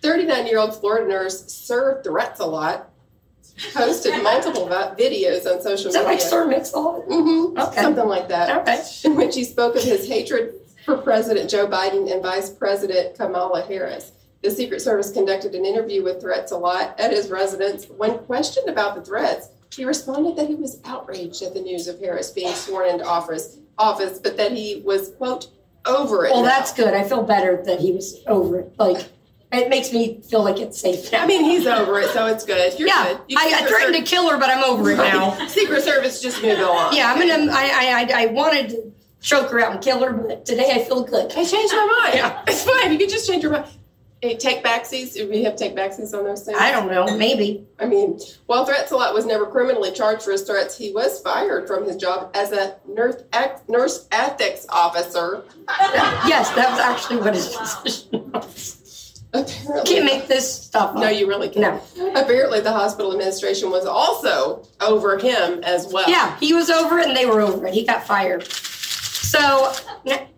39 0.02 0.46
year 0.46 0.58
old 0.58 0.74
Florida 0.78 1.08
nurse 1.08 1.52
Sir 1.52 2.00
Threats 2.04 2.40
a 2.40 2.46
Lot 2.46 2.90
posted 3.74 4.22
multiple 4.22 4.68
vi- 4.68 4.94
videos 4.98 5.46
on 5.46 5.60
social 5.62 5.88
Is 5.88 5.94
that 5.94 6.04
like 6.04 6.16
media. 6.16 6.28
Sir 6.28 6.46
Mix-a-Lot? 6.46 7.02
hmm 7.06 7.58
Okay. 7.58 7.82
Something 7.82 8.06
like 8.06 8.28
that. 8.28 8.60
Okay. 8.68 8.82
In 9.04 9.16
which 9.16 9.34
he 9.34 9.44
spoke 9.44 9.74
of 9.76 9.82
his 9.82 10.06
hatred 10.06 10.54
for 10.84 10.96
President 10.98 11.50
Joe 11.50 11.66
Biden 11.66 12.12
and 12.12 12.22
Vice 12.22 12.50
President 12.50 13.16
Kamala 13.16 13.62
Harris. 13.62 14.12
The 14.42 14.50
Secret 14.50 14.80
Service 14.80 15.10
conducted 15.10 15.54
an 15.54 15.64
interview 15.64 16.04
with 16.04 16.20
Threats 16.20 16.52
a 16.52 16.56
lot 16.58 17.00
at 17.00 17.10
his 17.10 17.30
residence. 17.30 17.86
When 17.86 18.18
questioned 18.18 18.68
about 18.68 18.94
the 18.94 19.00
threats, 19.02 19.48
he 19.74 19.84
responded 19.84 20.36
that 20.36 20.48
he 20.48 20.54
was 20.54 20.80
outraged 20.84 21.42
at 21.42 21.54
the 21.54 21.60
news 21.60 21.88
of 21.88 21.98
Harris 22.00 22.30
being 22.30 22.54
sworn 22.54 22.88
into 22.88 23.04
office, 23.04 23.58
office, 23.78 24.18
but 24.18 24.36
that 24.36 24.52
he 24.52 24.82
was 24.84 25.10
quote 25.16 25.48
over 25.84 26.26
it. 26.26 26.32
Well, 26.32 26.42
now. 26.42 26.48
that's 26.48 26.72
good. 26.72 26.94
I 26.94 27.04
feel 27.04 27.22
better 27.22 27.62
that 27.64 27.80
he 27.80 27.92
was 27.92 28.22
over 28.26 28.60
it. 28.60 28.72
Like, 28.78 29.08
it 29.52 29.68
makes 29.68 29.92
me 29.92 30.20
feel 30.22 30.42
like 30.42 30.58
it's 30.58 30.80
safe 30.80 31.10
now. 31.12 31.22
I 31.22 31.26
mean, 31.26 31.44
he's 31.44 31.66
over 31.66 31.98
it, 32.00 32.10
so 32.10 32.26
it's 32.26 32.44
good. 32.44 32.78
You're 32.78 32.88
yeah, 32.88 33.12
good. 33.12 33.20
You 33.28 33.36
I, 33.38 33.62
I 33.62 33.66
threatened 33.66 33.94
to 33.94 34.02
kill 34.02 34.28
her, 34.30 34.38
but 34.38 34.50
I'm 34.50 34.64
over 34.64 34.90
it 34.90 34.96
now. 34.96 35.46
Secret 35.48 35.82
Service 35.82 36.20
just 36.20 36.42
moved 36.42 36.60
on. 36.60 36.94
Yeah, 36.94 37.12
I'm 37.12 37.18
gonna. 37.18 37.52
I, 37.52 37.64
I, 37.64 38.12
I, 38.12 38.22
I 38.22 38.26
wanted 38.26 38.70
to 38.70 38.92
choke 39.20 39.50
her 39.50 39.60
out 39.60 39.72
and 39.72 39.82
kill 39.82 40.02
her, 40.04 40.12
but 40.12 40.44
today 40.44 40.72
I 40.72 40.84
feel 40.84 41.04
good. 41.04 41.30
I 41.32 41.44
changed 41.44 41.72
my 41.74 42.02
mind. 42.02 42.14
Yeah. 42.14 42.42
It's 42.46 42.64
fine. 42.64 42.92
You 42.92 42.98
can 42.98 43.08
just 43.08 43.28
change 43.28 43.42
your 43.42 43.52
mind. 43.52 43.66
Hey, 44.22 44.36
take 44.36 44.62
back 44.62 44.86
seats. 44.86 45.14
Do 45.14 45.28
we 45.28 45.42
have 45.44 45.56
take 45.56 45.76
back 45.76 45.92
seats 45.92 46.14
on 46.14 46.24
those 46.24 46.42
things? 46.42 46.56
I 46.58 46.70
don't 46.72 46.90
know. 46.90 47.16
Maybe. 47.16 47.66
I 47.78 47.84
mean, 47.84 48.18
while 48.46 48.64
Threats 48.64 48.90
a 48.90 48.96
lot 48.96 49.12
was 49.12 49.26
never 49.26 49.44
criminally 49.46 49.92
charged 49.92 50.22
for 50.22 50.32
his 50.32 50.42
threats, 50.42 50.76
he 50.76 50.90
was 50.92 51.20
fired 51.20 51.66
from 51.66 51.84
his 51.84 51.96
job 51.96 52.30
as 52.34 52.50
a 52.50 52.76
nurse, 52.88 53.22
nurse 53.68 54.08
ethics 54.12 54.66
officer. 54.70 55.44
Yes, 56.26 56.50
that 56.54 56.70
was 56.70 56.80
actually 56.80 57.18
what 57.18 57.34
his 57.34 57.54
position 57.54 58.30
was. 58.32 59.22
Apparently, 59.34 59.82
Can't 59.94 60.04
make 60.06 60.28
this 60.28 60.50
stuff 60.64 60.90
up. 60.90 60.96
no, 60.96 61.08
you 61.08 61.28
really 61.28 61.48
can't. 61.50 61.82
No. 61.96 62.12
Apparently, 62.14 62.60
the 62.60 62.72
hospital 62.72 63.12
administration 63.12 63.70
was 63.70 63.84
also 63.84 64.62
over 64.80 65.18
him 65.18 65.60
as 65.62 65.92
well. 65.92 66.08
Yeah, 66.08 66.38
he 66.38 66.54
was 66.54 66.70
over 66.70 66.98
it 66.98 67.06
and 67.08 67.16
they 67.16 67.26
were 67.26 67.42
over 67.42 67.66
it. 67.66 67.74
He 67.74 67.84
got 67.84 68.06
fired. 68.06 68.44
So, 68.44 69.72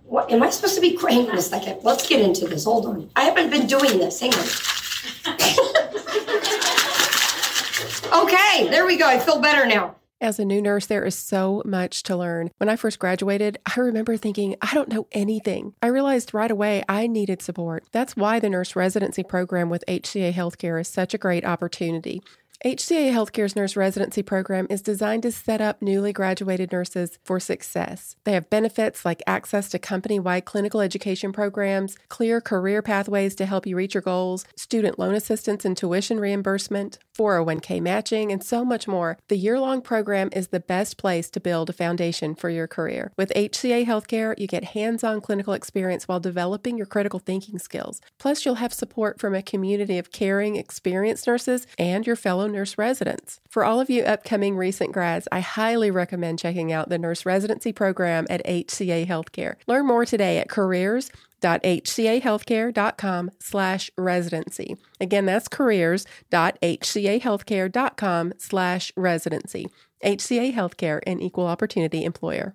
what, 0.09 0.31
am 0.31 0.43
I 0.43 0.51
supposed 0.51 0.75
to 0.75 0.81
be 0.81 0.97
crying 0.97 1.27
in 1.27 1.37
a 1.37 1.43
second? 1.43 1.81
Let's 1.83 2.09
get 2.09 2.21
into 2.21 2.47
this. 2.47 2.65
Hold 2.65 2.87
on. 2.87 3.11
I 3.15 3.25
haven't 3.25 3.51
been 3.51 3.67
doing 3.67 3.99
this. 3.99 4.21
Hang 4.21 4.33
on. 4.33 4.41
okay, 8.25 8.69
there 8.71 8.87
we 8.87 8.97
go. 8.97 9.07
I 9.07 9.19
feel 9.19 9.41
better 9.41 9.67
now. 9.67 9.97
As 10.21 10.41
a 10.41 10.45
new 10.45 10.61
nurse, 10.61 10.87
there 10.87 11.05
is 11.05 11.15
so 11.15 11.63
much 11.65 12.03
to 12.05 12.17
learn. 12.17 12.51
When 12.57 12.69
I 12.69 12.75
first 12.75 12.99
graduated, 12.99 13.59
I 13.67 13.79
remember 13.79 14.17
thinking, 14.17 14.57
I 14.61 14.75
don't 14.75 14.89
know 14.89 15.07
anything. 15.13 15.75
I 15.81 15.89
realized 15.89 16.35
right 16.35 16.51
away 16.51 16.83
I 16.89 17.07
needed 17.07 17.41
support. 17.41 17.85
That's 17.93 18.17
why 18.17 18.41
the 18.41 18.49
nurse 18.49 18.75
residency 18.75 19.23
program 19.23 19.71
with 19.71 19.85
HCA 19.87 20.33
Healthcare 20.33 20.81
is 20.81 20.89
such 20.89 21.15
a 21.15 21.19
great 21.19 21.45
opportunity. 21.45 22.21
HCA 22.65 23.13
Healthcare's 23.13 23.55
nurse 23.55 23.77
residency 23.77 24.21
program 24.21 24.67
is 24.69 24.83
designed 24.83 25.23
to 25.23 25.31
set 25.31 25.61
up 25.61 25.81
newly 25.81 26.13
graduated 26.13 26.73
nurses 26.73 27.17
for 27.23 27.39
success. 27.39 28.17
They 28.25 28.33
have 28.33 28.51
benefits 28.51 29.05
like 29.05 29.23
access 29.29 29.69
to 29.69 29.79
company 29.79 30.19
wide 30.19 30.45
clinical 30.45 30.81
education 30.81 31.31
programs, 31.31 31.97
clear 32.09 32.41
career 32.41 32.83
pathways 32.83 33.37
to 33.37 33.47
help 33.47 33.65
you 33.65 33.77
reach 33.77 33.95
your 33.95 34.03
goals, 34.03 34.45
student 34.57 34.99
loan 34.99 35.15
assistance 35.15 35.65
and 35.65 35.77
tuition 35.77 36.19
reimbursement, 36.19 36.99
401k 37.17 37.81
matching, 37.81 38.33
and 38.33 38.43
so 38.43 38.65
much 38.65 38.89
more. 38.89 39.19
The 39.29 39.37
year 39.37 39.61
long 39.61 39.81
program 39.81 40.29
is 40.33 40.49
the 40.49 40.59
best 40.59 40.99
place 40.99 41.31
to 41.31 41.41
build 41.41 41.71
a 41.71 41.73
foundation 41.73 42.35
for 42.35 42.51
your 42.51 42.67
career. 42.67 43.13
With 43.17 43.33
HCA 43.37 43.87
Healthcare, 43.87 44.37
you 44.37 44.49
get 44.49 44.65
hands 44.65 45.05
on 45.05 45.21
clinical 45.21 45.53
experience 45.53 46.09
while 46.09 46.19
developing 46.19 46.77
your 46.77 46.87
critical 46.87 47.21
thinking 47.21 47.61
skills. 47.61 48.01
Plus, 48.19 48.45
you'll 48.45 48.57
have 48.57 48.73
support 48.73 49.21
from 49.21 49.37
a 49.37 49.43
community 49.43 49.97
of 49.97 50.11
caring, 50.11 50.57
experienced 50.57 51.29
nurses 51.29 51.65
and 51.79 52.05
your 52.05 52.17
fellow 52.17 52.48
nurse 52.49 52.79
residents. 52.79 53.41
For 53.49 53.65
all 53.65 53.81
of 53.81 53.91
you 53.91 54.03
upcoming 54.03 54.57
recent 54.57 54.93
grads, 54.93 55.29
I 55.31 55.41
highly 55.41 55.91
recommend 55.91 56.39
checking 56.39 56.73
out 56.73 56.89
the 56.89 56.99
nurse 56.99 57.27
residency 57.27 57.73
program 57.73 58.27
at 58.29 58.45
HCA 58.47 59.07
Healthcare. 59.07 59.55
Learn 59.67 59.87
more 59.87 60.05
today 60.05 60.39
at 60.39 60.49
careers.hcahealthcare.com 60.49 63.31
slash 63.39 63.91
residency. 63.97 64.77
Again, 65.01 65.25
that's 65.27 65.49
careers.hcahealthcare.com 65.49 68.33
slash 68.39 68.93
residency. 68.97 69.67
HCA 70.05 70.55
Healthcare, 70.55 71.01
an 71.07 71.21
equal 71.21 71.47
opportunity 71.47 72.05
employer. 72.05 72.55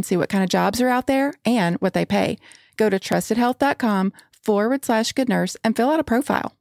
see 0.03 0.17
what 0.17 0.29
kind 0.29 0.43
of 0.43 0.49
jobs 0.49 0.81
are 0.81 0.89
out 0.89 1.07
there 1.07 1.33
and 1.45 1.75
what 1.77 1.93
they 1.93 2.05
pay. 2.05 2.37
Go 2.77 2.89
to 2.89 2.99
trustedhealth.com 2.99 4.13
forward 4.43 4.85
slash 4.85 5.11
good 5.11 5.29
nurse 5.29 5.55
and 5.63 5.75
fill 5.75 5.91
out 5.91 5.99
a 5.99 6.03
profile. 6.03 6.53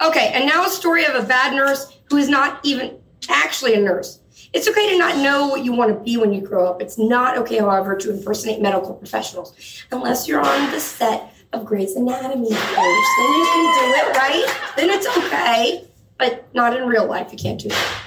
Okay, 0.00 0.30
and 0.32 0.46
now 0.46 0.64
a 0.64 0.70
story 0.70 1.04
of 1.04 1.14
a 1.14 1.22
bad 1.22 1.54
nurse 1.54 1.98
who 2.10 2.16
is 2.16 2.28
not 2.28 2.60
even 2.64 2.98
actually 3.28 3.74
a 3.74 3.80
nurse. 3.80 4.20
It's 4.52 4.68
okay 4.68 4.90
to 4.90 4.98
not 4.98 5.16
know 5.18 5.48
what 5.48 5.64
you 5.64 5.72
want 5.72 5.92
to 5.92 6.02
be 6.02 6.16
when 6.16 6.32
you 6.32 6.40
grow 6.40 6.66
up. 6.66 6.80
It's 6.80 6.98
not 6.98 7.36
okay, 7.38 7.58
however, 7.58 7.96
to 7.96 8.10
impersonate 8.10 8.62
medical 8.62 8.94
professionals 8.94 9.54
unless 9.90 10.26
you're 10.26 10.40
on 10.40 10.70
the 10.70 10.80
set 10.80 11.34
of 11.52 11.64
Grey's 11.64 11.96
Anatomy. 11.96 12.48
Then 12.48 12.50
you 12.50 12.54
can 12.54 13.74
do 13.74 13.94
it, 13.96 14.16
right? 14.16 14.72
Then 14.76 14.90
it's 14.90 15.06
okay, 15.18 15.84
but 16.18 16.48
not 16.54 16.76
in 16.76 16.86
real 16.86 17.06
life. 17.06 17.30
You 17.32 17.38
can't 17.38 17.60
do 17.60 17.68
that. 17.68 18.02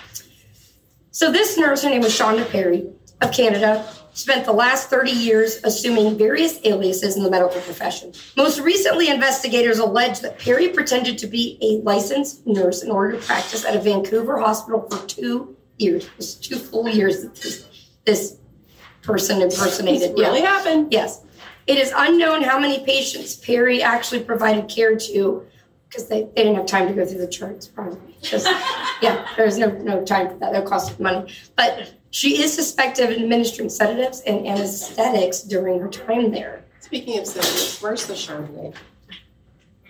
So 1.11 1.31
this 1.31 1.57
nurse, 1.57 1.83
her 1.83 1.89
name 1.89 2.01
was 2.01 2.17
Shonda 2.17 2.49
Perry 2.49 2.89
of 3.21 3.31
Canada, 3.31 3.87
spent 4.13 4.45
the 4.45 4.51
last 4.51 4.89
30 4.89 5.11
years 5.11 5.59
assuming 5.63 6.17
various 6.17 6.59
aliases 6.65 7.15
in 7.17 7.23
the 7.23 7.29
medical 7.31 7.61
profession. 7.61 8.13
Most 8.35 8.59
recently, 8.59 9.09
investigators 9.09 9.79
allege 9.79 10.19
that 10.21 10.37
Perry 10.39 10.69
pretended 10.69 11.17
to 11.19 11.27
be 11.27 11.57
a 11.61 11.83
licensed 11.83 12.45
nurse 12.45 12.83
in 12.83 12.91
order 12.91 13.17
to 13.17 13.25
practice 13.25 13.65
at 13.65 13.75
a 13.75 13.79
Vancouver 13.79 14.39
hospital 14.39 14.87
for 14.89 15.05
two 15.07 15.55
years. 15.77 16.05
It 16.05 16.11
was 16.17 16.35
two 16.35 16.57
full 16.57 16.87
years 16.89 17.21
that 17.23 17.35
this, 17.35 17.65
this 18.05 18.37
person 19.01 19.41
impersonated. 19.41 20.11
It's 20.11 20.19
really 20.19 20.41
Yeah. 20.41 20.47
happened. 20.57 20.87
Yes. 20.91 21.21
It 21.67 21.77
is 21.77 21.93
unknown 21.95 22.41
how 22.43 22.59
many 22.59 22.83
patients 22.85 23.35
Perry 23.35 23.81
actually 23.81 24.23
provided 24.23 24.67
care 24.67 24.95
to 24.97 25.45
because 25.87 26.07
they, 26.07 26.23
they 26.35 26.43
didn't 26.43 26.55
have 26.55 26.65
time 26.65 26.87
to 26.87 26.93
go 26.93 27.05
through 27.05 27.19
the 27.19 27.27
charts, 27.27 27.67
probably. 27.67 28.15
Just, 28.21 28.45
yeah, 29.01 29.27
there's 29.35 29.57
no, 29.57 29.67
no 29.69 30.05
time 30.05 30.29
for 30.29 30.35
that. 30.35 30.53
That 30.53 30.65
costs 30.65 30.97
money. 30.99 31.33
But 31.57 31.93
she 32.11 32.41
is 32.43 32.53
suspected 32.53 33.09
of 33.09 33.15
administering 33.15 33.69
sedatives 33.69 34.21
and 34.21 34.45
anesthetics 34.45 35.41
during 35.41 35.79
her 35.79 35.89
time 35.89 36.31
there. 36.31 36.65
Speaking 36.79 37.17
of 37.19 37.25
sedatives, 37.25 37.81
where's 37.81 38.05
the 38.05 38.13
Chardonnay? 38.13 38.75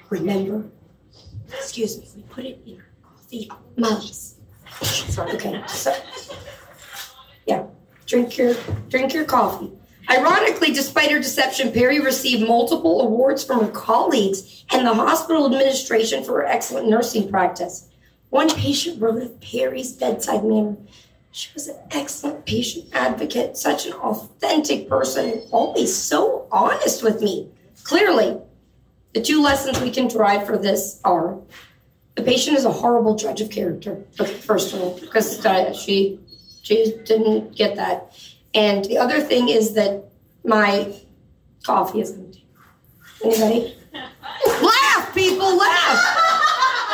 Remember? 0.09 0.69
Excuse 1.47 1.97
me, 1.97 2.07
we 2.15 2.22
put 2.24 2.45
it 2.45 2.61
in 2.65 2.78
her 2.78 2.86
coffee 3.03 3.51
mugs. 3.76 4.36
Sorry. 4.82 5.32
Okay, 5.34 5.61
so 5.67 5.95
yeah, 7.45 7.65
drink 8.05 8.38
your 8.38 8.55
drink 8.89 9.13
your 9.13 9.26
coffee. 9.26 9.72
Ironically, 10.09 10.74
despite 10.74 11.11
her 11.11 11.19
deception, 11.19 11.72
Perry 11.72 11.99
received 11.99 12.47
multiple 12.47 13.01
awards 13.01 13.43
from 13.43 13.61
her 13.61 13.72
colleagues 13.72 14.65
and 14.72 14.86
the 14.86 14.93
hospital 14.93 15.45
administration 15.45 16.24
for 16.24 16.34
her 16.34 16.45
excellent 16.45 16.89
nursing 16.89 17.30
practice. 17.30 17.88
One 18.30 18.49
patient 18.49 19.01
wrote 19.01 19.22
of 19.22 19.39
Perry's 19.41 19.93
bedside 19.93 20.43
manner. 20.43 20.78
She 21.32 21.49
was 21.53 21.67
an 21.69 21.77
excellent 21.91 22.45
patient 22.45 22.86
advocate, 22.93 23.57
such 23.57 23.86
an 23.86 23.93
authentic 23.93 24.89
person, 24.89 25.29
and 25.29 25.41
always 25.51 25.95
so 25.95 26.47
honest 26.51 27.03
with 27.03 27.21
me. 27.21 27.49
Clearly, 27.84 28.38
the 29.13 29.21
two 29.21 29.41
lessons 29.41 29.79
we 29.79 29.91
can 29.91 30.07
derive 30.07 30.45
for 30.45 30.57
this 30.57 30.99
are 31.05 31.38
the 32.15 32.21
patient 32.21 32.57
is 32.57 32.65
a 32.65 32.71
horrible 32.71 33.15
judge 33.15 33.39
of 33.39 33.49
character, 33.49 34.03
first 34.41 34.73
of 34.73 34.82
all, 34.82 34.99
because 34.99 35.45
uh, 35.45 35.73
she 35.73 36.19
she 36.61 36.97
didn't 37.05 37.55
get 37.55 37.77
that. 37.77 38.13
And 38.53 38.84
the 38.86 38.97
other 38.97 39.21
thing 39.21 39.47
is 39.47 39.73
that 39.73 40.03
my 40.43 40.93
coffee 41.63 42.01
is 42.01 42.11
empty. 42.11 42.45
Anybody? 43.23 43.77
laugh, 43.93 45.13
people, 45.13 45.57
laugh. 45.57 46.20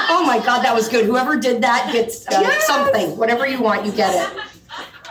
Oh 0.10 0.24
my 0.26 0.39
God, 0.39 0.64
that 0.64 0.74
was 0.74 0.88
good. 0.88 1.05
Whoever 1.05 1.38
did 1.38 1.62
that 1.62 1.91
gets 1.91 2.28
uh, 2.28 2.60
something. 2.62 3.18
Whatever 3.18 3.45
you 3.47 3.62
want, 3.62 3.86
you 3.86 3.91
get 3.91 4.14
it. 4.16 4.43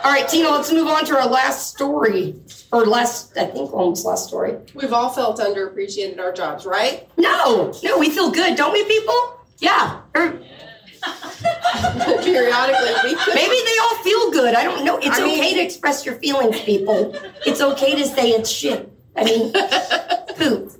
All 0.03 0.11
right, 0.11 0.27
Tina, 0.29 0.49
let's 0.49 0.71
move 0.71 0.87
on 0.87 1.05
to 1.05 1.17
our 1.17 1.27
last 1.27 1.69
story. 1.75 2.35
Or 2.71 2.85
last, 2.85 3.35
I 3.37 3.45
think 3.45 3.73
almost 3.73 4.05
last 4.05 4.27
story. 4.27 4.57
We've 4.73 4.93
all 4.93 5.09
felt 5.09 5.39
underappreciated 5.39 6.13
in 6.13 6.19
our 6.19 6.31
jobs, 6.31 6.65
right? 6.65 7.07
No, 7.17 7.73
no, 7.83 7.97
we 7.97 8.09
feel 8.09 8.29
good, 8.29 8.55
don't 8.55 8.73
we, 8.73 8.83
people? 8.85 9.39
Yeah. 9.59 10.01
Or 10.15 10.39
Periodically, 12.23 13.15
maybe 13.33 13.57
they 13.65 13.77
all 13.81 13.95
feel 14.03 14.31
good. 14.31 14.53
I 14.55 14.63
don't 14.63 14.83
know. 14.83 14.97
It's 14.97 15.17
I 15.17 15.23
mean- 15.23 15.39
okay 15.39 15.53
to 15.55 15.61
express 15.61 16.05
your 16.05 16.15
feelings, 16.15 16.59
people. 16.61 17.15
It's 17.45 17.61
okay 17.61 17.95
to 17.95 18.05
say 18.05 18.29
it's 18.31 18.49
shit. 18.49 18.91
I 19.15 19.23
mean, 19.23 19.53
poop. 20.37 20.73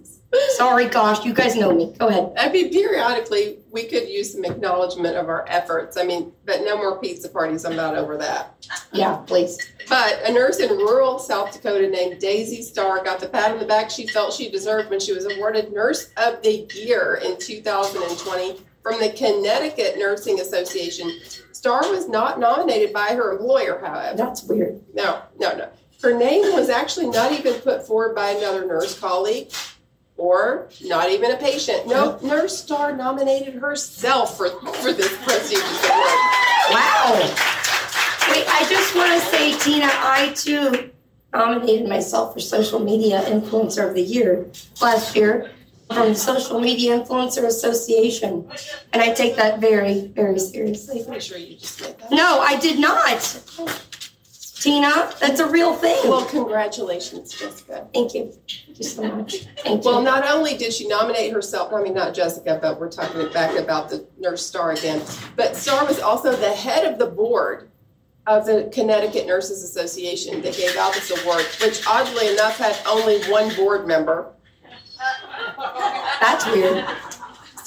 Sorry, 0.50 0.88
gosh, 0.88 1.24
you 1.24 1.34
guys 1.34 1.56
know 1.56 1.74
me. 1.74 1.94
Go 1.98 2.08
ahead. 2.08 2.34
I 2.38 2.50
mean, 2.50 2.70
periodically, 2.72 3.60
we 3.72 3.86
could 3.86 4.10
use 4.10 4.34
some 4.34 4.44
acknowledgement 4.44 5.16
of 5.16 5.30
our 5.30 5.46
efforts. 5.48 5.96
I 5.98 6.04
mean, 6.04 6.34
but 6.46 6.62
no 6.64 6.76
more 6.76 7.00
pizza 7.00 7.30
parties. 7.30 7.64
I'm 7.64 7.76
not 7.76 7.96
over 7.96 8.18
that. 8.18 8.68
Yeah, 8.92 9.18
please. 9.26 9.58
But 9.88 10.20
a 10.26 10.34
nurse 10.34 10.60
in 10.60 10.70
rural 10.70 11.20
South 11.20 11.54
Dakota 11.54 11.88
named 11.88 12.20
Daisy 12.20 12.62
Starr 12.62 13.04
got 13.04 13.20
the 13.20 13.30
pat 13.30 13.52
on 13.52 13.60
the 13.60 13.66
back 13.66 13.90
she 13.90 14.08
felt 14.08 14.34
she 14.34 14.50
deserved 14.50 14.90
when 14.90 15.00
she 15.00 15.14
was 15.14 15.26
awarded 15.26 15.72
Nurse 15.72 16.12
of 16.18 16.42
the 16.42 16.68
Year 16.74 17.22
in 17.24 17.38
2020 17.40 18.60
from 18.84 19.00
the 19.00 19.10
Connecticut 19.12 19.98
Nursing 19.98 20.42
Association. 20.42 21.20
Starr 21.54 21.90
was 21.90 22.10
not 22.10 22.40
nominated 22.40 22.92
by 22.92 23.08
her 23.10 23.32
employer, 23.32 23.80
however. 23.80 24.18
That's 24.18 24.44
weird. 24.44 24.82
No, 24.94 25.22
no, 25.40 25.56
no. 25.56 25.70
Her 26.02 26.18
name 26.18 26.54
was 26.54 26.70
actually 26.70 27.08
not 27.08 27.32
even 27.32 27.56
put 27.62 27.88
forward 27.88 28.14
by 28.14 28.32
another 28.32 28.66
nurse 28.66 28.98
colleague 29.00 29.52
or 30.18 30.70
not 30.84 31.10
even 31.10 31.32
a 31.32 31.38
patient. 31.38 31.88
No, 31.88 32.20
Nurse 32.22 32.58
Star 32.58 32.96
nominated 32.96 33.56
herself 33.56 34.38
for, 34.38 34.50
for 34.50 34.94
this 34.94 35.16
prestigious 35.24 35.84
award. 35.86 36.10
Wow. 36.72 37.34
Wait, 38.30 38.46
I 38.48 38.66
just 38.70 38.96
want 38.96 39.14
to 39.14 39.28
say, 39.30 39.58
Tina, 39.60 39.88
I 39.90 40.34
too 40.36 40.92
nominated 41.34 41.88
myself 41.88 42.34
for 42.34 42.40
Social 42.40 42.80
Media 42.80 43.22
Influencer 43.22 43.88
of 43.88 43.94
the 43.94 44.02
Year 44.02 44.48
last 44.82 45.16
year 45.16 45.52
from 45.94 46.10
the 46.10 46.16
Social 46.16 46.60
Media 46.60 47.00
Influencer 47.00 47.46
Association. 47.46 48.50
And 48.92 49.02
I 49.02 49.14
take 49.14 49.36
that 49.38 49.60
very, 49.60 50.08
very 50.08 50.40
seriously. 50.40 51.04
Pretty 51.06 51.22
sure 51.22 51.38
you 51.38 51.56
just 51.56 51.82
made 51.82 51.98
that. 52.00 52.12
No, 52.12 52.40
I 52.40 52.60
did 52.60 52.80
not. 52.80 53.42
Tina, 54.60 55.12
that's 55.20 55.40
a 55.40 55.48
real 55.48 55.74
thing. 55.76 56.10
Well, 56.10 56.26
congratulations, 56.26 57.32
Jessica. 57.34 57.88
Thank 57.94 58.14
you. 58.16 58.32
Thank 58.66 58.80
you 58.80 58.84
so 58.84 59.04
much. 59.04 59.36
Thank 59.64 59.86
Well, 59.86 60.00
you. 60.00 60.06
not 60.06 60.28
only 60.28 60.58
did 60.58 60.74
she 60.74 60.88
nominate 60.88 61.32
herself, 61.32 61.72
I 61.74 61.82
mean, 61.84 61.94
not 61.94 62.14
Jessica, 62.16 62.58
but 62.62 62.80
we're 62.80 62.90
talking 62.92 63.32
back 63.32 63.56
about 63.58 63.90
the 63.90 64.08
nurse 64.20 64.46
Star 64.46 64.72
again, 64.72 65.02
but 65.36 65.56
Star 65.56 65.86
was 65.86 66.00
also 66.00 66.36
the 66.36 66.50
head 66.54 66.92
of 66.92 66.98
the 66.98 67.06
board 67.06 67.70
of 68.26 68.46
the 68.46 68.70
Connecticut 68.74 69.26
Nurses 69.28 69.64
Association 69.64 70.42
that 70.42 70.56
gave 70.58 70.76
out 70.76 70.94
this 70.94 71.12
award, 71.24 71.46
which 71.62 71.86
oddly 71.88 72.28
enough 72.34 72.58
had 72.58 72.76
only 72.86 73.22
one 73.32 73.56
board 73.56 73.88
member. 73.88 74.32
That's 76.20 76.46
weird. 76.48 76.84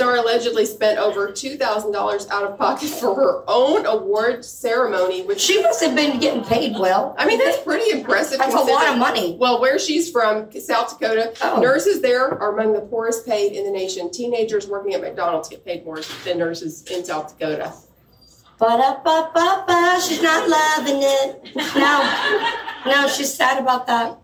Starr 0.01 0.17
allegedly 0.17 0.65
spent 0.65 0.99
over 0.99 1.29
$2,000 1.29 2.31
out 2.31 2.45
of 2.45 2.57
pocket 2.57 2.89
for 2.89 3.15
her 3.15 3.45
own 3.47 3.85
award 3.85 4.43
ceremony, 4.43 5.21
which 5.25 5.39
She 5.43 5.61
must 5.63 5.83
have 5.83 5.95
been 5.95 6.19
getting 6.19 6.43
paid 6.43 6.73
well. 6.79 7.15
I 7.19 7.27
mean, 7.27 7.39
that's 7.39 7.61
pretty 7.63 7.91
impressive. 7.91 8.39
That's 8.39 8.55
a 8.55 8.61
lot 8.61 8.89
of 8.89 8.97
money. 8.97 9.37
Well, 9.39 9.61
where 9.61 9.79
she's 9.79 10.11
from, 10.11 10.51
South 10.59 10.99
Dakota, 10.99 11.35
Oh. 11.43 11.61
nurses 11.61 12.01
there 12.01 12.31
are 12.41 12.59
among 12.59 12.73
the 12.73 12.81
poorest 12.81 13.27
paid 13.27 13.53
in 13.53 13.63
the 13.67 13.71
nation. 13.71 14.11
Teenagers 14.11 14.67
working 14.67 14.95
at 14.95 15.03
McDonald's 15.03 15.51
get 15.51 15.67
paid 15.67 15.85
more 15.85 16.01
than 16.25 16.39
nurses 16.39 16.83
in 16.91 17.05
South 17.05 17.39
Dakota. 17.39 17.71
Ba-da-ba-ba-ba, 18.59 20.01
she's 20.01 20.23
not 20.23 20.49
loving 20.49 21.03
it. 21.03 21.55
No, 21.77 22.91
no, 22.91 23.07
she's 23.09 23.35
sad 23.35 23.59
about 23.63 23.87
that. 23.89 24.17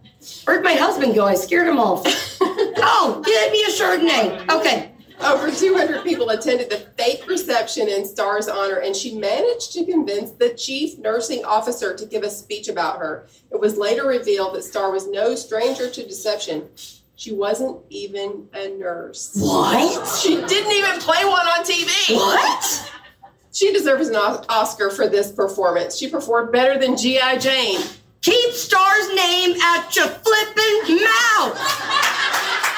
Where'd 0.47 0.65
my 0.65 0.73
husband 0.73 1.15
go? 1.15 1.27
I 1.27 1.35
scared 1.35 1.69
him 1.69 1.79
off. 1.79 2.03
Oh, 2.89 3.21
give 3.25 3.53
me 3.53 3.63
a 3.65 3.69
Chardonnay. 3.69 4.49
Okay. 4.61 4.93
Over 5.25 5.51
200 5.51 6.05
people 6.05 6.29
attended 6.31 6.69
the 6.71 6.87
fake 6.97 7.27
reception 7.27 7.89
in 7.89 8.05
Star's 8.05 8.49
honor, 8.49 8.77
and 8.77 8.95
she 8.95 9.17
managed 9.17 9.73
to 9.73 9.85
convince 9.85 10.33
the 10.33 10.51
chief 10.51 10.99
nursing 10.99 11.45
officer 11.45 11.97
to 11.97 12.05
give 12.05 12.23
a 12.23 12.31
speech 12.31 12.69
about 12.69 12.99
her. 12.99 13.27
It 13.51 13.59
was 13.61 13.79
later 13.79 14.07
revealed 14.07 14.55
that 14.55 14.63
Star 14.65 14.91
was 14.93 15.09
no 15.09 15.35
stranger 15.35 15.91
to 15.91 16.07
deception. 16.07 16.69
She 17.17 17.33
wasn't 17.33 17.81
even 17.89 18.47
a 18.53 18.69
nurse. 18.77 19.33
What? 19.37 20.07
She 20.19 20.37
didn't 20.37 20.73
even 20.73 21.01
play 21.01 21.25
one 21.25 21.47
on 21.47 21.65
TV. 21.65 22.15
What? 22.15 22.93
She 23.53 23.73
deserves 23.73 24.09
an 24.09 24.17
Oscar 24.17 24.91
for 24.91 25.09
this 25.09 25.33
performance. 25.33 25.97
She 25.97 26.11
performed 26.11 26.53
better 26.53 26.79
than 26.79 26.95
G.I. 26.95 27.39
Jane. 27.39 27.81
Keep 28.21 28.53
Star's 28.53 29.15
name 29.15 29.57
out 29.63 29.97
your 29.97 30.09
flippin' 30.09 30.97
mouth. 31.03 32.16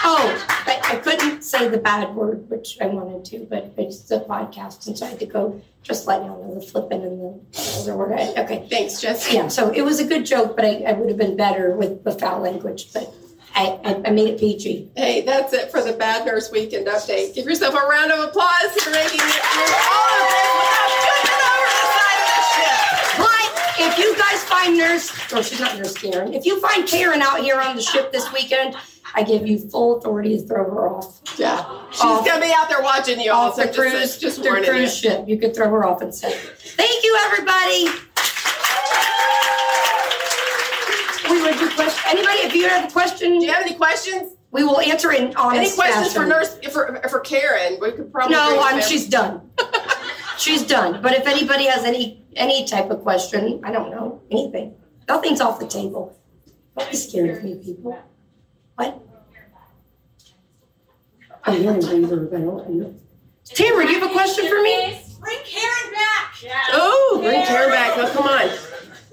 Oh, 0.05 0.47
I, 0.67 0.81
I 0.93 0.97
couldn't 0.97 1.43
say 1.43 1.69
the 1.69 1.79
bad 1.79 2.15
word, 2.15 2.49
which 2.49 2.79
I 2.81 2.87
wanted 2.87 3.25
to, 3.27 3.47
but 3.51 3.73
it's 3.77 4.11
a 4.11 4.21
podcast, 4.21 4.87
and 4.87 4.97
so 4.97 5.07
I 5.07 5.11
had 5.11 5.19
to 5.21 5.27
go 5.27 5.61
just 5.83 6.07
let 6.07 6.21
down 6.21 6.31
on 6.31 6.55
the 6.55 6.61
flippin' 6.61 7.03
and 7.03 7.21
the 7.53 7.81
other 7.81 7.97
word. 7.97 8.13
Okay. 8.13 8.67
Thanks, 8.71 9.01
Jessica. 9.01 9.35
Yeah, 9.35 9.49
so 9.49 9.71
it 9.71 9.83
was 9.83 10.01
a 10.01 10.05
good 10.05 10.25
joke, 10.27 10.55
but 10.57 10.65
I, 10.65 10.83
I 10.87 10.93
would 10.93 11.09
have 11.09 11.19
been 11.19 11.37
better 11.37 11.75
with 11.75 12.05
the 12.05 12.13
foul 12.13 12.41
language, 12.43 12.93
but 12.93 13.13
I, 13.55 13.81
I, 13.85 14.03
I 14.09 14.11
made 14.11 14.29
it 14.29 14.39
PG. 14.39 14.91
Hey, 14.97 15.23
that's 15.23 15.53
it 15.53 15.71
for 15.71 15.83
the 15.83 15.93
Bad 15.95 16.27
Nurse 16.27 16.51
Weekend 16.53 16.87
update. 16.87 17.35
Give 17.35 17.47
yourself 17.47 17.75
a 17.75 17.87
round 17.87 18.13
of 18.13 18.29
applause 18.29 18.71
for 18.83 18.91
making 18.91 19.21
it 19.21 19.43
through 19.51 19.75
all 19.89 20.15
of 20.15 20.29
this 21.03 21.19
without 21.25 21.43
over 21.57 21.71
the 21.75 21.87
side 21.99 22.21
of 22.23 22.29
the 22.37 22.43
ship. 22.55 22.79
But 23.19 23.49
if 23.81 23.99
you 23.99 24.17
guys 24.17 24.45
find 24.45 24.77
nurse, 24.77 25.33
or 25.33 25.43
she's 25.43 25.61
not 25.61 25.77
nurse 25.77 25.95
Karen, 25.95 26.35
if 26.35 26.47
you 26.47 26.61
find 26.61 26.87
Karen 26.87 27.23
out 27.23 27.41
here 27.41 27.61
on 27.61 27.77
the 27.77 27.83
ship 27.83 28.13
this 28.13 28.33
weekend, 28.33 28.77
I 29.15 29.23
give 29.23 29.47
you 29.47 29.59
full 29.59 29.99
authority 29.99 30.37
to 30.39 30.47
throw 30.47 30.65
her 30.65 30.89
off. 30.89 31.21
Yeah, 31.39 31.65
she's 31.91 32.03
Off- 32.03 32.27
gonna 32.27 32.41
be 32.45 32.53
out 32.57 32.69
there 32.69 32.83
watching 32.83 33.21
you 33.21 33.33
all. 33.33 33.49
Off 33.49 33.55
So 33.57 33.63
the 33.63 33.69
just, 33.69 33.79
cruise, 33.79 34.19
just 34.19 34.43
the 34.43 34.49
cruise 34.51 34.97
ship. 34.97 35.25
You 35.27 35.39
could 35.39 35.55
throw 35.55 35.69
her 35.71 35.85
off 35.85 36.03
and 36.03 36.15
say, 36.15 36.31
Thank 36.33 37.03
you, 37.05 37.17
everybody. 37.25 37.89
We 41.31 41.43
would 41.43 41.59
do 41.59 41.69
question. 41.75 42.03
Anybody, 42.09 42.39
if 42.47 42.55
you 42.55 42.69
have 42.69 42.89
a 42.89 42.93
question, 42.93 43.39
Do 43.39 43.45
you 43.47 43.53
have 43.53 43.63
any 43.63 43.75
questions? 43.75 44.33
we 44.51 44.65
will 44.65 44.81
answer 44.81 45.13
in 45.13 45.35
honest 45.37 45.61
Any 45.61 45.71
questions 45.75 46.15
for. 46.15 46.25
Nurse 46.27 46.59
for 46.73 47.01
for 47.11 47.21
Karen? 47.21 47.79
We 47.81 47.93
could 47.93 48.11
probably. 48.13 48.35
No, 48.35 48.61
I'm, 48.63 48.81
she's 48.83 49.07
done. 49.07 49.51
she's 50.39 50.63
done. 50.67 51.03
But 51.03 51.13
if 51.13 51.27
anybody 51.27 51.67
has 51.67 51.85
any 51.85 52.25
any 52.35 52.65
type 52.67 52.91
of 52.91 53.03
question, 53.03 53.61
I 53.65 53.73
don't 53.73 53.91
know 53.91 54.23
anything. 54.31 54.75
Nothing's 55.07 55.41
off 55.41 55.59
the 55.61 55.67
table. 55.67 56.17
Don't 56.79 56.91
be 56.91 56.97
scared 56.97 57.31
of 57.31 57.45
me, 57.45 57.57
people. 57.57 57.99
What? 58.79 59.03
I'm 61.43 61.61
hearing 61.61 61.81
reverb. 61.81 62.33
I 62.33 62.41
don't 62.41 62.65
I 62.65 62.71
know. 62.71 62.95
Tamara, 63.45 63.87
do 63.87 63.93
you 63.93 63.99
have 63.99 64.09
a 64.09 64.13
question 64.13 64.47
for 64.49 64.63
me? 64.63 65.01
Bring 65.19 65.39
Karen 65.45 65.93
back. 65.93 66.35
Oh, 66.73 67.19
bring 67.21 67.45
Karen 67.45 67.71
back. 67.71 67.93
Oh, 67.97 68.09
come 68.15 68.29
on. 68.29 68.49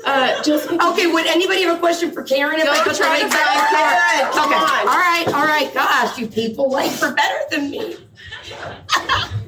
Uh, 0.05 0.43
Jessica. 0.43 0.77
Okay, 0.91 1.07
would 1.07 1.25
anybody 1.25 1.63
have 1.63 1.77
a 1.77 1.79
question 1.79 2.11
for 2.11 2.21
Karen? 2.21 2.59
If 2.59 2.65
Go 2.65 2.73
I 2.73 2.83
put 2.83 2.95
try 2.95 3.17
the 3.17 3.23
to 3.23 3.29
mic 3.29 3.33
find? 3.33 3.69
Karen. 3.71 4.33
Come 4.33 4.53
okay. 4.53 4.61
on. 4.61 4.79
All 4.81 4.99
right, 4.99 5.27
all 5.29 5.45
right. 5.47 5.73
Gosh, 5.73 6.19
you 6.19 6.27
people 6.27 6.69
like 6.69 6.91
her 6.99 7.15
better 7.15 7.39
than 7.49 7.71
me. 7.71 7.95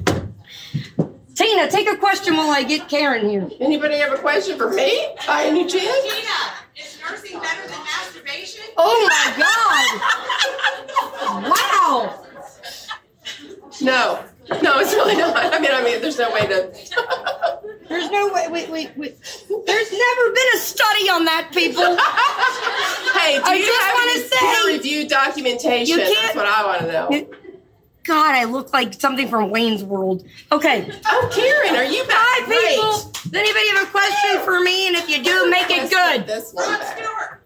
Tina, 1.38 1.70
take 1.70 1.88
a 1.88 1.96
question 1.96 2.36
while 2.36 2.50
I 2.50 2.64
get 2.64 2.88
Karen 2.88 3.28
here. 3.28 3.48
Anybody 3.60 3.96
have 3.98 4.12
a 4.12 4.18
question 4.18 4.58
for 4.58 4.70
me? 4.70 5.06
By 5.24 5.44
any 5.44 5.66
chance? 5.66 6.02
Tina, 6.02 6.28
is 6.76 6.98
nursing 7.00 7.38
better 7.38 7.62
than 7.68 7.78
masturbation? 7.78 8.64
Oh 8.76 9.08
my 9.08 9.34
God! 11.44 11.52
Wow! 11.54 12.24
No. 13.80 14.24
No, 14.62 14.80
it's 14.80 14.92
really 14.94 15.14
not. 15.16 15.36
I 15.54 15.60
mean, 15.60 15.70
I 15.72 15.84
mean, 15.84 16.00
there's 16.02 16.18
no 16.18 16.32
way 16.32 16.40
to. 16.48 16.72
There's 17.88 18.10
no 18.10 18.30
way. 18.34 18.48
Wait, 18.50 18.68
wait, 18.68 18.90
wait. 18.98 19.16
There's 19.66 19.92
never 19.92 20.30
been 20.30 20.48
a 20.54 20.58
study 20.58 21.08
on 21.08 21.24
that, 21.24 21.48
people. 21.54 21.82
hey, 23.18 23.38
do 23.38 23.42
I 23.44 23.54
you 23.54 23.64
just 23.64 23.80
have 23.80 23.94
wanna 23.94 24.10
any 24.12 24.22
say- 24.24 24.38
peer-reviewed 24.40 25.08
documentation? 25.08 25.86
You 25.98 26.04
That's 26.04 26.12
can't- 26.20 26.36
what 26.36 26.44
I 26.46 26.66
want 26.66 26.80
to 26.82 26.92
know. 26.92 27.08
You- 27.10 27.34
God, 28.08 28.34
I 28.34 28.44
look 28.44 28.72
like 28.72 28.94
something 28.94 29.28
from 29.28 29.50
Wayne's 29.50 29.84
World. 29.84 30.26
Okay. 30.50 30.90
Oh, 31.06 31.30
Karen, 31.32 31.76
are 31.76 31.84
you 31.84 32.02
back? 32.04 32.16
Hi, 32.16 32.46
Great. 32.46 32.76
people. 32.76 33.12
Does 33.30 33.34
anybody 33.34 33.68
have 33.76 33.86
a 33.86 33.90
question 33.90 34.40
for 34.44 34.60
me? 34.60 34.88
And 34.88 34.96
if 34.96 35.08
you 35.08 35.22
do, 35.22 35.50
make 35.50 35.66
it 35.70 35.90
good. 35.90 36.26
This 36.26 36.52
one 36.52 36.68
Rod. 36.68 36.82
Stewart. 36.96 37.44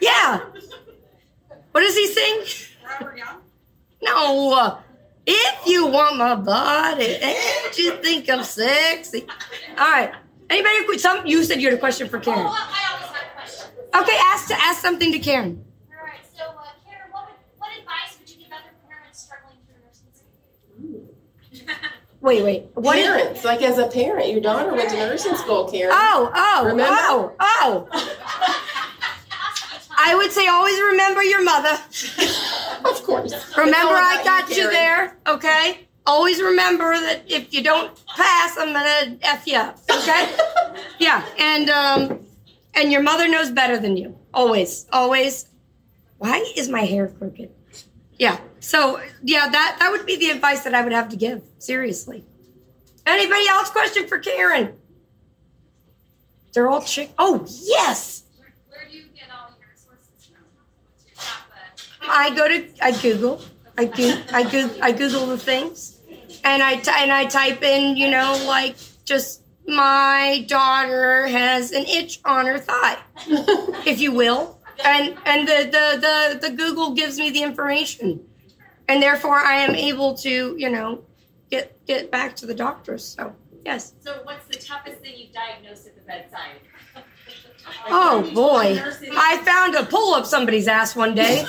Yeah. 0.00 0.40
What 1.72 1.80
does 1.80 1.96
he 1.96 2.06
sing? 2.06 2.68
Robert 2.88 3.16
Young. 3.18 3.40
No. 4.02 4.52
uh, 4.54 4.78
If 5.26 5.66
you 5.66 5.86
want 5.86 6.16
my 6.16 6.34
body 6.36 7.16
and 7.16 7.76
you 7.78 7.96
think 7.96 8.30
I'm 8.30 8.44
sexy. 8.44 9.26
All 9.76 9.90
right. 9.90 10.12
Anybody? 10.48 10.98
Some 10.98 11.26
you 11.26 11.42
said 11.44 11.60
you 11.60 11.68
had 11.68 11.76
a 11.76 11.80
question 11.80 12.08
for 12.08 12.18
Oh, 12.18 12.20
Karen. 12.20 12.40
I 12.40 12.42
always 12.44 13.10
have 13.16 13.92
a. 13.94 14.02
Okay, 14.02 14.16
ask 14.26 14.46
to 14.48 14.54
ask 14.54 14.80
something 14.80 15.10
to 15.12 15.18
Karen. 15.18 15.64
All 15.98 16.04
right. 16.06 16.20
So, 16.36 16.44
uh, 16.44 16.64
Karen, 16.88 17.10
what, 17.12 17.26
would, 17.26 17.34
what 17.58 17.70
advice 17.78 18.16
would 18.18 18.28
you 18.30 18.36
give 18.38 18.52
other 18.52 18.72
parents 18.88 19.22
struggling 19.22 19.58
through 19.66 19.82
nursing 19.84 20.10
school? 20.14 22.00
Wait, 22.20 22.42
wait. 22.44 22.66
What? 22.74 22.96
Parents, 22.96 23.44
like 23.44 23.62
as 23.62 23.78
a 23.78 23.86
parent, 23.86 24.28
your 24.30 24.40
daughter 24.40 24.72
went 24.74 24.90
to 24.90 24.96
nursing 24.96 25.36
school, 25.36 25.70
Karen. 25.70 25.92
Oh, 25.94 26.30
oh, 26.34 26.64
Remember? 26.66 26.84
oh, 26.98 27.32
oh. 27.40 27.88
I 29.98 30.14
would 30.14 30.30
say 30.30 30.46
always 30.46 30.78
remember 30.80 31.22
your 31.22 31.42
mother. 31.42 31.78
Of 32.82 33.02
course. 33.04 33.32
Remember, 33.58 33.92
I 33.94 34.22
got 34.24 34.48
you, 34.48 34.54
Karen. 34.70 34.72
there. 34.72 35.16
Okay. 35.26 35.86
Always 36.06 36.40
remember 36.40 36.98
that 36.98 37.24
if 37.30 37.52
you 37.52 37.62
don't 37.62 37.90
pass, 38.16 38.56
I'm 38.56 38.72
gonna 38.72 39.18
f 39.20 39.46
you 39.46 39.58
up. 39.58 39.78
Okay. 39.90 40.34
yeah, 40.98 41.22
and 41.38 41.68
um, 41.68 42.20
and 42.74 42.90
your 42.90 43.02
mother 43.02 43.28
knows 43.28 43.50
better 43.50 43.76
than 43.78 43.98
you. 43.98 44.16
Always, 44.32 44.86
always. 44.94 45.46
Why 46.16 46.42
is 46.56 46.70
my 46.70 46.80
hair 46.86 47.08
crooked? 47.08 47.50
Yeah. 48.18 48.40
So 48.60 49.00
yeah, 49.22 49.48
that 49.48 49.76
that 49.78 49.90
would 49.90 50.06
be 50.06 50.16
the 50.16 50.30
advice 50.30 50.62
that 50.64 50.74
I 50.74 50.82
would 50.82 50.92
have 50.92 51.08
to 51.10 51.16
give. 51.16 51.42
Seriously. 51.58 52.24
Anybody 53.06 53.48
else? 53.48 53.70
Question 53.70 54.06
for 54.06 54.18
Karen? 54.18 54.74
They're 56.52 56.68
all 56.68 56.82
chick. 56.82 57.10
Oh 57.18 57.46
yes. 57.64 58.24
Where, 58.36 58.52
where 58.68 58.88
do 58.88 58.96
you 58.96 59.04
get 59.14 59.28
all 59.32 59.50
your 59.58 59.70
sources 59.74 60.26
from? 60.26 60.44
What's 60.92 61.06
your 61.06 61.14
top, 61.16 62.08
I 62.08 62.34
go 62.34 62.48
to 62.48 62.68
I 62.84 62.92
Google. 63.00 63.42
I 63.78 63.84
go 63.86 64.22
I 64.32 64.42
go 64.42 64.70
I 64.82 64.92
Google 64.92 65.26
the 65.26 65.38
things, 65.38 65.98
and 66.44 66.62
I 66.62 66.76
t- 66.76 66.90
and 66.94 67.10
I 67.10 67.24
type 67.24 67.62
in 67.62 67.96
you 67.96 68.10
know 68.10 68.42
like 68.46 68.76
just 69.04 69.42
my 69.66 70.44
daughter 70.48 71.28
has 71.28 71.72
an 71.72 71.84
itch 71.86 72.20
on 72.24 72.46
her 72.46 72.58
thigh, 72.58 72.98
if 73.86 74.00
you 74.00 74.12
will, 74.12 74.58
and 74.84 75.16
and 75.24 75.48
the 75.48 75.64
the 75.64 76.38
the 76.40 76.48
the 76.48 76.56
Google 76.56 76.94
gives 76.94 77.18
me 77.18 77.30
the 77.30 77.42
information, 77.42 78.20
and 78.90 79.00
therefore 79.00 79.36
I 79.36 79.56
am 79.56 79.74
able 79.74 80.14
to 80.18 80.56
you 80.58 80.68
know 80.68 81.02
get 81.50 81.84
get 81.86 82.10
back 82.10 82.36
to 82.36 82.46
the 82.46 82.54
doctors. 82.54 83.04
So 83.04 83.32
yes. 83.64 83.94
So 84.00 84.20
what's 84.24 84.46
the 84.48 84.58
toughest 84.62 84.98
thing 85.00 85.14
you've 85.16 85.32
diagnosed 85.32 85.86
at 85.86 85.94
the 85.96 86.02
bedside? 86.02 86.56
Oh 87.88 88.28
boy. 88.34 88.82
I 89.12 89.36
found 89.44 89.74
a 89.76 89.84
pull 89.84 90.14
up 90.14 90.26
somebody's 90.26 90.66
ass 90.66 90.96
one 90.96 91.14
day 91.14 91.44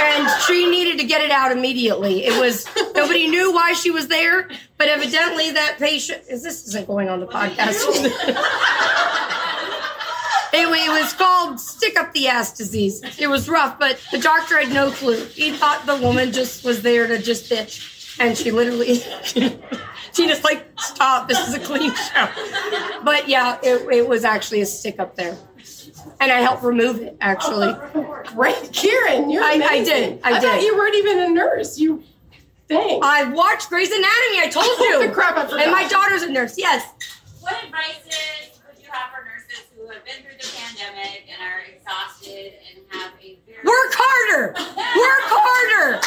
and 0.00 0.28
she 0.46 0.68
needed 0.68 0.98
to 0.98 1.06
get 1.06 1.22
it 1.22 1.30
out 1.30 1.52
immediately. 1.52 2.26
It 2.26 2.38
was 2.38 2.66
nobody 2.94 3.28
knew 3.28 3.52
why 3.52 3.72
she 3.72 3.90
was 3.90 4.08
there, 4.08 4.50
but 4.76 4.88
evidently 4.88 5.52
that 5.52 5.76
patient 5.78 6.24
is 6.28 6.42
this 6.42 6.66
isn't 6.66 6.86
going 6.86 7.08
on 7.08 7.20
the 7.20 7.26
podcast. 7.26 7.78
anyway, 10.58 10.78
it 10.78 10.90
was 11.02 11.12
called 11.12 11.60
stick 11.60 11.98
up 11.98 12.12
the 12.12 12.28
ass 12.28 12.56
disease. 12.56 13.00
It 13.18 13.28
was 13.28 13.48
rough, 13.48 13.78
but 13.78 13.98
the 14.10 14.18
doctor 14.18 14.58
had 14.58 14.72
no 14.72 14.90
clue. 14.90 15.24
He 15.26 15.52
thought 15.52 15.86
the 15.86 15.96
woman 15.96 16.32
just 16.32 16.64
was 16.64 16.82
there 16.82 17.06
to 17.06 17.18
just 17.18 17.50
bitch. 17.50 17.94
And 18.20 18.36
she 18.36 18.50
literally 18.50 19.00
Tina's 20.12 20.42
like, 20.42 20.66
stop, 20.80 21.28
this 21.28 21.38
is 21.46 21.54
a 21.54 21.60
clean 21.60 21.92
show. 21.94 22.28
But 23.04 23.28
yeah, 23.28 23.58
it, 23.62 23.86
it 23.92 24.08
was 24.08 24.24
actually 24.24 24.60
a 24.60 24.66
stick 24.66 24.98
up 24.98 25.14
there. 25.14 25.36
And 26.20 26.32
I 26.32 26.40
helped 26.40 26.64
remove 26.64 27.00
it 27.00 27.16
actually. 27.20 27.74
Great, 28.34 28.72
Karen, 28.72 29.30
you're 29.30 29.44
I- 29.44 29.50
I 29.50 29.54
amazing. 29.54 29.84
did, 29.84 30.20
I 30.24 30.32
thought 30.40 30.56
did. 30.56 30.64
you 30.64 30.76
weren't 30.76 30.96
even 30.96 31.18
a 31.20 31.28
nurse. 31.28 31.78
You, 31.78 32.02
thanks. 32.68 33.06
I 33.06 33.24
watched 33.30 33.68
Grey's 33.68 33.88
Anatomy, 33.90 34.40
I 34.40 34.48
told 34.50 34.66
you. 34.80 35.06
the 35.06 35.12
crap, 35.14 35.36
I 35.36 35.44
forgot. 35.44 35.60
And 35.62 35.70
my 35.70 35.86
daughter's 35.86 36.22
a 36.22 36.30
nurse, 36.30 36.54
yes. 36.58 36.84
What 37.40 37.54
advices 37.64 38.58
would 38.66 38.82
you 38.82 38.90
have 38.90 39.10
for 39.12 39.24
nurses 39.24 39.64
who 39.76 39.86
have 39.90 40.04
been 40.04 40.16
through 40.24 40.38
the 40.40 40.52
pandemic 40.56 41.28
and 41.32 41.40
are 41.40 41.60
exhausted 41.72 42.54
and 42.74 42.84
have 43.00 43.12
a 43.22 43.38
very 43.46 43.62
Work 43.78 43.94
harder. 43.94 44.44
Work 44.58 45.26
harder. 45.30 46.00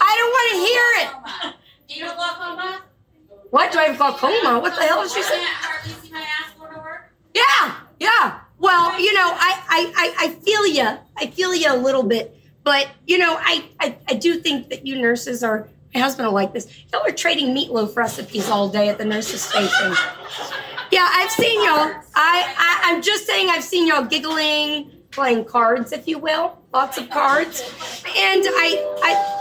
I 0.00 0.12
don't 0.18 0.32
want 0.36 0.48
to 0.52 0.56
hear 0.66 0.86
it. 1.02 1.54
Do 1.88 1.94
you 1.94 2.04
know 2.04 2.14
glaucoma? 2.14 2.82
What 3.50 3.72
do 3.72 3.78
I 3.78 3.84
have 3.84 3.96
glaucoma? 3.96 4.60
What 4.60 4.76
the 4.76 4.82
hell 4.82 5.02
did 5.02 5.10
she 5.10 5.20
I 5.20 5.22
say? 5.22 5.38
can't 5.38 5.48
hardly 5.50 5.92
see 6.06 6.12
my 6.12 6.20
ass 6.20 6.52
go 6.58 6.66
to 6.72 6.78
work. 6.78 7.12
Yeah, 7.34 7.74
yeah. 7.98 8.40
Well, 8.58 9.00
you 9.00 9.12
know, 9.14 9.32
I, 9.34 9.62
I, 9.68 9.92
I, 9.96 10.26
I 10.26 10.28
feel 10.34 10.66
you. 10.66 10.98
I 11.16 11.26
feel 11.28 11.54
you 11.54 11.72
a 11.72 11.76
little 11.76 12.02
bit, 12.04 12.36
but 12.62 12.88
you 13.06 13.18
know, 13.18 13.36
I, 13.40 13.64
I, 13.80 13.96
I 14.08 14.14
do 14.14 14.38
think 14.38 14.68
that 14.68 14.86
you 14.86 15.00
nurses 15.00 15.42
are. 15.42 15.68
My 15.94 16.00
husband 16.02 16.26
will 16.28 16.34
like 16.34 16.52
this. 16.52 16.68
Y'all 16.92 17.02
are 17.04 17.10
trading 17.10 17.54
meatloaf 17.54 17.96
recipes 17.96 18.48
all 18.48 18.68
day 18.68 18.88
at 18.90 18.98
the 18.98 19.04
nurses 19.04 19.42
station. 19.42 19.94
Yeah, 20.92 21.08
I've 21.10 21.30
seen 21.30 21.64
y'all. 21.64 21.90
I, 22.14 22.54
I, 22.56 22.80
I'm 22.84 23.02
just 23.02 23.26
saying, 23.26 23.48
I've 23.50 23.64
seen 23.64 23.86
y'all 23.88 24.04
giggling, 24.04 24.90
playing 25.10 25.44
cards, 25.44 25.92
if 25.92 26.06
you 26.08 26.18
will, 26.18 26.58
lots 26.72 26.98
of 26.98 27.08
cards, 27.10 27.60
and 28.06 28.42
I, 28.46 28.98
I. 29.02 29.34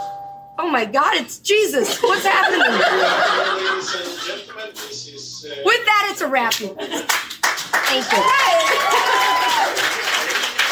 Oh 0.59 0.70
my 0.72 0.86
God! 0.86 1.15
It's 1.18 1.38
Jesus. 1.39 2.01
What's 2.01 2.26
happening? 2.26 2.59
Ladies 2.61 3.95
and 3.95 4.20
gentlemen, 4.47 4.70
this 4.74 5.07
is 5.07 5.45
With 5.63 5.86
that, 5.86 6.07
it's 6.11 6.22
a 6.22 6.28
wrap. 6.28 6.53
Thank 6.53 8.11
you. 8.11 8.24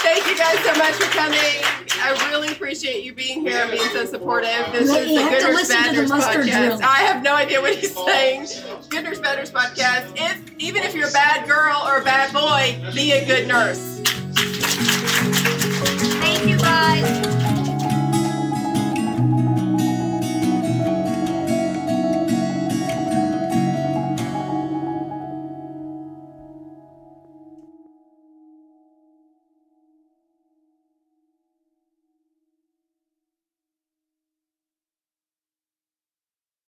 Thank 0.02 0.28
you 0.28 0.38
guys 0.38 0.58
so 0.60 0.74
much 0.78 0.94
for 0.94 1.10
coming. 1.16 1.40
I 2.02 2.30
really 2.30 2.50
appreciate 2.50 3.04
you 3.04 3.14
being 3.14 3.42
here 3.42 3.58
and 3.58 3.72
being 3.72 3.90
so 3.90 4.06
supportive. 4.06 4.50
This 4.72 4.92
Yeah, 4.92 5.00
is 5.00 5.16
the 5.16 5.22
have 5.22 5.32
to 5.40 5.46
Good 5.46 5.54
Nurse 5.54 5.68
Bad 5.70 5.96
the 5.96 6.02
Nurse 6.02 6.12
podcast. 6.12 6.68
drill. 6.68 6.80
I 6.84 6.98
have 7.04 7.24
no 7.24 7.34
idea 7.36 7.62
what 7.62 7.76
he's 7.76 7.94
saying. 7.96 8.48
Good 8.90 9.04
Nurse 9.04 9.20
Bad 9.20 9.38
Nurse 9.40 9.52
podcast. 9.52 10.14
If 10.16 10.42
even 10.60 10.84
if 10.84 10.94
you're 10.96 11.10
a 11.10 11.12
bad 11.12 11.48
girl 11.48 11.82
or 11.88 11.98
a 11.98 12.04
bad 12.04 12.32
boy, 12.34 12.76
be 12.94 13.12
a 13.14 13.26
good 13.26 13.48
nurse. 13.48 14.02
Guys. 16.76 17.35